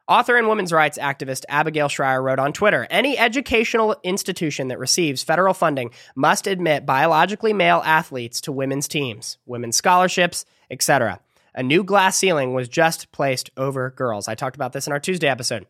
Author 0.06 0.36
and 0.36 0.48
women's 0.48 0.70
rights 0.70 0.98
activist 0.98 1.46
Abigail 1.48 1.88
Shrier 1.88 2.20
wrote 2.20 2.38
on 2.38 2.52
Twitter 2.52 2.86
Any 2.90 3.16
educational 3.16 3.96
institution 4.02 4.68
that 4.68 4.78
receives 4.78 5.22
federal 5.22 5.54
funding 5.54 5.90
must 6.14 6.46
admit 6.46 6.84
biologically 6.84 7.54
male 7.54 7.80
athletes 7.86 8.42
to 8.42 8.52
women's 8.52 8.86
teams, 8.86 9.38
women's 9.46 9.76
scholarships, 9.76 10.44
etc. 10.70 11.20
A 11.54 11.62
new 11.62 11.84
glass 11.84 12.18
ceiling 12.18 12.52
was 12.52 12.68
just 12.68 13.10
placed 13.12 13.48
over 13.56 13.92
girls. 13.92 14.28
I 14.28 14.34
talked 14.34 14.56
about 14.56 14.74
this 14.74 14.86
in 14.86 14.92
our 14.92 15.00
Tuesday 15.00 15.28
episode. 15.28 15.66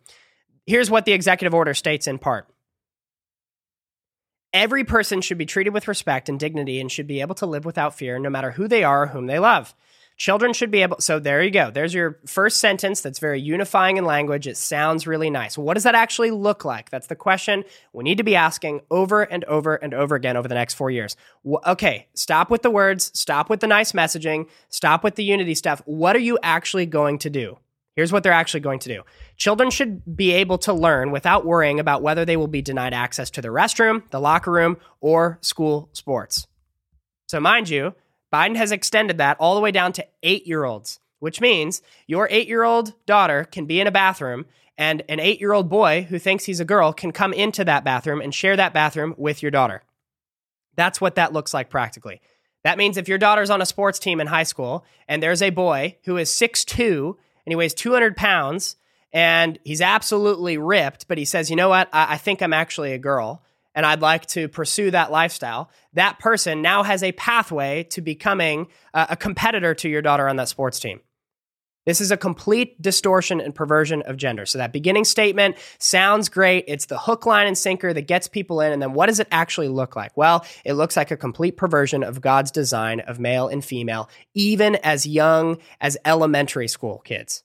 Here's 0.67 0.91
what 0.91 1.05
the 1.05 1.13
executive 1.13 1.55
order 1.55 1.75
states 1.75 2.09
in 2.09 2.19
part 2.19 2.49
Every 4.55 4.85
person 4.85 5.21
should 5.21 5.37
be 5.37 5.47
treated 5.47 5.75
with 5.75 5.89
respect 5.89 6.29
and 6.29 6.39
dignity 6.39 6.81
and 6.81 6.91
should 6.91 7.09
be 7.09 7.21
able 7.21 7.35
to 7.35 7.47
live 7.47 7.65
without 7.65 7.99
fear, 7.99 8.21
no 8.21 8.31
matter 8.31 8.53
who 8.53 8.69
they 8.69 8.85
are 8.85 9.03
or 9.03 9.07
whom 9.09 9.27
they 9.27 9.41
love. 9.41 9.75
Children 10.17 10.53
should 10.53 10.71
be 10.71 10.83
able. 10.83 11.01
So 11.01 11.19
there 11.19 11.43
you 11.43 11.51
go. 11.51 11.73
There's 11.73 11.93
your 11.93 12.21
first 12.25 12.59
sentence 12.59 13.01
that's 13.01 13.19
very 13.19 13.41
unifying 13.41 13.97
in 13.97 14.05
language. 14.05 14.47
It 14.47 14.57
sounds 14.57 15.09
really 15.09 15.29
nice. 15.29 15.59
What 15.59 15.75
does 15.75 15.83
that 15.83 15.97
actually 15.97 16.31
look 16.31 16.65
like? 16.65 16.89
That's 16.89 17.09
the 17.09 17.17
question 17.17 17.65
we 17.93 18.05
need 18.05 18.19
to 18.19 18.23
be 18.23 18.37
asking 18.37 18.83
over 18.93 19.25
and 19.25 19.43
over 19.47 19.75
and 19.75 19.93
over 19.93 20.15
again 20.15 20.37
over 20.37 20.47
the 20.47 20.55
next 20.55 20.75
four 20.75 20.89
years. 20.89 21.17
Okay, 21.67 22.07
stop 22.15 22.49
with 22.49 22.63
the 22.63 22.71
words, 22.71 23.11
stop 23.13 23.51
with 23.51 23.59
the 23.59 23.67
nice 23.67 23.91
messaging, 23.91 24.49
stop 24.69 25.03
with 25.03 25.17
the 25.17 25.25
unity 25.25 25.57
stuff. 25.57 25.83
What 25.85 26.15
are 26.15 26.21
you 26.21 26.39
actually 26.45 26.87
going 26.87 27.19
to 27.19 27.31
do? 27.31 27.59
Here's 27.97 28.13
what 28.13 28.23
they're 28.23 28.33
actually 28.33 28.61
going 28.61 28.81
to 28.81 28.89
do. 28.89 29.03
Children 29.37 29.71
should 29.71 30.17
be 30.17 30.33
able 30.33 30.59
to 30.59 30.73
learn 30.73 31.13
without 31.13 31.47
worrying 31.47 31.79
about 31.79 32.03
whether 32.03 32.25
they 32.25 32.37
will 32.37 32.49
be 32.49 32.63
denied 32.63 32.93
access 32.93 33.31
to 33.31 33.43
the 33.43 33.49
restroom, 33.49 34.09
the 34.11 34.21
locker 34.21 34.51
room, 34.51 34.79
or 35.01 35.39
school 35.43 35.89
sports. 35.93 36.47
So, 37.29 37.41
mind 37.41 37.69
you, 37.69 37.95
Biden 38.33 38.57
has 38.57 38.73
extended 38.73 39.19
that 39.19 39.37
all 39.39 39.55
the 39.55 39.61
way 39.61 39.71
down 39.71 39.93
to 39.93 40.07
eight 40.25 40.47
year 40.47 40.65
olds, 40.65 40.99
which 41.21 41.41
means 41.41 41.83
your 42.07 42.27
eight 42.31 42.49
year 42.49 42.65
old 42.65 42.95
daughter 43.07 43.45
can 43.45 43.67
be 43.67 43.81
in 43.81 43.87
a 43.87 43.93
bathroom 43.93 44.47
and 44.77 45.03
an 45.09 45.21
eight 45.21 45.41
year 45.41 45.53
old 45.53 45.69
boy 45.69 46.07
who 46.11 46.19
thinks 46.19 46.45
he's 46.45 46.61
a 46.61 46.65
girl 46.65 46.93
can 46.93 47.13
come 47.13 47.33
into 47.33 47.65
that 47.65 47.85
bathroom 47.85 48.21
and 48.21 48.35
share 48.35 48.57
that 48.57 48.75
bathroom 48.75 49.15
with 49.17 49.41
your 49.41 49.53
daughter. 49.53 49.85
That's 50.77 51.01
what 51.01 51.15
that 51.15 51.33
looks 51.33 51.55
like 51.55 51.71
practically. 51.71 52.21
That 52.65 52.79
means 52.79 52.97
if 52.97 53.09
your 53.09 53.19
daughter's 53.19 53.51
on 53.51 53.63
a 53.63 53.67
sports 53.67 53.99
team 53.99 54.21
in 54.21 54.27
high 54.27 54.43
school 54.43 54.85
and 55.07 55.23
there's 55.23 55.43
a 55.43 55.51
boy 55.51 55.97
who 56.05 56.17
is 56.17 56.31
6'2 56.31 57.15
and 57.45 57.53
he 57.53 57.57
weighs 57.57 57.75
200 57.75 58.17
pounds 58.17 58.77
and 59.13 59.59
he's 59.65 59.81
absolutely 59.81 60.59
ripped, 60.59 61.07
but 61.07 61.19
he 61.19 61.25
says, 61.25 61.49
you 61.51 61.57
know 61.57 61.69
what? 61.69 61.89
I, 61.93 62.15
I 62.15 62.17
think 62.17 62.43
I'm 62.43 62.53
actually 62.53 62.93
a 62.93 62.99
girl 62.99 63.43
and 63.75 63.85
I'd 63.85 64.01
like 64.01 64.27
to 64.27 64.49
pursue 64.49 64.91
that 64.91 65.11
lifestyle. 65.11 65.71
That 65.95 66.19
person 66.19 66.63
now 66.63 66.83
has 66.83 67.03
a 67.03 67.13
pathway 67.13 67.85
to 67.91 68.01
becoming 68.01 68.69
a, 68.93 69.09
a 69.11 69.17
competitor 69.17 69.75
to 69.77 69.89
your 69.89 70.03
daughter 70.03 70.29
on 70.29 70.37
that 70.37 70.49
sports 70.49 70.79
team. 70.81 71.01
This 71.87 72.01
is 72.01 72.11
a 72.11 72.17
complete 72.17 72.81
distortion 72.81 73.41
and 73.41 73.55
perversion 73.55 74.03
of 74.03 74.17
gender. 74.17 74.47
So 74.47 74.59
that 74.59 74.73
beginning 74.73 75.05
statement 75.05 75.57
sounds 75.79 76.29
great. 76.29 76.65
It's 76.67 76.87
the 76.87 76.99
hook, 76.99 77.27
line, 77.27 77.47
and 77.47 77.59
sinker 77.59 77.93
that 77.93 78.07
gets 78.07 78.27
people 78.29 78.61
in. 78.61 78.73
And 78.73 78.81
then 78.81 78.95
what 78.95 79.07
does 79.07 79.21
it 79.21 79.29
actually 79.31 79.69
look 79.69 79.95
like? 79.95 80.17
Well, 80.17 80.47
it 80.65 80.75
looks 80.75 80.97
like 80.97 81.11
a 81.11 81.17
complete 81.17 81.57
perversion 81.57 82.03
of 82.03 82.21
God's 82.21 82.51
design 82.51 83.01
of 83.01 83.21
male 83.21 83.49
and 83.49 83.65
female, 83.65 84.09
even 84.35 84.77
as 84.77 85.07
young 85.07 85.59
as 85.81 85.97
elementary 86.05 86.69
school 86.69 87.01
kids. 87.05 87.43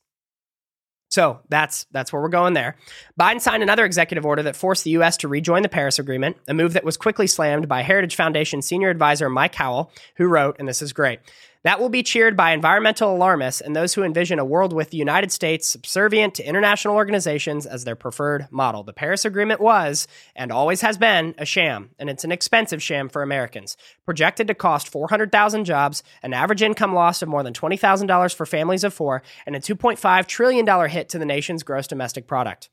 So 1.09 1.39
that's 1.49 1.85
that's 1.91 2.13
where 2.13 2.21
we're 2.21 2.29
going 2.29 2.53
there. 2.53 2.75
Biden 3.19 3.41
signed 3.41 3.63
another 3.63 3.83
executive 3.83 4.25
order 4.25 4.43
that 4.43 4.55
forced 4.55 4.83
the 4.83 4.91
U.S. 4.91 5.17
to 5.17 5.27
rejoin 5.27 5.63
the 5.63 5.69
Paris 5.69 5.97
Agreement, 5.97 6.37
a 6.47 6.53
move 6.53 6.73
that 6.73 6.83
was 6.83 6.97
quickly 6.97 7.25
slammed 7.25 7.67
by 7.67 7.81
Heritage 7.81 8.15
Foundation 8.15 8.61
senior 8.61 8.89
advisor 8.89 9.27
Mike 9.27 9.55
Howell, 9.55 9.91
who 10.17 10.27
wrote, 10.27 10.57
and 10.59 10.67
this 10.67 10.83
is 10.83 10.93
great. 10.93 11.19
That 11.63 11.81
will 11.81 11.89
be 11.89 12.03
cheered 12.03 12.37
by 12.37 12.51
environmental 12.51 13.13
alarmists 13.13 13.59
and 13.59 13.75
those 13.75 13.93
who 13.93 14.03
envision 14.03 14.39
a 14.39 14.45
world 14.45 14.71
with 14.71 14.91
the 14.91 14.97
United 14.97 15.29
States 15.29 15.67
subservient 15.67 16.35
to 16.35 16.47
international 16.47 16.95
organizations 16.95 17.65
as 17.65 17.83
their 17.83 17.97
preferred 17.97 18.47
model. 18.49 18.83
The 18.83 18.93
Paris 18.93 19.25
Agreement 19.25 19.59
was, 19.59 20.07
and 20.37 20.53
always 20.53 20.79
has 20.79 20.97
been, 20.97 21.35
a 21.37 21.43
sham, 21.43 21.89
and 21.99 22.09
it's 22.09 22.23
an 22.23 22.31
expensive 22.31 22.81
sham 22.81 23.09
for 23.09 23.23
Americans. 23.23 23.75
Projected 24.05 24.47
to 24.47 24.53
cost 24.53 24.87
400,000 24.87 25.65
jobs, 25.65 26.01
an 26.23 26.33
average 26.33 26.61
income 26.61 26.93
loss 26.93 27.21
of 27.21 27.27
more 27.27 27.43
than 27.43 27.53
$20,000 27.53 28.33
for 28.33 28.45
families 28.45 28.85
of 28.85 28.93
four, 28.93 29.21
and 29.45 29.53
a 29.53 29.59
$2.5 29.59 30.27
trillion 30.27 30.89
hit 30.89 31.09
to 31.09 31.19
the 31.19 31.25
nation's 31.25 31.63
gross 31.63 31.87
domestic 31.87 32.25
product. 32.25 32.69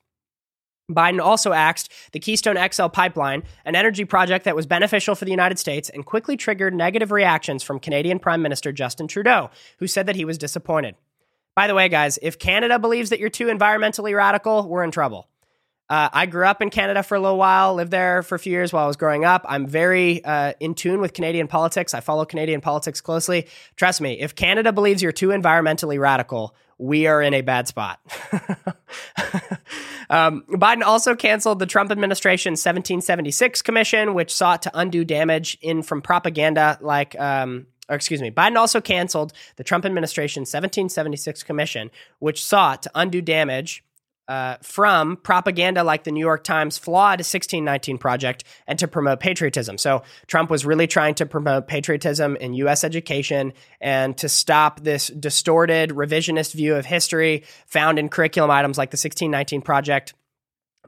Biden 0.91 1.19
also 1.19 1.51
axed 1.51 1.91
the 2.13 2.19
Keystone 2.19 2.57
XL 2.71 2.87
pipeline, 2.87 3.43
an 3.65 3.75
energy 3.75 4.05
project 4.05 4.45
that 4.45 4.55
was 4.55 4.65
beneficial 4.65 5.15
for 5.15 5.25
the 5.25 5.31
United 5.31 5.59
States 5.59 5.89
and 5.89 6.05
quickly 6.05 6.37
triggered 6.37 6.73
negative 6.73 7.11
reactions 7.11 7.61
from 7.61 7.79
Canadian 7.79 8.19
Prime 8.19 8.41
Minister 8.41 8.71
Justin 8.71 9.07
Trudeau, 9.07 9.49
who 9.79 9.87
said 9.87 10.05
that 10.05 10.15
he 10.15 10.23
was 10.23 10.37
disappointed. 10.37 10.95
By 11.55 11.67
the 11.67 11.75
way, 11.75 11.89
guys, 11.89 12.17
if 12.21 12.39
Canada 12.39 12.79
believes 12.79 13.09
that 13.09 13.19
you're 13.19 13.29
too 13.29 13.47
environmentally 13.47 14.15
radical, 14.15 14.67
we're 14.67 14.83
in 14.83 14.91
trouble. 14.91 15.27
Uh, 15.89 16.09
I 16.11 16.25
grew 16.25 16.45
up 16.45 16.61
in 16.61 16.69
Canada 16.69 17.01
for 17.01 17.15
a 17.15 17.19
little 17.19 17.37
while, 17.37 17.73
lived 17.73 17.91
there 17.91 18.21
for 18.21 18.35
a 18.35 18.39
few 18.39 18.51
years 18.51 18.71
while 18.71 18.83
I 18.83 18.87
was 18.87 18.97
growing 18.97 19.25
up. 19.25 19.45
I'm 19.47 19.65
very 19.65 20.23
uh, 20.23 20.53
in 20.59 20.73
tune 20.73 20.99
with 20.99 21.13
Canadian 21.13 21.47
politics. 21.47 21.93
I 21.93 22.01
follow 22.01 22.25
Canadian 22.25 22.59
politics 22.59 22.99
closely. 22.99 23.47
Trust 23.75 24.01
me, 24.01 24.19
if 24.19 24.35
Canada 24.35 24.73
believes 24.73 25.01
you're 25.01 25.13
too 25.13 25.29
environmentally 25.29 25.99
radical, 25.99 26.55
we 26.77 27.07
are 27.07 27.21
in 27.21 27.33
a 27.33 27.41
bad 27.41 27.67
spot. 27.67 27.99
um, 30.09 30.43
Biden 30.49 30.83
also 30.83 31.15
canceled 31.15 31.59
the 31.59 31.65
Trump 31.65 31.91
administration's 31.91 32.59
1776 32.59 33.61
commission, 33.61 34.13
which 34.13 34.33
sought 34.33 34.61
to 34.63 34.71
undo 34.73 35.03
damage 35.03 35.57
in 35.61 35.83
from 35.83 36.01
propaganda 36.01 36.77
like. 36.81 37.19
Um, 37.19 37.67
excuse 37.89 38.21
me, 38.21 38.29
Biden 38.29 38.57
also 38.57 38.81
canceled 38.81 39.31
the 39.55 39.63
Trump 39.63 39.85
administration's 39.85 40.49
1776 40.49 41.43
commission, 41.43 41.89
which 42.19 42.43
sought 42.43 42.83
to 42.83 42.91
undo 42.95 43.21
damage 43.21 43.83
uh, 44.27 44.57
from 44.61 45.17
propaganda 45.17 45.83
like 45.83 46.03
the 46.03 46.11
New 46.11 46.19
York 46.19 46.43
Times 46.43 46.77
flawed 46.77 47.19
1619 47.19 47.97
Project 47.97 48.43
and 48.67 48.77
to 48.79 48.87
promote 48.87 49.19
patriotism. 49.19 49.77
So 49.77 50.03
Trump 50.27 50.49
was 50.49 50.65
really 50.65 50.87
trying 50.87 51.15
to 51.15 51.25
promote 51.25 51.67
patriotism 51.67 52.35
in 52.37 52.53
U.S. 52.55 52.83
education 52.83 53.53
and 53.79 54.17
to 54.17 54.27
stop 54.27 54.81
this 54.81 55.07
distorted 55.07 55.91
revisionist 55.91 56.53
view 56.53 56.75
of 56.75 56.85
history 56.85 57.43
found 57.65 57.99
in 57.99 58.09
curriculum 58.09 58.51
items 58.51 58.77
like 58.77 58.91
the 58.91 58.95
1619 58.95 59.61
Project. 59.61 60.13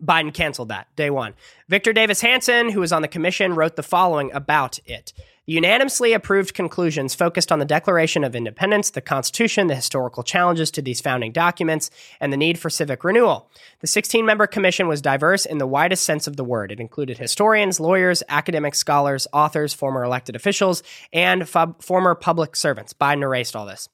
Biden 0.01 0.33
canceled 0.33 0.69
that 0.69 0.87
day 0.95 1.09
one. 1.09 1.33
Victor 1.67 1.91
Davis 1.91 2.21
Hanson, 2.21 2.69
who 2.69 2.79
was 2.79 2.93
on 2.93 3.01
the 3.01 3.07
commission, 3.07 3.53
wrote 3.53 3.75
the 3.75 3.83
following 3.83 4.31
about 4.33 4.79
it 4.85 5.13
unanimously 5.49 6.13
approved 6.13 6.53
conclusions 6.53 7.15
focused 7.15 7.51
on 7.51 7.57
the 7.57 7.65
Declaration 7.65 8.23
of 8.23 8.35
Independence, 8.35 8.91
the 8.91 9.01
Constitution, 9.01 9.65
the 9.65 9.73
historical 9.73 10.21
challenges 10.21 10.69
to 10.69 10.81
these 10.81 11.01
founding 11.01 11.31
documents, 11.31 11.89
and 12.19 12.31
the 12.31 12.37
need 12.37 12.59
for 12.59 12.69
civic 12.69 13.03
renewal. 13.03 13.49
The 13.79 13.87
16 13.87 14.23
member 14.25 14.45
commission 14.45 14.87
was 14.87 15.01
diverse 15.01 15.47
in 15.47 15.57
the 15.57 15.65
widest 15.65 16.03
sense 16.03 16.27
of 16.27 16.37
the 16.37 16.43
word. 16.43 16.71
It 16.71 16.79
included 16.79 17.17
historians, 17.17 17.79
lawyers, 17.79 18.21
academic 18.29 18.75
scholars, 18.75 19.25
authors, 19.33 19.73
former 19.73 20.03
elected 20.03 20.35
officials, 20.35 20.83
and 21.11 21.49
former 21.49 22.13
public 22.13 22.55
servants. 22.55 22.93
Biden 22.93 23.23
erased 23.23 23.55
all 23.55 23.65
this. 23.65 23.89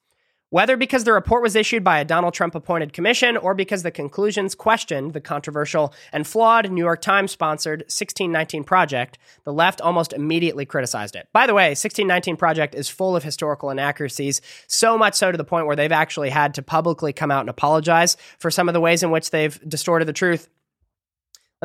Whether 0.51 0.77
because 0.77 1.05
the 1.05 1.11
report 1.11 1.41
was 1.41 1.55
issued 1.55 1.83
by 1.83 1.99
a 1.99 2.05
Donald 2.05 2.35
Trump 2.35 2.53
appointed 2.53 2.93
commission 2.93 3.35
or 3.35 3.55
because 3.55 3.81
the 3.81 3.89
conclusions 3.89 4.53
questioned 4.53 5.13
the 5.13 5.19
controversial 5.19 5.91
and 6.13 6.27
flawed 6.27 6.71
New 6.71 6.83
York 6.83 7.01
Times 7.01 7.31
sponsored 7.31 7.79
1619 7.81 8.63
Project, 8.63 9.17
the 9.43 9.51
left 9.51 9.81
almost 9.81 10.13
immediately 10.13 10.63
criticized 10.63 11.15
it. 11.15 11.27
By 11.33 11.47
the 11.47 11.55
way, 11.55 11.69
1619 11.69 12.37
Project 12.37 12.75
is 12.75 12.87
full 12.87 13.15
of 13.15 13.23
historical 13.23 13.71
inaccuracies, 13.71 14.39
so 14.67 14.99
much 14.99 15.15
so 15.15 15.31
to 15.31 15.37
the 15.37 15.43
point 15.43 15.65
where 15.65 15.75
they've 15.75 15.91
actually 15.91 16.29
had 16.29 16.53
to 16.53 16.61
publicly 16.61 17.11
come 17.11 17.31
out 17.31 17.41
and 17.41 17.49
apologize 17.49 18.15
for 18.37 18.51
some 18.51 18.69
of 18.69 18.73
the 18.73 18.81
ways 18.81 19.01
in 19.01 19.09
which 19.09 19.31
they've 19.31 19.59
distorted 19.67 20.07
the 20.07 20.13
truth. 20.13 20.47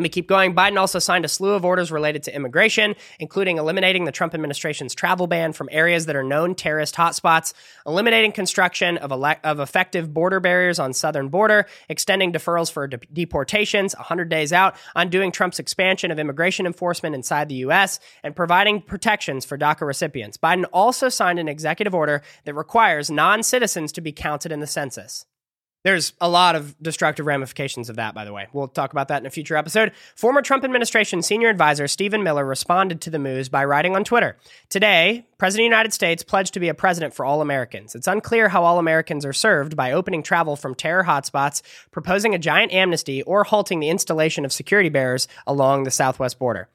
Let 0.01 0.05
me 0.05 0.09
keep 0.09 0.29
going. 0.29 0.55
Biden 0.55 0.79
also 0.79 0.99
signed 0.99 1.27
a 1.27 1.29
slew 1.29 1.51
of 1.51 1.63
orders 1.63 1.93
related 1.93 2.23
to 2.23 2.35
immigration, 2.35 2.95
including 3.19 3.59
eliminating 3.59 4.07
the 4.07 4.13
Trump 4.13 4.33
administration's 4.33 4.95
travel 4.95 5.27
ban 5.27 5.53
from 5.53 5.69
areas 5.71 6.07
that 6.07 6.17
are 6.17 6.23
known 6.23 6.55
terrorist 6.55 6.95
hotspots, 6.95 7.53
eliminating 7.87 8.33
construction 8.33 8.97
of, 8.97 9.13
ele- 9.13 9.37
of 9.45 9.61
effective 9.61 10.15
border 10.15 10.41
barriers 10.41 10.79
on 10.79 10.95
southern 10.95 11.29
border, 11.29 11.67
extending 11.91 12.33
deferrals 12.33 12.73
for 12.73 12.87
de- 12.87 12.97
deportations 13.13 13.95
100 13.95 14.31
days 14.31 14.55
out, 14.55 14.75
undoing 14.97 15.33
Trump's 15.33 15.59
expansion 15.59 16.11
of 16.11 16.19
immigration 16.19 16.65
enforcement 16.65 17.15
inside 17.15 17.51
the 17.51 17.57
U.S., 17.57 18.01
and 18.23 18.35
providing 18.35 18.81
protections 18.81 19.45
for 19.45 19.59
DACA 19.59 19.87
recipients. 19.87 20.39
Biden 20.39 20.65
also 20.73 21.11
signed 21.11 21.39
an 21.39 21.47
executive 21.47 21.95
order 21.95 22.23
that 22.47 22.55
requires 22.55 23.11
non 23.11 23.43
citizens 23.43 23.93
to 23.93 24.01
be 24.01 24.13
counted 24.13 24.51
in 24.51 24.61
the 24.61 24.67
census. 24.67 25.27
There's 25.83 26.13
a 26.21 26.29
lot 26.29 26.57
of 26.57 26.77
destructive 26.83 27.25
ramifications 27.25 27.89
of 27.89 27.97
that, 27.97 28.15
by 28.15 28.27
the 28.27 28.35
way. 28.35 28.49
We'll 28.53 28.69
talk 28.69 28.93
about 28.93 29.09
that 29.09 29.23
in 29.23 29.27
a 29.27 29.31
future 29.31 29.57
episode. 29.57 29.93
Former 30.15 30.43
Trump 30.43 30.63
administration 30.63 31.23
senior 31.23 31.49
advisor 31.49 31.89
Stephen 31.89 32.23
Miller 32.23 32.45
responded 32.45 33.01
to 33.01 33.11
the 33.11 33.19
moves 33.19 33.49
by 33.49 33.65
writing 33.65 33.97
on 33.97 34.05
Twitter 34.05 34.37
Today, 34.69 35.27
President 35.39 35.61
of 35.61 35.71
the 35.71 35.75
United 35.77 35.95
States 35.95 36.23
pledged 36.23 36.53
to 36.53 36.61
be 36.61 36.69
a 36.69 36.75
president 36.75 37.15
for 37.15 37.25
all 37.25 37.41
Americans. 37.41 37.95
It's 37.95 38.07
unclear 38.07 38.51
how 38.51 38.63
all 38.63 38.79
Americans 38.79 39.25
are 39.25 39.33
served 39.33 39.75
by 39.75 39.93
opening 39.93 40.23
travel 40.23 40.55
from 40.55 40.75
terror 40.75 41.05
hotspots, 41.05 41.63
proposing 41.91 42.35
a 42.35 42.39
giant 42.39 42.73
amnesty, 42.73 43.23
or 43.23 43.45
halting 43.45 43.81
the 43.81 43.89
installation 43.89 44.45
of 44.45 44.53
security 44.53 44.91
barriers 44.91 45.29
along 45.47 45.85
the 45.85 45.91
southwest 45.91 46.39
border. 46.39 46.69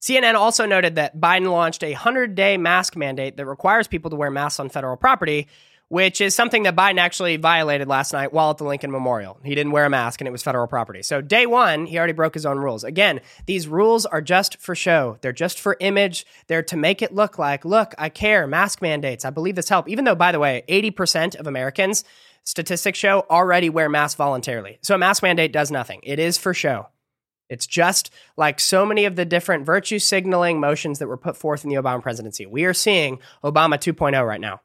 CNN 0.00 0.34
also 0.34 0.64
noted 0.64 0.94
that 0.94 1.20
Biden 1.20 1.50
launched 1.50 1.82
a 1.82 1.92
100 1.92 2.34
day 2.34 2.56
mask 2.56 2.96
mandate 2.96 3.36
that 3.36 3.44
requires 3.44 3.86
people 3.86 4.10
to 4.10 4.16
wear 4.16 4.30
masks 4.30 4.58
on 4.58 4.70
federal 4.70 4.96
property 4.96 5.48
which 5.88 6.20
is 6.20 6.34
something 6.34 6.64
that 6.64 6.76
Biden 6.76 6.98
actually 6.98 7.36
violated 7.36 7.88
last 7.88 8.12
night 8.12 8.32
while 8.32 8.50
at 8.50 8.58
the 8.58 8.64
Lincoln 8.64 8.90
Memorial. 8.90 9.40
He 9.42 9.54
didn't 9.54 9.72
wear 9.72 9.86
a 9.86 9.90
mask 9.90 10.20
and 10.20 10.28
it 10.28 10.30
was 10.30 10.42
federal 10.42 10.66
property. 10.66 11.02
So, 11.02 11.20
day 11.20 11.46
one, 11.46 11.86
he 11.86 11.96
already 11.96 12.12
broke 12.12 12.34
his 12.34 12.44
own 12.44 12.58
rules. 12.58 12.84
Again, 12.84 13.20
these 13.46 13.66
rules 13.66 14.04
are 14.04 14.20
just 14.20 14.60
for 14.60 14.74
show, 14.74 15.18
they're 15.22 15.32
just 15.32 15.58
for 15.58 15.76
image. 15.80 16.26
They're 16.46 16.62
to 16.64 16.76
make 16.76 17.02
it 17.02 17.14
look 17.14 17.38
like, 17.38 17.64
look, 17.64 17.94
I 17.98 18.10
care, 18.10 18.46
mask 18.46 18.82
mandates. 18.82 19.24
I 19.24 19.30
believe 19.30 19.54
this 19.54 19.68
help. 19.68 19.88
Even 19.88 20.04
though, 20.04 20.14
by 20.14 20.32
the 20.32 20.38
way, 20.38 20.62
80% 20.68 21.36
of 21.36 21.46
Americans, 21.46 22.04
statistics 22.44 22.98
show, 22.98 23.24
already 23.30 23.70
wear 23.70 23.88
masks 23.88 24.16
voluntarily. 24.16 24.78
So, 24.82 24.94
a 24.94 24.98
mask 24.98 25.22
mandate 25.22 25.52
does 25.52 25.70
nothing, 25.70 26.00
it 26.02 26.18
is 26.18 26.36
for 26.36 26.52
show. 26.52 26.88
It's 27.48 27.66
just 27.66 28.12
like 28.36 28.60
so 28.60 28.84
many 28.84 29.06
of 29.06 29.16
the 29.16 29.24
different 29.24 29.64
virtue 29.64 29.98
signaling 29.98 30.60
motions 30.60 30.98
that 30.98 31.08
were 31.08 31.16
put 31.16 31.34
forth 31.34 31.64
in 31.64 31.70
the 31.70 31.76
Obama 31.76 32.02
presidency. 32.02 32.44
We 32.44 32.66
are 32.66 32.74
seeing 32.74 33.20
Obama 33.42 33.78
2.0 33.78 34.26
right 34.26 34.40
now. 34.40 34.60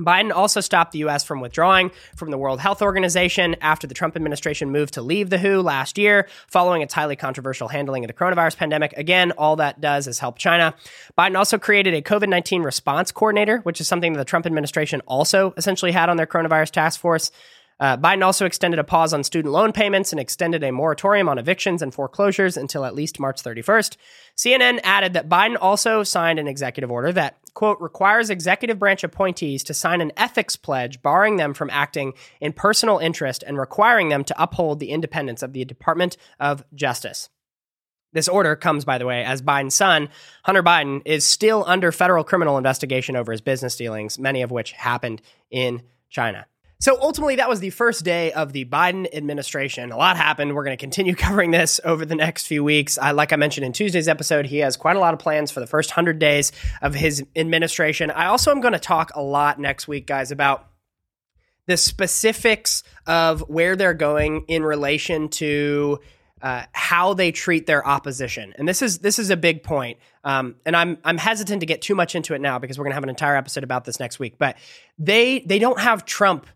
Biden 0.00 0.30
also 0.30 0.60
stopped 0.60 0.92
the 0.92 0.98
U.S. 1.00 1.24
from 1.24 1.40
withdrawing 1.40 1.90
from 2.16 2.30
the 2.30 2.36
World 2.36 2.60
Health 2.60 2.82
Organization 2.82 3.56
after 3.62 3.86
the 3.86 3.94
Trump 3.94 4.14
administration 4.14 4.70
moved 4.70 4.92
to 4.94 5.02
leave 5.02 5.30
the 5.30 5.38
WHO 5.38 5.62
last 5.62 5.96
year, 5.96 6.28
following 6.48 6.82
its 6.82 6.92
highly 6.92 7.16
controversial 7.16 7.68
handling 7.68 8.04
of 8.04 8.08
the 8.08 8.14
coronavirus 8.14 8.58
pandemic. 8.58 8.92
Again, 8.98 9.32
all 9.32 9.56
that 9.56 9.80
does 9.80 10.06
is 10.06 10.18
help 10.18 10.36
China. 10.36 10.74
Biden 11.16 11.36
also 11.38 11.56
created 11.56 11.94
a 11.94 12.02
COVID 12.02 12.28
19 12.28 12.62
response 12.62 13.10
coordinator, 13.10 13.58
which 13.60 13.80
is 13.80 13.88
something 13.88 14.12
that 14.12 14.18
the 14.18 14.26
Trump 14.26 14.44
administration 14.44 15.00
also 15.06 15.54
essentially 15.56 15.92
had 15.92 16.10
on 16.10 16.18
their 16.18 16.26
coronavirus 16.26 16.72
task 16.72 17.00
force. 17.00 17.30
Uh, 17.78 17.96
Biden 17.96 18.24
also 18.24 18.46
extended 18.46 18.78
a 18.78 18.84
pause 18.84 19.12
on 19.12 19.22
student 19.24 19.52
loan 19.52 19.72
payments 19.72 20.12
and 20.12 20.20
extended 20.20 20.62
a 20.62 20.72
moratorium 20.72 21.28
on 21.28 21.38
evictions 21.38 21.82
and 21.82 21.92
foreclosures 21.92 22.56
until 22.56 22.84
at 22.84 22.94
least 22.94 23.20
March 23.20 23.42
31st. 23.42 23.96
CNN 24.36 24.80
added 24.82 25.12
that 25.12 25.28
Biden 25.28 25.56
also 25.60 26.02
signed 26.02 26.38
an 26.38 26.48
executive 26.48 26.90
order 26.90 27.12
that, 27.12 27.36
quote, 27.56 27.80
requires 27.80 28.30
executive 28.30 28.78
branch 28.78 29.02
appointees 29.02 29.64
to 29.64 29.74
sign 29.74 30.00
an 30.00 30.12
ethics 30.16 30.54
pledge 30.54 31.00
barring 31.02 31.38
them 31.38 31.54
from 31.54 31.70
acting 31.70 32.12
in 32.38 32.52
personal 32.52 32.98
interest 32.98 33.42
and 33.44 33.58
requiring 33.58 34.10
them 34.10 34.22
to 34.22 34.40
uphold 34.40 34.78
the 34.78 34.90
independence 34.90 35.42
of 35.42 35.54
the 35.54 35.64
Department 35.64 36.18
of 36.38 36.62
Justice. 36.74 37.30
This 38.12 38.28
order 38.28 38.56
comes, 38.56 38.84
by 38.84 38.98
the 38.98 39.06
way, 39.06 39.24
as 39.24 39.42
Biden's 39.42 39.74
son, 39.74 40.10
Hunter 40.44 40.62
Biden, 40.62 41.00
is 41.06 41.26
still 41.26 41.64
under 41.66 41.90
federal 41.90 42.24
criminal 42.24 42.58
investigation 42.58 43.16
over 43.16 43.32
his 43.32 43.40
business 43.40 43.74
dealings, 43.74 44.18
many 44.18 44.42
of 44.42 44.50
which 44.50 44.72
happened 44.72 45.22
in 45.50 45.82
China. 46.10 46.46
So 46.78 46.98
ultimately, 47.00 47.36
that 47.36 47.48
was 47.48 47.60
the 47.60 47.70
first 47.70 48.04
day 48.04 48.32
of 48.32 48.52
the 48.52 48.66
Biden 48.66 49.06
administration. 49.14 49.92
A 49.92 49.96
lot 49.96 50.16
happened. 50.16 50.54
We're 50.54 50.64
going 50.64 50.76
to 50.76 50.80
continue 50.80 51.14
covering 51.16 51.50
this 51.50 51.80
over 51.84 52.04
the 52.04 52.14
next 52.14 52.46
few 52.46 52.62
weeks. 52.62 52.98
Uh, 52.98 53.14
like 53.14 53.32
I 53.32 53.36
mentioned 53.36 53.64
in 53.64 53.72
Tuesday's 53.72 54.08
episode, 54.08 54.46
he 54.46 54.58
has 54.58 54.76
quite 54.76 54.96
a 54.96 55.00
lot 55.00 55.14
of 55.14 55.20
plans 55.20 55.50
for 55.50 55.60
the 55.60 55.66
first 55.66 55.90
100 55.90 56.18
days 56.18 56.52
of 56.82 56.94
his 56.94 57.24
administration. 57.34 58.10
I 58.10 58.26
also 58.26 58.50
am 58.50 58.60
going 58.60 58.74
to 58.74 58.78
talk 58.78 59.10
a 59.14 59.22
lot 59.22 59.58
next 59.58 59.88
week, 59.88 60.06
guys, 60.06 60.30
about 60.30 60.68
the 61.66 61.76
specifics 61.76 62.82
of 63.06 63.40
where 63.48 63.74
they're 63.74 63.94
going 63.94 64.44
in 64.48 64.62
relation 64.62 65.28
to 65.28 65.98
uh, 66.42 66.64
how 66.72 67.14
they 67.14 67.32
treat 67.32 67.66
their 67.66 67.84
opposition, 67.86 68.52
and 68.58 68.68
this 68.68 68.82
is 68.82 68.98
this 68.98 69.18
is 69.18 69.30
a 69.30 69.36
big 69.36 69.62
point. 69.62 69.98
Um, 70.22 70.56
and 70.66 70.76
I'm 70.76 70.98
I'm 71.02 71.16
hesitant 71.16 71.60
to 71.60 71.66
get 71.66 71.80
too 71.80 71.94
much 71.94 72.14
into 72.14 72.34
it 72.34 72.42
now 72.42 72.58
because 72.58 72.78
we're 72.78 72.84
going 72.84 72.90
to 72.90 72.96
have 72.96 73.02
an 73.04 73.08
entire 73.08 73.36
episode 73.36 73.64
about 73.64 73.86
this 73.86 73.98
next 73.98 74.18
week. 74.18 74.36
But 74.38 74.56
they 74.98 75.40
they 75.40 75.58
don't 75.58 75.80
have 75.80 76.04
Trump 76.04 76.46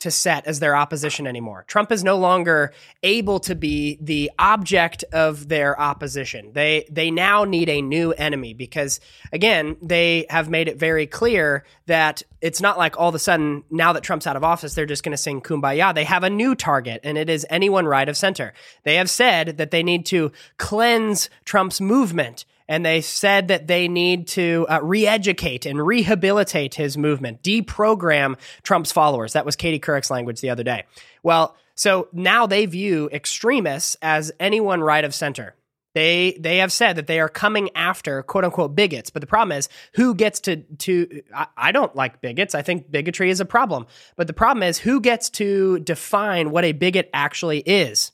to 0.00 0.10
set 0.10 0.46
as 0.46 0.60
their 0.60 0.74
opposition 0.74 1.26
anymore. 1.26 1.64
Trump 1.68 1.92
is 1.92 2.02
no 2.02 2.16
longer 2.16 2.72
able 3.02 3.38
to 3.40 3.54
be 3.54 3.98
the 4.00 4.30
object 4.38 5.04
of 5.12 5.48
their 5.48 5.78
opposition. 5.80 6.52
They 6.52 6.86
they 6.90 7.10
now 7.10 7.44
need 7.44 7.68
a 7.68 7.82
new 7.82 8.12
enemy 8.12 8.54
because 8.54 9.00
again, 9.32 9.76
they 9.82 10.26
have 10.28 10.48
made 10.48 10.68
it 10.68 10.78
very 10.78 11.06
clear 11.06 11.64
that 11.86 12.22
it's 12.40 12.60
not 12.60 12.78
like 12.78 12.98
all 12.98 13.10
of 13.10 13.14
a 13.14 13.18
sudden 13.18 13.62
now 13.70 13.92
that 13.92 14.02
Trump's 14.02 14.26
out 14.26 14.36
of 14.36 14.44
office 14.44 14.74
they're 14.74 14.86
just 14.86 15.04
going 15.04 15.12
to 15.12 15.18
sing 15.18 15.40
kumbaya. 15.40 15.94
They 15.94 16.04
have 16.04 16.24
a 16.24 16.30
new 16.30 16.54
target 16.54 17.00
and 17.04 17.18
it 17.18 17.28
is 17.28 17.46
anyone 17.50 17.86
right 17.86 18.08
of 18.08 18.16
center. 18.16 18.54
They 18.84 18.96
have 18.96 19.10
said 19.10 19.58
that 19.58 19.70
they 19.70 19.82
need 19.82 20.06
to 20.06 20.32
cleanse 20.56 21.28
Trump's 21.44 21.80
movement 21.80 22.46
and 22.70 22.86
they 22.86 23.00
said 23.00 23.48
that 23.48 23.66
they 23.66 23.88
need 23.88 24.28
to 24.28 24.64
uh, 24.70 24.78
re-educate 24.80 25.66
and 25.66 25.84
rehabilitate 25.84 26.76
his 26.76 26.96
movement, 26.96 27.42
deprogram 27.42 28.38
Trump's 28.62 28.92
followers. 28.92 29.32
That 29.32 29.44
was 29.44 29.56
Katie 29.56 29.80
Couric's 29.80 30.08
language 30.08 30.40
the 30.40 30.50
other 30.50 30.62
day. 30.62 30.84
Well, 31.24 31.56
so 31.74 32.08
now 32.12 32.46
they 32.46 32.66
view 32.66 33.10
extremists 33.12 33.96
as 34.00 34.30
anyone 34.38 34.80
right 34.80 35.04
of 35.04 35.12
center. 35.14 35.56
They 35.94 36.36
they 36.38 36.58
have 36.58 36.70
said 36.70 36.94
that 36.96 37.08
they 37.08 37.18
are 37.18 37.28
coming 37.28 37.70
after 37.74 38.22
quote 38.22 38.44
unquote 38.44 38.76
bigots, 38.76 39.10
but 39.10 39.20
the 39.20 39.26
problem 39.26 39.58
is 39.58 39.68
who 39.94 40.14
gets 40.14 40.38
to 40.40 40.58
to 40.78 41.22
I, 41.34 41.46
I, 41.56 41.72
don't 41.72 41.96
like 41.96 42.20
bigots. 42.20 42.54
I 42.54 42.62
think 42.62 42.92
bigotry 42.92 43.30
is 43.30 43.40
a 43.40 43.44
problem, 43.44 43.86
but 44.14 44.28
the 44.28 44.32
problem 44.32 44.62
is 44.62 44.78
who 44.78 45.00
gets 45.00 45.28
to 45.30 45.80
define 45.80 46.52
what 46.52 46.64
a 46.64 46.70
bigot 46.70 47.10
actually 47.12 47.58
is. 47.58 48.12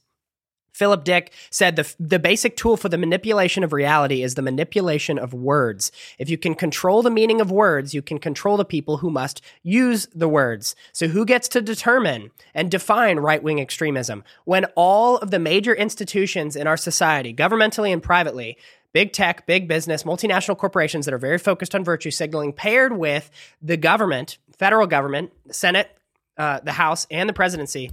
Philip 0.77 1.05
Dick 1.05 1.33
said 1.51 1.77
the, 1.77 1.95
the 1.99 2.18
basic 2.18 2.55
tool 2.55 2.77
for 2.77 2.91
the 2.91 2.99
manipulation 2.99 3.64
of 3.64 3.72
reality 3.72 4.22
is 4.22 4.35
the 4.35 4.43
manipulation 4.43 5.18
of 5.18 5.33
words. 5.33 5.91
If 6.18 6.29
you 6.29 6.37
can 6.37 6.55
control 6.55 7.03
the 7.03 7.11
meaning 7.11 7.41
of 7.41 7.51
words, 7.51 7.95
you 7.95 8.03
can 8.03 8.18
control 8.18 8.59
the 8.59 8.64
people 8.64 8.99
who 8.99 9.11
must 9.11 9.41
use 9.62 10.07
the 10.14 10.29
words. 10.29 10.77
So, 10.93 11.09
who 11.09 11.24
gets 11.24 11.49
to 11.49 11.62
determine 11.62 12.31
and 12.55 12.70
define 12.70 13.18
right 13.20 13.43
wing 13.43 13.59
extremism? 13.59 14.22
When 14.45 14.66
all 14.77 15.16
of 15.16 15.31
the 15.31 15.39
major 15.39 15.74
institutions 15.74 16.57
in 16.57 16.66
our 16.66 16.77
society, 16.77 17.33
governmentally 17.33 17.91
and 17.91 18.03
privately, 18.03 18.59
big 18.93 19.14
tech, 19.14 19.47
big 19.47 19.68
business, 19.68 20.03
multinational 20.03 20.59
corporations 20.59 21.07
that 21.07 21.14
are 21.14 21.18
very 21.18 21.39
focused 21.39 21.74
on 21.74 21.85
virtue 21.85 22.11
signaling, 22.11 22.53
paired 22.53 22.99
with 22.99 23.31
the 23.62 23.79
government, 23.79 24.37
federal 24.59 24.87
government, 24.87 25.33
the 25.47 25.55
Senate, 25.55 25.97
uh, 26.37 26.61
the 26.61 26.72
House, 26.72 27.07
and 27.11 27.31
the 27.31 27.33
presidency 27.33 27.93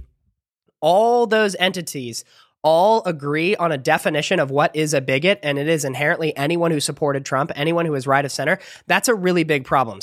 all 0.84 1.26
those 1.26 1.56
entities 1.58 2.26
all 2.64 3.04
agree 3.04 3.54
on 3.54 3.70
a 3.70 3.78
definition 3.78 4.40
of 4.40 4.50
what 4.50 4.74
is 4.74 4.94
a 4.94 5.00
bigot, 5.00 5.38
and 5.42 5.58
it 5.58 5.68
is 5.68 5.84
inherently 5.84 6.36
anyone 6.36 6.72
who 6.72 6.80
supported 6.80 7.24
Trump, 7.24 7.52
anyone 7.54 7.86
who 7.86 7.94
is 7.94 8.06
right 8.06 8.24
of 8.24 8.32
center, 8.32 8.58
that's 8.86 9.06
a 9.06 9.14
really 9.14 9.44
big 9.44 9.64
problem. 9.64 10.00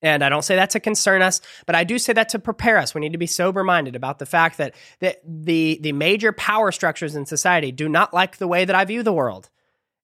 And 0.00 0.24
I 0.24 0.28
don't 0.28 0.44
say 0.44 0.56
that 0.56 0.70
to 0.70 0.80
concern 0.80 1.22
us, 1.22 1.40
but 1.66 1.74
I 1.74 1.84
do 1.84 1.98
say 1.98 2.12
that 2.12 2.28
to 2.30 2.38
prepare 2.38 2.78
us. 2.78 2.94
We 2.94 3.00
need 3.00 3.12
to 3.12 3.18
be 3.18 3.26
sober 3.26 3.64
minded 3.64 3.96
about 3.96 4.18
the 4.18 4.26
fact 4.26 4.58
that, 4.58 4.74
the, 5.00 5.78
the 5.80 5.92
major 5.92 6.32
power 6.32 6.72
structures 6.72 7.14
in 7.14 7.26
society 7.26 7.72
do 7.72 7.88
not 7.88 8.14
like 8.14 8.38
the 8.38 8.48
way 8.48 8.64
that 8.64 8.76
I 8.76 8.84
view 8.84 9.02
the 9.02 9.12
world. 9.12 9.50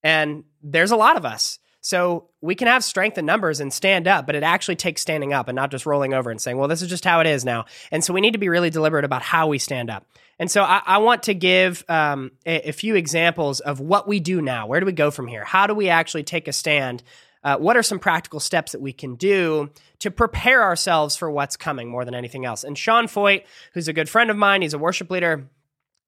And 0.02 0.44
there's 0.62 0.90
a 0.90 0.96
lot 0.96 1.16
of 1.16 1.24
us. 1.24 1.58
So 1.80 2.30
we 2.40 2.54
can 2.54 2.66
have 2.66 2.82
strength 2.82 3.18
in 3.18 3.26
numbers 3.26 3.60
and 3.60 3.72
stand 3.72 4.08
up, 4.08 4.26
but 4.26 4.34
it 4.34 4.42
actually 4.42 4.76
takes 4.76 5.02
standing 5.02 5.32
up 5.32 5.48
and 5.48 5.56
not 5.56 5.70
just 5.70 5.84
rolling 5.84 6.14
over 6.14 6.30
and 6.30 6.40
saying, 6.40 6.56
well, 6.56 6.66
this 6.68 6.80
is 6.80 6.88
just 6.88 7.04
how 7.04 7.20
it 7.20 7.26
is 7.26 7.44
now. 7.44 7.66
And 7.90 8.02
so 8.02 8.14
we 8.14 8.22
need 8.22 8.32
to 8.32 8.38
be 8.38 8.48
really 8.48 8.70
deliberate 8.70 9.04
about 9.04 9.22
how 9.22 9.46
we 9.48 9.58
stand 9.58 9.90
up. 9.90 10.06
And 10.38 10.50
so 10.50 10.62
I, 10.62 10.82
I 10.84 10.98
want 10.98 11.24
to 11.24 11.34
give 11.34 11.84
um, 11.88 12.32
a, 12.44 12.70
a, 12.70 12.72
few 12.72 12.96
examples 12.96 13.60
of 13.60 13.78
what 13.78 14.08
we 14.08 14.18
do 14.18 14.42
now. 14.42 14.66
Where 14.66 14.80
do 14.80 14.86
we 14.86 14.92
go 14.92 15.10
from 15.10 15.28
here? 15.28 15.44
How 15.44 15.66
do 15.66 15.74
we 15.74 15.88
actually 15.88 16.24
take 16.24 16.48
a 16.48 16.52
stand 16.52 17.04
uh, 17.44 17.58
what 17.58 17.76
are 17.76 17.82
some 17.82 17.98
practical 17.98 18.40
steps 18.40 18.72
that 18.72 18.80
we 18.80 18.92
can 18.92 19.14
do 19.16 19.70
to 19.98 20.10
prepare 20.10 20.62
ourselves 20.62 21.14
for 21.14 21.30
what's 21.30 21.56
coming 21.56 21.88
more 21.88 22.04
than 22.04 22.14
anything 22.14 22.46
else? 22.46 22.64
And 22.64 22.76
Sean 22.76 23.06
Feucht, 23.06 23.44
who's 23.74 23.86
a 23.86 23.92
good 23.92 24.08
friend 24.08 24.30
of 24.30 24.36
mine, 24.36 24.62
he's 24.62 24.72
a 24.72 24.78
worship 24.78 25.10
leader. 25.10 25.48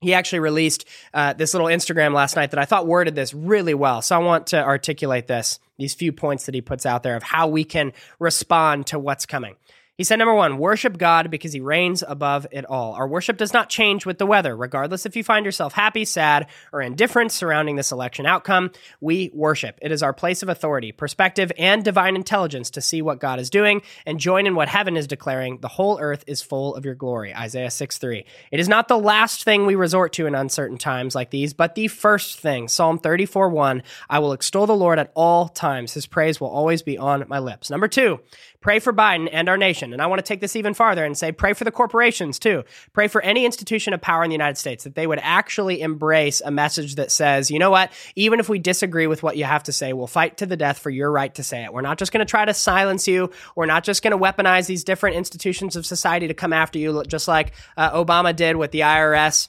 He 0.00 0.14
actually 0.14 0.40
released 0.40 0.86
uh, 1.12 1.34
this 1.34 1.52
little 1.52 1.68
Instagram 1.68 2.14
last 2.14 2.36
night 2.36 2.50
that 2.50 2.58
I 2.58 2.64
thought 2.64 2.86
worded 2.86 3.14
this 3.14 3.34
really 3.34 3.74
well. 3.74 4.02
So 4.02 4.16
I 4.16 4.18
want 4.18 4.48
to 4.48 4.62
articulate 4.62 5.26
this, 5.26 5.58
these 5.78 5.94
few 5.94 6.12
points 6.12 6.46
that 6.46 6.54
he 6.54 6.60
puts 6.60 6.86
out 6.86 7.02
there 7.02 7.16
of 7.16 7.22
how 7.22 7.48
we 7.48 7.64
can 7.64 7.92
respond 8.18 8.86
to 8.88 8.98
what's 8.98 9.26
coming. 9.26 9.56
He 9.98 10.04
said, 10.04 10.16
number 10.16 10.34
one, 10.34 10.58
worship 10.58 10.98
God 10.98 11.30
because 11.30 11.54
he 11.54 11.60
reigns 11.60 12.04
above 12.06 12.46
it 12.50 12.66
all. 12.66 12.92
Our 12.92 13.08
worship 13.08 13.38
does 13.38 13.54
not 13.54 13.70
change 13.70 14.04
with 14.04 14.18
the 14.18 14.26
weather. 14.26 14.54
Regardless 14.54 15.06
if 15.06 15.16
you 15.16 15.24
find 15.24 15.46
yourself 15.46 15.72
happy, 15.72 16.04
sad, 16.04 16.48
or 16.70 16.82
indifferent 16.82 17.32
surrounding 17.32 17.76
this 17.76 17.92
election 17.92 18.26
outcome, 18.26 18.72
we 19.00 19.30
worship. 19.32 19.78
It 19.80 19.92
is 19.92 20.02
our 20.02 20.12
place 20.12 20.42
of 20.42 20.50
authority, 20.50 20.92
perspective, 20.92 21.50
and 21.56 21.82
divine 21.82 22.14
intelligence 22.14 22.68
to 22.72 22.82
see 22.82 23.00
what 23.00 23.20
God 23.20 23.40
is 23.40 23.48
doing 23.48 23.80
and 24.04 24.20
join 24.20 24.46
in 24.46 24.54
what 24.54 24.68
heaven 24.68 24.98
is 24.98 25.06
declaring. 25.06 25.60
The 25.60 25.68
whole 25.68 25.98
earth 25.98 26.24
is 26.26 26.42
full 26.42 26.74
of 26.74 26.84
your 26.84 26.94
glory. 26.94 27.34
Isaiah 27.34 27.70
6 27.70 27.96
3. 27.96 28.26
It 28.50 28.60
is 28.60 28.68
not 28.68 28.88
the 28.88 28.98
last 28.98 29.44
thing 29.44 29.64
we 29.64 29.76
resort 29.76 30.12
to 30.14 30.26
in 30.26 30.34
uncertain 30.34 30.76
times 30.76 31.14
like 31.14 31.30
these, 31.30 31.54
but 31.54 31.74
the 31.74 31.88
first 31.88 32.38
thing. 32.38 32.68
Psalm 32.68 32.98
34 32.98 33.48
1. 33.48 33.82
I 34.10 34.18
will 34.18 34.34
extol 34.34 34.66
the 34.66 34.76
Lord 34.76 34.98
at 34.98 35.10
all 35.14 35.48
times. 35.48 35.94
His 35.94 36.06
praise 36.06 36.38
will 36.38 36.48
always 36.48 36.82
be 36.82 36.98
on 36.98 37.24
my 37.28 37.38
lips. 37.38 37.70
Number 37.70 37.88
two, 37.88 38.20
Pray 38.66 38.80
for 38.80 38.92
Biden 38.92 39.28
and 39.30 39.48
our 39.48 39.56
nation. 39.56 39.85
And 39.92 40.02
I 40.02 40.06
want 40.06 40.18
to 40.18 40.22
take 40.22 40.40
this 40.40 40.56
even 40.56 40.74
farther 40.74 41.04
and 41.04 41.16
say 41.16 41.32
pray 41.32 41.52
for 41.52 41.64
the 41.64 41.70
corporations 41.70 42.38
too. 42.38 42.64
Pray 42.92 43.08
for 43.08 43.20
any 43.22 43.44
institution 43.44 43.92
of 43.92 44.00
power 44.00 44.24
in 44.24 44.30
the 44.30 44.34
United 44.34 44.58
States 44.58 44.84
that 44.84 44.94
they 44.94 45.06
would 45.06 45.20
actually 45.22 45.80
embrace 45.80 46.40
a 46.44 46.50
message 46.50 46.96
that 46.96 47.10
says, 47.10 47.50
you 47.50 47.58
know 47.58 47.70
what, 47.70 47.92
even 48.14 48.40
if 48.40 48.48
we 48.48 48.58
disagree 48.58 49.06
with 49.06 49.22
what 49.22 49.36
you 49.36 49.44
have 49.44 49.62
to 49.64 49.72
say, 49.72 49.92
we'll 49.92 50.06
fight 50.06 50.38
to 50.38 50.46
the 50.46 50.56
death 50.56 50.78
for 50.78 50.90
your 50.90 51.10
right 51.10 51.34
to 51.34 51.42
say 51.42 51.64
it. 51.64 51.72
We're 51.72 51.80
not 51.82 51.98
just 51.98 52.12
going 52.12 52.24
to 52.24 52.30
try 52.30 52.44
to 52.44 52.54
silence 52.54 53.08
you. 53.08 53.30
We're 53.54 53.66
not 53.66 53.84
just 53.84 54.02
going 54.02 54.12
to 54.12 54.18
weaponize 54.18 54.66
these 54.66 54.84
different 54.84 55.16
institutions 55.16 55.76
of 55.76 55.86
society 55.86 56.28
to 56.28 56.34
come 56.34 56.52
after 56.52 56.78
you, 56.78 57.02
just 57.04 57.28
like 57.28 57.52
uh, 57.76 57.92
Obama 57.92 58.34
did 58.34 58.56
with 58.56 58.70
the 58.70 58.80
IRS 58.80 59.48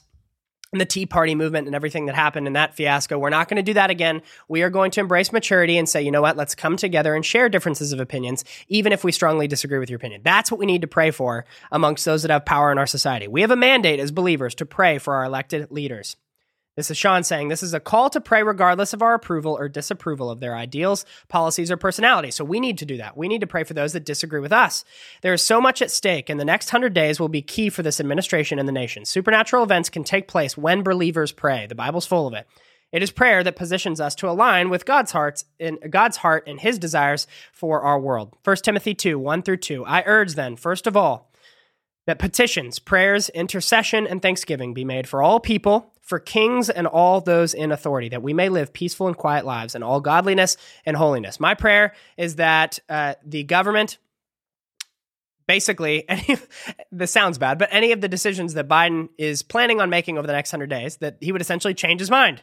and 0.72 0.80
the 0.80 0.86
Tea 0.86 1.06
Party 1.06 1.34
movement 1.34 1.66
and 1.66 1.74
everything 1.74 2.06
that 2.06 2.14
happened 2.14 2.46
in 2.46 2.52
that 2.52 2.74
fiasco. 2.74 3.18
We're 3.18 3.30
not 3.30 3.48
going 3.48 3.56
to 3.56 3.62
do 3.62 3.74
that 3.74 3.90
again. 3.90 4.22
We 4.48 4.62
are 4.62 4.70
going 4.70 4.90
to 4.92 5.00
embrace 5.00 5.32
maturity 5.32 5.78
and 5.78 5.88
say, 5.88 6.02
you 6.02 6.10
know 6.10 6.20
what, 6.20 6.36
let's 6.36 6.54
come 6.54 6.76
together 6.76 7.14
and 7.14 7.24
share 7.24 7.48
differences 7.48 7.92
of 7.92 8.00
opinions, 8.00 8.44
even 8.68 8.92
if 8.92 9.02
we 9.02 9.12
strongly 9.12 9.48
disagree 9.48 9.78
with 9.78 9.88
your 9.88 9.96
opinion. 9.96 10.20
That's 10.24 10.50
what 10.50 10.58
we 10.58 10.66
need 10.66 10.82
to 10.82 10.88
pray 10.88 11.10
for 11.10 11.46
amongst 11.72 12.04
those 12.04 12.22
that 12.22 12.30
have 12.30 12.44
power 12.44 12.70
in 12.70 12.78
our 12.78 12.86
society. 12.86 13.28
We 13.28 13.40
have 13.40 13.50
a 13.50 13.56
mandate 13.56 14.00
as 14.00 14.10
believers 14.10 14.54
to 14.56 14.66
pray 14.66 14.98
for 14.98 15.14
our 15.14 15.24
elected 15.24 15.70
leaders. 15.70 16.16
This 16.78 16.92
is 16.92 16.96
Sean 16.96 17.24
saying 17.24 17.48
this 17.48 17.64
is 17.64 17.74
a 17.74 17.80
call 17.80 18.08
to 18.10 18.20
pray 18.20 18.44
regardless 18.44 18.92
of 18.92 19.02
our 19.02 19.12
approval 19.12 19.58
or 19.58 19.68
disapproval 19.68 20.30
of 20.30 20.38
their 20.38 20.54
ideals, 20.54 21.04
policies, 21.26 21.72
or 21.72 21.76
personality. 21.76 22.30
So 22.30 22.44
we 22.44 22.60
need 22.60 22.78
to 22.78 22.86
do 22.86 22.98
that. 22.98 23.16
We 23.16 23.26
need 23.26 23.40
to 23.40 23.48
pray 23.48 23.64
for 23.64 23.74
those 23.74 23.94
that 23.94 24.04
disagree 24.04 24.38
with 24.38 24.52
us. 24.52 24.84
There 25.20 25.32
is 25.32 25.42
so 25.42 25.60
much 25.60 25.82
at 25.82 25.90
stake, 25.90 26.30
and 26.30 26.38
the 26.38 26.44
next 26.44 26.70
hundred 26.70 26.94
days 26.94 27.18
will 27.18 27.28
be 27.28 27.42
key 27.42 27.68
for 27.68 27.82
this 27.82 27.98
administration 27.98 28.60
and 28.60 28.68
the 28.68 28.72
nation. 28.72 29.04
Supernatural 29.04 29.64
events 29.64 29.90
can 29.90 30.04
take 30.04 30.28
place 30.28 30.56
when 30.56 30.84
believers 30.84 31.32
pray. 31.32 31.66
The 31.66 31.74
Bible's 31.74 32.06
full 32.06 32.28
of 32.28 32.34
it. 32.34 32.46
It 32.92 33.02
is 33.02 33.10
prayer 33.10 33.42
that 33.42 33.56
positions 33.56 34.00
us 34.00 34.14
to 34.14 34.30
align 34.30 34.70
with 34.70 34.86
God's 34.86 35.10
hearts 35.10 35.46
in 35.58 35.80
God's 35.90 36.18
heart 36.18 36.44
and 36.46 36.60
his 36.60 36.78
desires 36.78 37.26
for 37.52 37.82
our 37.82 37.98
world. 37.98 38.36
1 38.44 38.56
Timothy 38.58 38.94
2, 38.94 39.18
1 39.18 39.42
through 39.42 39.56
2. 39.56 39.84
I 39.84 40.04
urge 40.06 40.34
then, 40.34 40.54
first 40.54 40.86
of 40.86 40.96
all, 40.96 41.32
that 42.06 42.20
petitions, 42.20 42.78
prayers, 42.78 43.30
intercession, 43.30 44.06
and 44.06 44.22
thanksgiving 44.22 44.74
be 44.74 44.84
made 44.84 45.08
for 45.08 45.24
all 45.24 45.40
people 45.40 45.92
for 46.08 46.18
kings 46.18 46.70
and 46.70 46.86
all 46.86 47.20
those 47.20 47.52
in 47.52 47.70
authority, 47.70 48.08
that 48.08 48.22
we 48.22 48.32
may 48.32 48.48
live 48.48 48.72
peaceful 48.72 49.08
and 49.08 49.16
quiet 49.16 49.44
lives 49.44 49.74
in 49.74 49.82
all 49.82 50.00
godliness 50.00 50.56
and 50.86 50.96
holiness. 50.96 51.38
My 51.38 51.52
prayer 51.52 51.92
is 52.16 52.36
that 52.36 52.78
uh, 52.88 53.14
the 53.26 53.44
government, 53.44 53.98
basically, 55.46 56.04
any, 56.08 56.38
this 56.90 57.10
sounds 57.10 57.36
bad, 57.36 57.58
but 57.58 57.68
any 57.72 57.92
of 57.92 58.00
the 58.00 58.08
decisions 58.08 58.54
that 58.54 58.68
Biden 58.68 59.10
is 59.18 59.42
planning 59.42 59.82
on 59.82 59.90
making 59.90 60.16
over 60.16 60.26
the 60.26 60.32
next 60.32 60.50
100 60.50 60.70
days, 60.70 60.96
that 60.96 61.18
he 61.20 61.30
would 61.30 61.42
essentially 61.42 61.74
change 61.74 62.00
his 62.00 62.10
mind. 62.10 62.40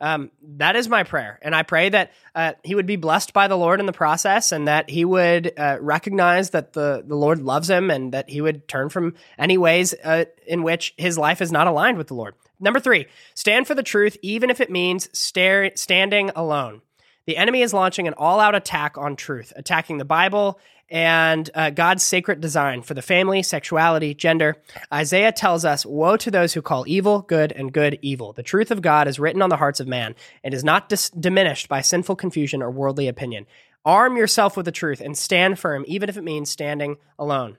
Um, 0.00 0.30
that 0.56 0.76
is 0.76 0.88
my 0.88 1.02
prayer. 1.02 1.38
And 1.42 1.54
I 1.54 1.64
pray 1.64 1.88
that 1.88 2.12
uh, 2.34 2.52
he 2.62 2.74
would 2.74 2.86
be 2.86 2.96
blessed 2.96 3.32
by 3.32 3.48
the 3.48 3.56
Lord 3.56 3.80
in 3.80 3.86
the 3.86 3.92
process 3.92 4.52
and 4.52 4.68
that 4.68 4.88
he 4.88 5.04
would 5.04 5.52
uh, 5.58 5.78
recognize 5.80 6.50
that 6.50 6.72
the, 6.72 7.02
the 7.04 7.16
Lord 7.16 7.40
loves 7.40 7.68
him 7.68 7.90
and 7.90 8.12
that 8.12 8.30
he 8.30 8.40
would 8.40 8.68
turn 8.68 8.90
from 8.90 9.14
any 9.38 9.58
ways 9.58 9.94
uh, 10.04 10.26
in 10.46 10.62
which 10.62 10.94
his 10.96 11.18
life 11.18 11.42
is 11.42 11.50
not 11.50 11.66
aligned 11.66 11.98
with 11.98 12.06
the 12.06 12.14
Lord. 12.14 12.34
Number 12.60 12.80
three, 12.80 13.06
stand 13.34 13.66
for 13.66 13.74
the 13.74 13.82
truth, 13.82 14.16
even 14.22 14.50
if 14.50 14.60
it 14.60 14.70
means 14.70 15.08
stare, 15.12 15.72
standing 15.74 16.30
alone. 16.36 16.82
The 17.26 17.36
enemy 17.36 17.62
is 17.62 17.74
launching 17.74 18.08
an 18.08 18.14
all 18.14 18.40
out 18.40 18.54
attack 18.54 18.96
on 18.96 19.14
truth, 19.14 19.52
attacking 19.54 19.98
the 19.98 20.04
Bible 20.04 20.58
and 20.90 21.48
uh, 21.54 21.70
God's 21.70 22.02
sacred 22.02 22.40
design 22.40 22.82
for 22.82 22.94
the 22.94 23.02
family, 23.02 23.42
sexuality, 23.42 24.14
gender. 24.14 24.56
Isaiah 24.92 25.32
tells 25.32 25.64
us, 25.64 25.84
Woe 25.84 26.16
to 26.16 26.30
those 26.30 26.54
who 26.54 26.62
call 26.62 26.84
evil 26.86 27.22
good 27.22 27.52
and 27.52 27.72
good 27.72 27.98
evil. 28.02 28.32
The 28.32 28.42
truth 28.42 28.70
of 28.70 28.82
God 28.82 29.08
is 29.08 29.18
written 29.18 29.42
on 29.42 29.50
the 29.50 29.56
hearts 29.56 29.80
of 29.80 29.88
man 29.88 30.14
and 30.42 30.54
is 30.54 30.64
not 30.64 30.88
dis- 30.88 31.10
diminished 31.10 31.68
by 31.68 31.82
sinful 31.82 32.16
confusion 32.16 32.62
or 32.62 32.70
worldly 32.70 33.08
opinion. 33.08 33.46
Arm 33.84 34.16
yourself 34.16 34.56
with 34.56 34.66
the 34.66 34.72
truth 34.72 35.00
and 35.00 35.16
stand 35.16 35.58
firm, 35.58 35.84
even 35.86 36.08
if 36.08 36.16
it 36.16 36.24
means 36.24 36.50
standing 36.50 36.96
alone. 37.18 37.58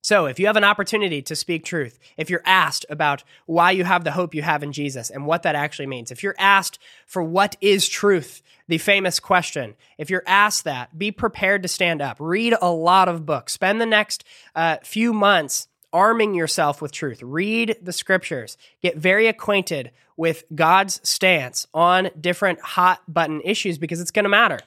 So, 0.00 0.26
if 0.26 0.38
you 0.38 0.46
have 0.46 0.56
an 0.56 0.64
opportunity 0.64 1.22
to 1.22 1.34
speak 1.34 1.64
truth, 1.64 1.98
if 2.16 2.30
you're 2.30 2.42
asked 2.46 2.86
about 2.88 3.24
why 3.46 3.72
you 3.72 3.84
have 3.84 4.04
the 4.04 4.12
hope 4.12 4.34
you 4.34 4.42
have 4.42 4.62
in 4.62 4.72
Jesus 4.72 5.10
and 5.10 5.26
what 5.26 5.42
that 5.42 5.56
actually 5.56 5.86
means, 5.86 6.10
if 6.10 6.22
you're 6.22 6.36
asked 6.38 6.78
for 7.06 7.22
what 7.22 7.56
is 7.60 7.88
truth, 7.88 8.40
the 8.68 8.78
famous 8.78 9.18
question, 9.18 9.74
if 9.96 10.10
you're 10.10 10.22
asked 10.26 10.64
that, 10.64 10.96
be 10.98 11.10
prepared 11.10 11.62
to 11.62 11.68
stand 11.68 12.00
up. 12.00 12.18
Read 12.20 12.54
a 12.60 12.70
lot 12.70 13.08
of 13.08 13.26
books. 13.26 13.54
Spend 13.54 13.80
the 13.80 13.86
next 13.86 14.24
uh, 14.54 14.76
few 14.84 15.12
months 15.12 15.68
arming 15.92 16.34
yourself 16.34 16.82
with 16.82 16.92
truth. 16.92 17.22
Read 17.22 17.76
the 17.82 17.92
scriptures. 17.92 18.58
Get 18.82 18.96
very 18.96 19.26
acquainted 19.26 19.90
with 20.16 20.44
God's 20.54 21.00
stance 21.08 21.66
on 21.72 22.10
different 22.20 22.60
hot 22.60 23.00
button 23.08 23.40
issues 23.42 23.78
because 23.78 24.00
it's 24.00 24.10
going 24.10 24.24
to 24.24 24.28
matter. 24.28 24.60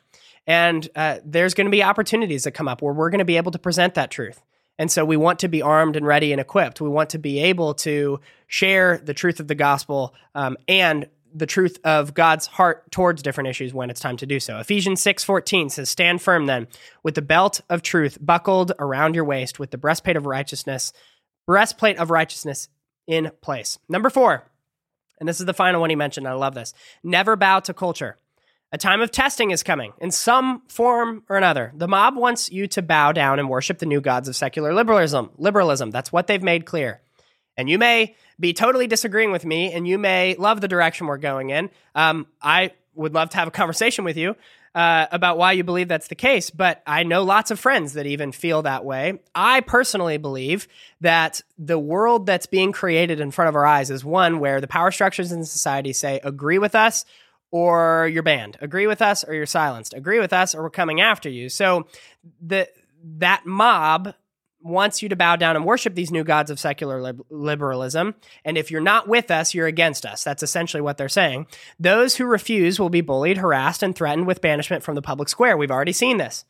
And 0.48 0.88
uh, 0.96 1.20
there's 1.24 1.54
going 1.54 1.68
to 1.68 1.72
be 1.72 1.84
opportunities 1.84 2.46
that 2.46 2.52
come 2.52 2.68
up 2.68 2.82
where 2.82 2.94
we're 2.94 3.12
going 3.12 3.20
to 3.20 3.26
be 3.26 3.38
able 3.38 3.52
to 3.52 3.60
present 3.60 3.94
that 3.94 4.10
truth. 4.10 4.42
And 4.80 4.92
so 4.92 5.06
we 5.06 5.18
want 5.18 5.40
to 5.40 5.48
be 5.48 5.62
armed 5.62 5.96
and 5.96 6.08
ready 6.08 6.32
and 6.32 6.42
equipped. 6.42 6.82
We 6.82 6.90
want 6.90 7.12
to 7.12 7.20
be 7.20 7.40
able 7.40 7.76
to 7.76 8.20
share 8.48 8.98
the 8.98 9.14
truth 9.14 9.40
of 9.40 9.48
the 9.48 9.54
gospel 9.54 10.16
um, 10.34 10.58
and 10.68 11.08
the 11.34 11.46
truth 11.46 11.80
of 11.84 12.14
God's 12.14 12.48
heart 12.48 12.92
towards 12.92 13.22
different 13.22 13.50
issues 13.50 13.74
when 13.74 13.90
it's 13.90 14.00
time 14.00 14.18
to 14.18 14.26
do 14.26 14.40
so. 14.40 14.60
Ephesians 14.60 15.02
6:14 15.02 15.70
says, 15.70 15.90
"Stand 15.90 16.22
firm 16.22 16.46
then, 16.46 16.68
with 17.04 17.16
the 17.16 17.22
belt 17.22 17.62
of 17.70 17.82
truth 17.82 18.18
buckled 18.22 18.74
around 18.80 19.16
your 19.16 19.26
waist, 19.26 19.60
with 19.60 19.72
the 19.72 19.78
breastplate 19.78 20.18
of 20.18 20.26
righteousness, 20.26 20.94
breastplate 21.46 21.98
of 21.98 22.12
righteousness 22.12 22.70
in 23.08 23.32
place." 23.42 23.80
Number 23.90 24.10
4, 24.10 24.44
and 25.20 25.30
this 25.30 25.40
is 25.40 25.46
the 25.46 25.54
final 25.54 25.82
one 25.82 25.90
he 25.90 25.96
mentioned, 25.96 26.28
I 26.28 26.34
love 26.34 26.56
this. 26.56 26.74
Never 27.04 27.36
bow 27.36 27.60
to 27.62 27.74
culture. 27.74 28.18
A 28.74 28.78
time 28.78 29.02
of 29.02 29.12
testing 29.12 29.52
is 29.52 29.64
coming 29.64 29.92
in 30.00 30.12
some 30.12 30.62
form 30.70 31.24
or 31.28 31.36
another. 31.36 31.74
The 31.76 31.90
mob 31.90 32.16
wants 32.16 32.50
you 32.50 32.68
to 32.68 32.82
bow 32.82 33.12
down 33.12 33.38
and 33.38 33.50
worship 33.50 33.80
the 33.80 33.86
new 33.86 34.00
gods 34.00 34.30
of 34.30 34.36
secular 34.36 34.74
liberalism. 34.74 35.32
Liberalism, 35.38 35.92
that's 35.92 36.12
what 36.12 36.28
they've 36.28 36.42
made 36.42 36.66
clear. 36.66 37.02
And 37.58 37.70
you 37.70 37.78
may 37.78 38.16
be 38.40 38.54
totally 38.54 38.88
disagreeing 38.88 39.32
with 39.32 39.46
me 39.46 39.72
and 39.74 39.88
you 39.88 39.98
may 39.98 40.36
love 40.36 40.62
the 40.62 40.68
direction 40.68 41.08
we're 41.08 41.18
going 41.18 41.50
in. 41.50 41.70
Um, 41.96 42.28
I 42.42 42.72
would 42.96 43.14
love 43.14 43.30
to 43.30 43.38
have 43.38 43.48
a 43.48 43.52
conversation 43.52 44.04
with 44.04 44.18
you 44.18 44.36
uh, 44.74 45.08
about 45.12 45.38
why 45.38 45.52
you 45.52 45.64
believe 45.64 45.88
that's 45.88 46.08
the 46.08 46.16
case, 46.16 46.50
but 46.50 46.82
I 46.88 47.04
know 47.04 47.24
lots 47.24 47.52
of 47.52 47.60
friends 47.60 47.94
that 47.94 48.06
even 48.06 48.32
feel 48.32 48.62
that 48.62 48.86
way. 48.86 49.20
I 49.36 49.62
personally 49.62 50.18
believe 50.18 50.68
that 51.02 51.42
the 51.58 51.80
world 51.80 52.26
that's 52.26 52.46
being 52.46 52.72
created 52.72 53.20
in 53.20 53.32
front 53.32 53.50
of 53.50 53.56
our 53.56 53.66
eyes 53.66 53.92
is 53.92 54.06
one 54.06 54.40
where 54.40 54.62
the 54.62 54.68
power 54.68 54.92
structures 54.92 55.32
in 55.32 55.44
society 55.44 55.94
say, 55.94 56.22
agree 56.24 56.58
with 56.58 56.74
us 56.74 57.06
or 57.52 58.10
you're 58.12 58.24
banned. 58.24 58.58
Agree 58.62 58.88
with 58.88 59.02
us 59.02 59.26
or 59.26 59.34
you're 59.34 59.46
silenced. 59.46 59.94
Agree 59.94 60.20
with 60.20 60.32
us 60.32 60.56
or 60.56 60.64
we're 60.64 60.70
coming 60.70 61.02
after 61.02 61.30
you. 61.30 61.50
So 61.50 61.88
the 62.42 62.70
that 63.18 63.46
mob 63.46 64.14
wants 64.64 65.02
you 65.02 65.10
to 65.10 65.16
bow 65.16 65.36
down 65.36 65.56
and 65.56 65.66
worship 65.66 65.96
these 65.96 66.12
new 66.12 66.24
gods 66.24 66.52
of 66.52 66.60
secular 66.60 67.02
lib- 67.02 67.26
liberalism. 67.30 68.16
And 68.46 68.58
if 68.58 68.72
you're 68.72 68.82
not 68.82 69.08
with 69.08 69.32
us, 69.32 69.54
you're 69.54 69.68
against 69.68 70.06
us. 70.06 70.24
That's 70.24 70.44
essentially 70.44 70.82
what 70.82 70.98
they're 70.98 71.10
saying. 71.10 71.48
Those 71.80 72.16
who 72.16 72.26
refuse 72.26 72.80
will 72.80 72.90
be 72.90 73.02
bullied, 73.02 73.38
harassed, 73.38 73.84
and 73.84 73.96
threatened 73.96 74.28
with 74.28 74.42
banishment 74.42 74.84
from 74.84 74.96
the 74.96 75.02
public 75.02 75.30
square. 75.30 75.58
We've 75.58 75.72
already 75.72 75.94
seen 75.94 76.18
this 76.18 76.46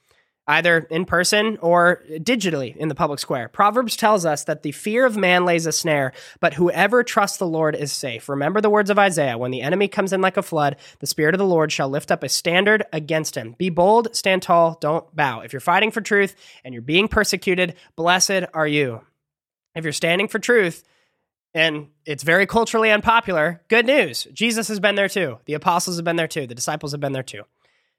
either 0.52 0.80
in 0.90 1.06
person 1.06 1.58
or 1.62 2.04
digitally 2.10 2.76
in 2.76 2.90
the 2.90 2.96
public 2.96 3.20
square. 3.20 3.48
Proverbs 3.48 3.96
tells 3.96 4.26
us 4.26 4.44
that 4.44 4.64
the 4.64 4.74
fear 4.74 5.06
of 5.06 5.16
man 5.16 5.46
lays 5.46 5.66
a 5.66 5.72
snare, 5.72 6.12
but 6.42 6.56
whoever 6.56 7.04
trusts 7.04 7.38
the 7.38 7.48
Lord 7.48 7.74
is 7.74 7.94
safe. 7.94 8.28
Remember 8.28 8.60
the 8.60 8.70
words 8.70 8.90
of 8.90 9.00
Isaiah 9.00 9.38
when 9.38 9.52
the 9.52 9.62
enemy 9.62 9.88
comes 9.88 10.12
in 10.12 10.20
like 10.20 10.36
a 10.36 10.44
flood, 10.44 10.76
the 11.00 11.08
Spirit 11.08 11.34
of 11.34 11.40
the 11.40 11.46
Lord 11.46 11.72
shall 11.72 11.88
lift 11.88 12.12
up 12.12 12.22
a 12.22 12.30
standard 12.30 12.84
against 12.92 13.36
him. 13.36 13.56
Be 13.58 13.70
bold, 13.70 14.14
stand 14.14 14.44
tall, 14.44 14.78
don't 14.82 15.16
bow. 15.16 15.40
If 15.40 15.54
you're 15.54 15.62
fighting 15.62 15.90
for 15.90 16.02
truth 16.02 16.36
and 16.66 16.74
you're 16.74 16.82
being 16.82 17.08
persecuted, 17.08 17.76
blessed 17.96 18.44
are 18.54 18.68
you. 18.68 19.02
If 19.74 19.86
you're 19.86 19.94
standing 19.94 20.28
for 20.28 20.40
truth, 20.40 20.84
and 21.54 21.88
it's 22.06 22.24
very 22.24 22.46
culturally 22.46 22.92
unpopular. 22.92 23.62
Good 23.68 23.86
news. 23.86 24.26
Jesus 24.32 24.70
has 24.70 24.80
been 24.80 24.96
there 24.96 25.10
too. 25.10 25.40
The 25.46 25.54
apostles 25.54 25.98
have 25.98 26.06
been 26.06 26.16
there 26.16 26.28
too. 26.28 26.48
The 26.48 26.56
disciples 26.56 26.94
have 26.94 27.02
been 27.02 27.12
there 27.12 27.24
too. 27.24 27.44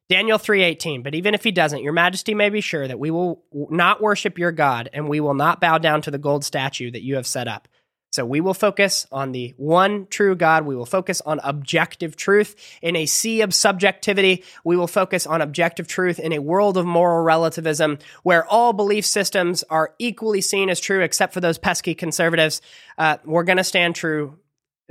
Daniel 0.08 0.38
3:18 0.38 1.02
But 1.02 1.14
even 1.14 1.34
if 1.34 1.44
he 1.44 1.52
doesn't 1.52 1.82
your 1.82 1.92
majesty 1.92 2.34
may 2.34 2.50
be 2.50 2.60
sure 2.60 2.86
that 2.86 2.98
we 2.98 3.10
will 3.10 3.42
not 3.52 4.00
worship 4.02 4.38
your 4.38 4.52
god 4.52 4.90
and 4.92 5.08
we 5.08 5.20
will 5.20 5.34
not 5.34 5.60
bow 5.60 5.78
down 5.78 6.02
to 6.02 6.10
the 6.10 6.18
gold 6.18 6.44
statue 6.44 6.90
that 6.90 7.02
you 7.02 7.16
have 7.16 7.26
set 7.26 7.48
up. 7.48 7.68
So 8.12 8.26
we 8.26 8.42
will 8.42 8.52
focus 8.52 9.06
on 9.10 9.32
the 9.32 9.54
one 9.56 10.06
true 10.06 10.36
God. 10.36 10.66
We 10.66 10.76
will 10.76 10.84
focus 10.84 11.22
on 11.22 11.40
objective 11.42 12.14
truth 12.14 12.54
in 12.82 12.94
a 12.94 13.06
sea 13.06 13.40
of 13.40 13.54
subjectivity. 13.54 14.44
We 14.64 14.76
will 14.76 14.86
focus 14.86 15.26
on 15.26 15.40
objective 15.40 15.88
truth 15.88 16.18
in 16.18 16.34
a 16.34 16.38
world 16.38 16.76
of 16.76 16.84
moral 16.84 17.24
relativism 17.24 17.98
where 18.22 18.44
all 18.46 18.74
belief 18.74 19.06
systems 19.06 19.64
are 19.70 19.94
equally 19.98 20.42
seen 20.42 20.68
as 20.68 20.78
true 20.78 21.00
except 21.00 21.32
for 21.32 21.40
those 21.40 21.56
pesky 21.56 21.94
conservatives. 21.94 22.60
Uh, 22.98 23.16
we're 23.24 23.44
going 23.44 23.56
to 23.56 23.64
stand 23.64 23.94
true 23.94 24.38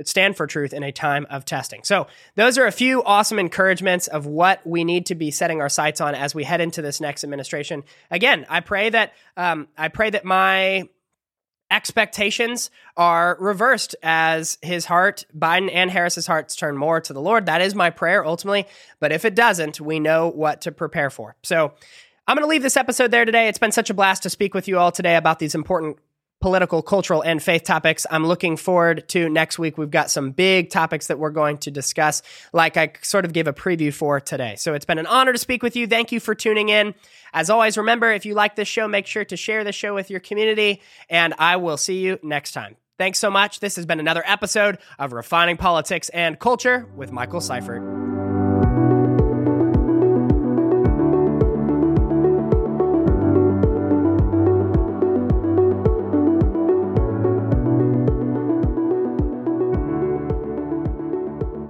stand 0.04 0.36
for 0.36 0.46
truth 0.46 0.72
in 0.72 0.82
a 0.82 0.92
time 0.92 1.26
of 1.30 1.44
testing. 1.44 1.82
So, 1.84 2.06
those 2.34 2.58
are 2.58 2.66
a 2.66 2.72
few 2.72 3.02
awesome 3.04 3.38
encouragements 3.38 4.08
of 4.08 4.26
what 4.26 4.66
we 4.66 4.84
need 4.84 5.06
to 5.06 5.14
be 5.14 5.30
setting 5.30 5.60
our 5.60 5.68
sights 5.68 6.00
on 6.00 6.14
as 6.14 6.34
we 6.34 6.44
head 6.44 6.60
into 6.60 6.82
this 6.82 7.00
next 7.00 7.24
administration. 7.24 7.84
Again, 8.10 8.46
I 8.48 8.60
pray 8.60 8.90
that 8.90 9.12
um, 9.36 9.68
I 9.76 9.88
pray 9.88 10.10
that 10.10 10.24
my 10.24 10.88
expectations 11.70 12.70
are 12.96 13.36
reversed 13.40 13.96
as 14.02 14.58
his 14.60 14.84
heart, 14.84 15.24
Biden 15.36 15.70
and 15.72 15.90
Harris's 15.90 16.26
hearts 16.26 16.54
turn 16.54 16.76
more 16.76 17.00
to 17.00 17.12
the 17.14 17.20
Lord. 17.20 17.46
That 17.46 17.62
is 17.62 17.74
my 17.74 17.88
prayer 17.88 18.24
ultimately. 18.24 18.66
But 19.00 19.10
if 19.10 19.24
it 19.24 19.34
doesn't, 19.34 19.80
we 19.80 19.98
know 19.98 20.28
what 20.28 20.62
to 20.62 20.72
prepare 20.72 21.10
for. 21.10 21.36
So, 21.42 21.72
I'm 22.26 22.36
going 22.36 22.44
to 22.44 22.50
leave 22.50 22.62
this 22.62 22.76
episode 22.76 23.10
there 23.10 23.24
today. 23.24 23.48
It's 23.48 23.58
been 23.58 23.72
such 23.72 23.90
a 23.90 23.94
blast 23.94 24.22
to 24.22 24.30
speak 24.30 24.54
with 24.54 24.68
you 24.68 24.78
all 24.78 24.92
today 24.92 25.16
about 25.16 25.40
these 25.40 25.56
important 25.56 25.96
political, 26.42 26.82
cultural, 26.82 27.22
and 27.22 27.42
faith 27.42 27.64
topics. 27.64 28.04
I'm 28.10 28.26
looking 28.26 28.58
forward 28.58 29.08
to 29.10 29.30
next 29.30 29.58
week. 29.58 29.78
We've 29.78 29.90
got 29.90 30.10
some 30.10 30.32
big 30.32 30.68
topics 30.68 31.06
that 31.06 31.18
we're 31.18 31.30
going 31.30 31.56
to 31.58 31.70
discuss, 31.70 32.22
like 32.52 32.76
I 32.76 32.92
sort 33.00 33.24
of 33.24 33.32
gave 33.32 33.46
a 33.46 33.54
preview 33.54 33.94
for 33.94 34.20
today. 34.20 34.56
So 34.56 34.74
it's 34.74 34.84
been 34.84 34.98
an 34.98 35.06
honor 35.06 35.32
to 35.32 35.38
speak 35.38 35.62
with 35.62 35.76
you. 35.76 35.86
Thank 35.86 36.12
you 36.12 36.20
for 36.20 36.34
tuning 36.34 36.68
in. 36.68 36.94
As 37.32 37.48
always, 37.48 37.78
remember 37.78 38.12
if 38.12 38.26
you 38.26 38.34
like 38.34 38.56
this 38.56 38.68
show, 38.68 38.86
make 38.86 39.06
sure 39.06 39.24
to 39.24 39.36
share 39.36 39.64
the 39.64 39.72
show 39.72 39.94
with 39.94 40.10
your 40.10 40.20
community, 40.20 40.82
and 41.08 41.32
I 41.38 41.56
will 41.56 41.78
see 41.78 42.00
you 42.00 42.18
next 42.22 42.52
time. 42.52 42.76
Thanks 42.98 43.18
so 43.18 43.30
much. 43.30 43.60
This 43.60 43.76
has 43.76 43.86
been 43.86 44.00
another 44.00 44.22
episode 44.26 44.78
of 44.98 45.12
Refining 45.12 45.56
Politics 45.56 46.10
and 46.10 46.38
Culture 46.38 46.86
with 46.94 47.10
Michael 47.10 47.40
Seifert. 47.40 48.21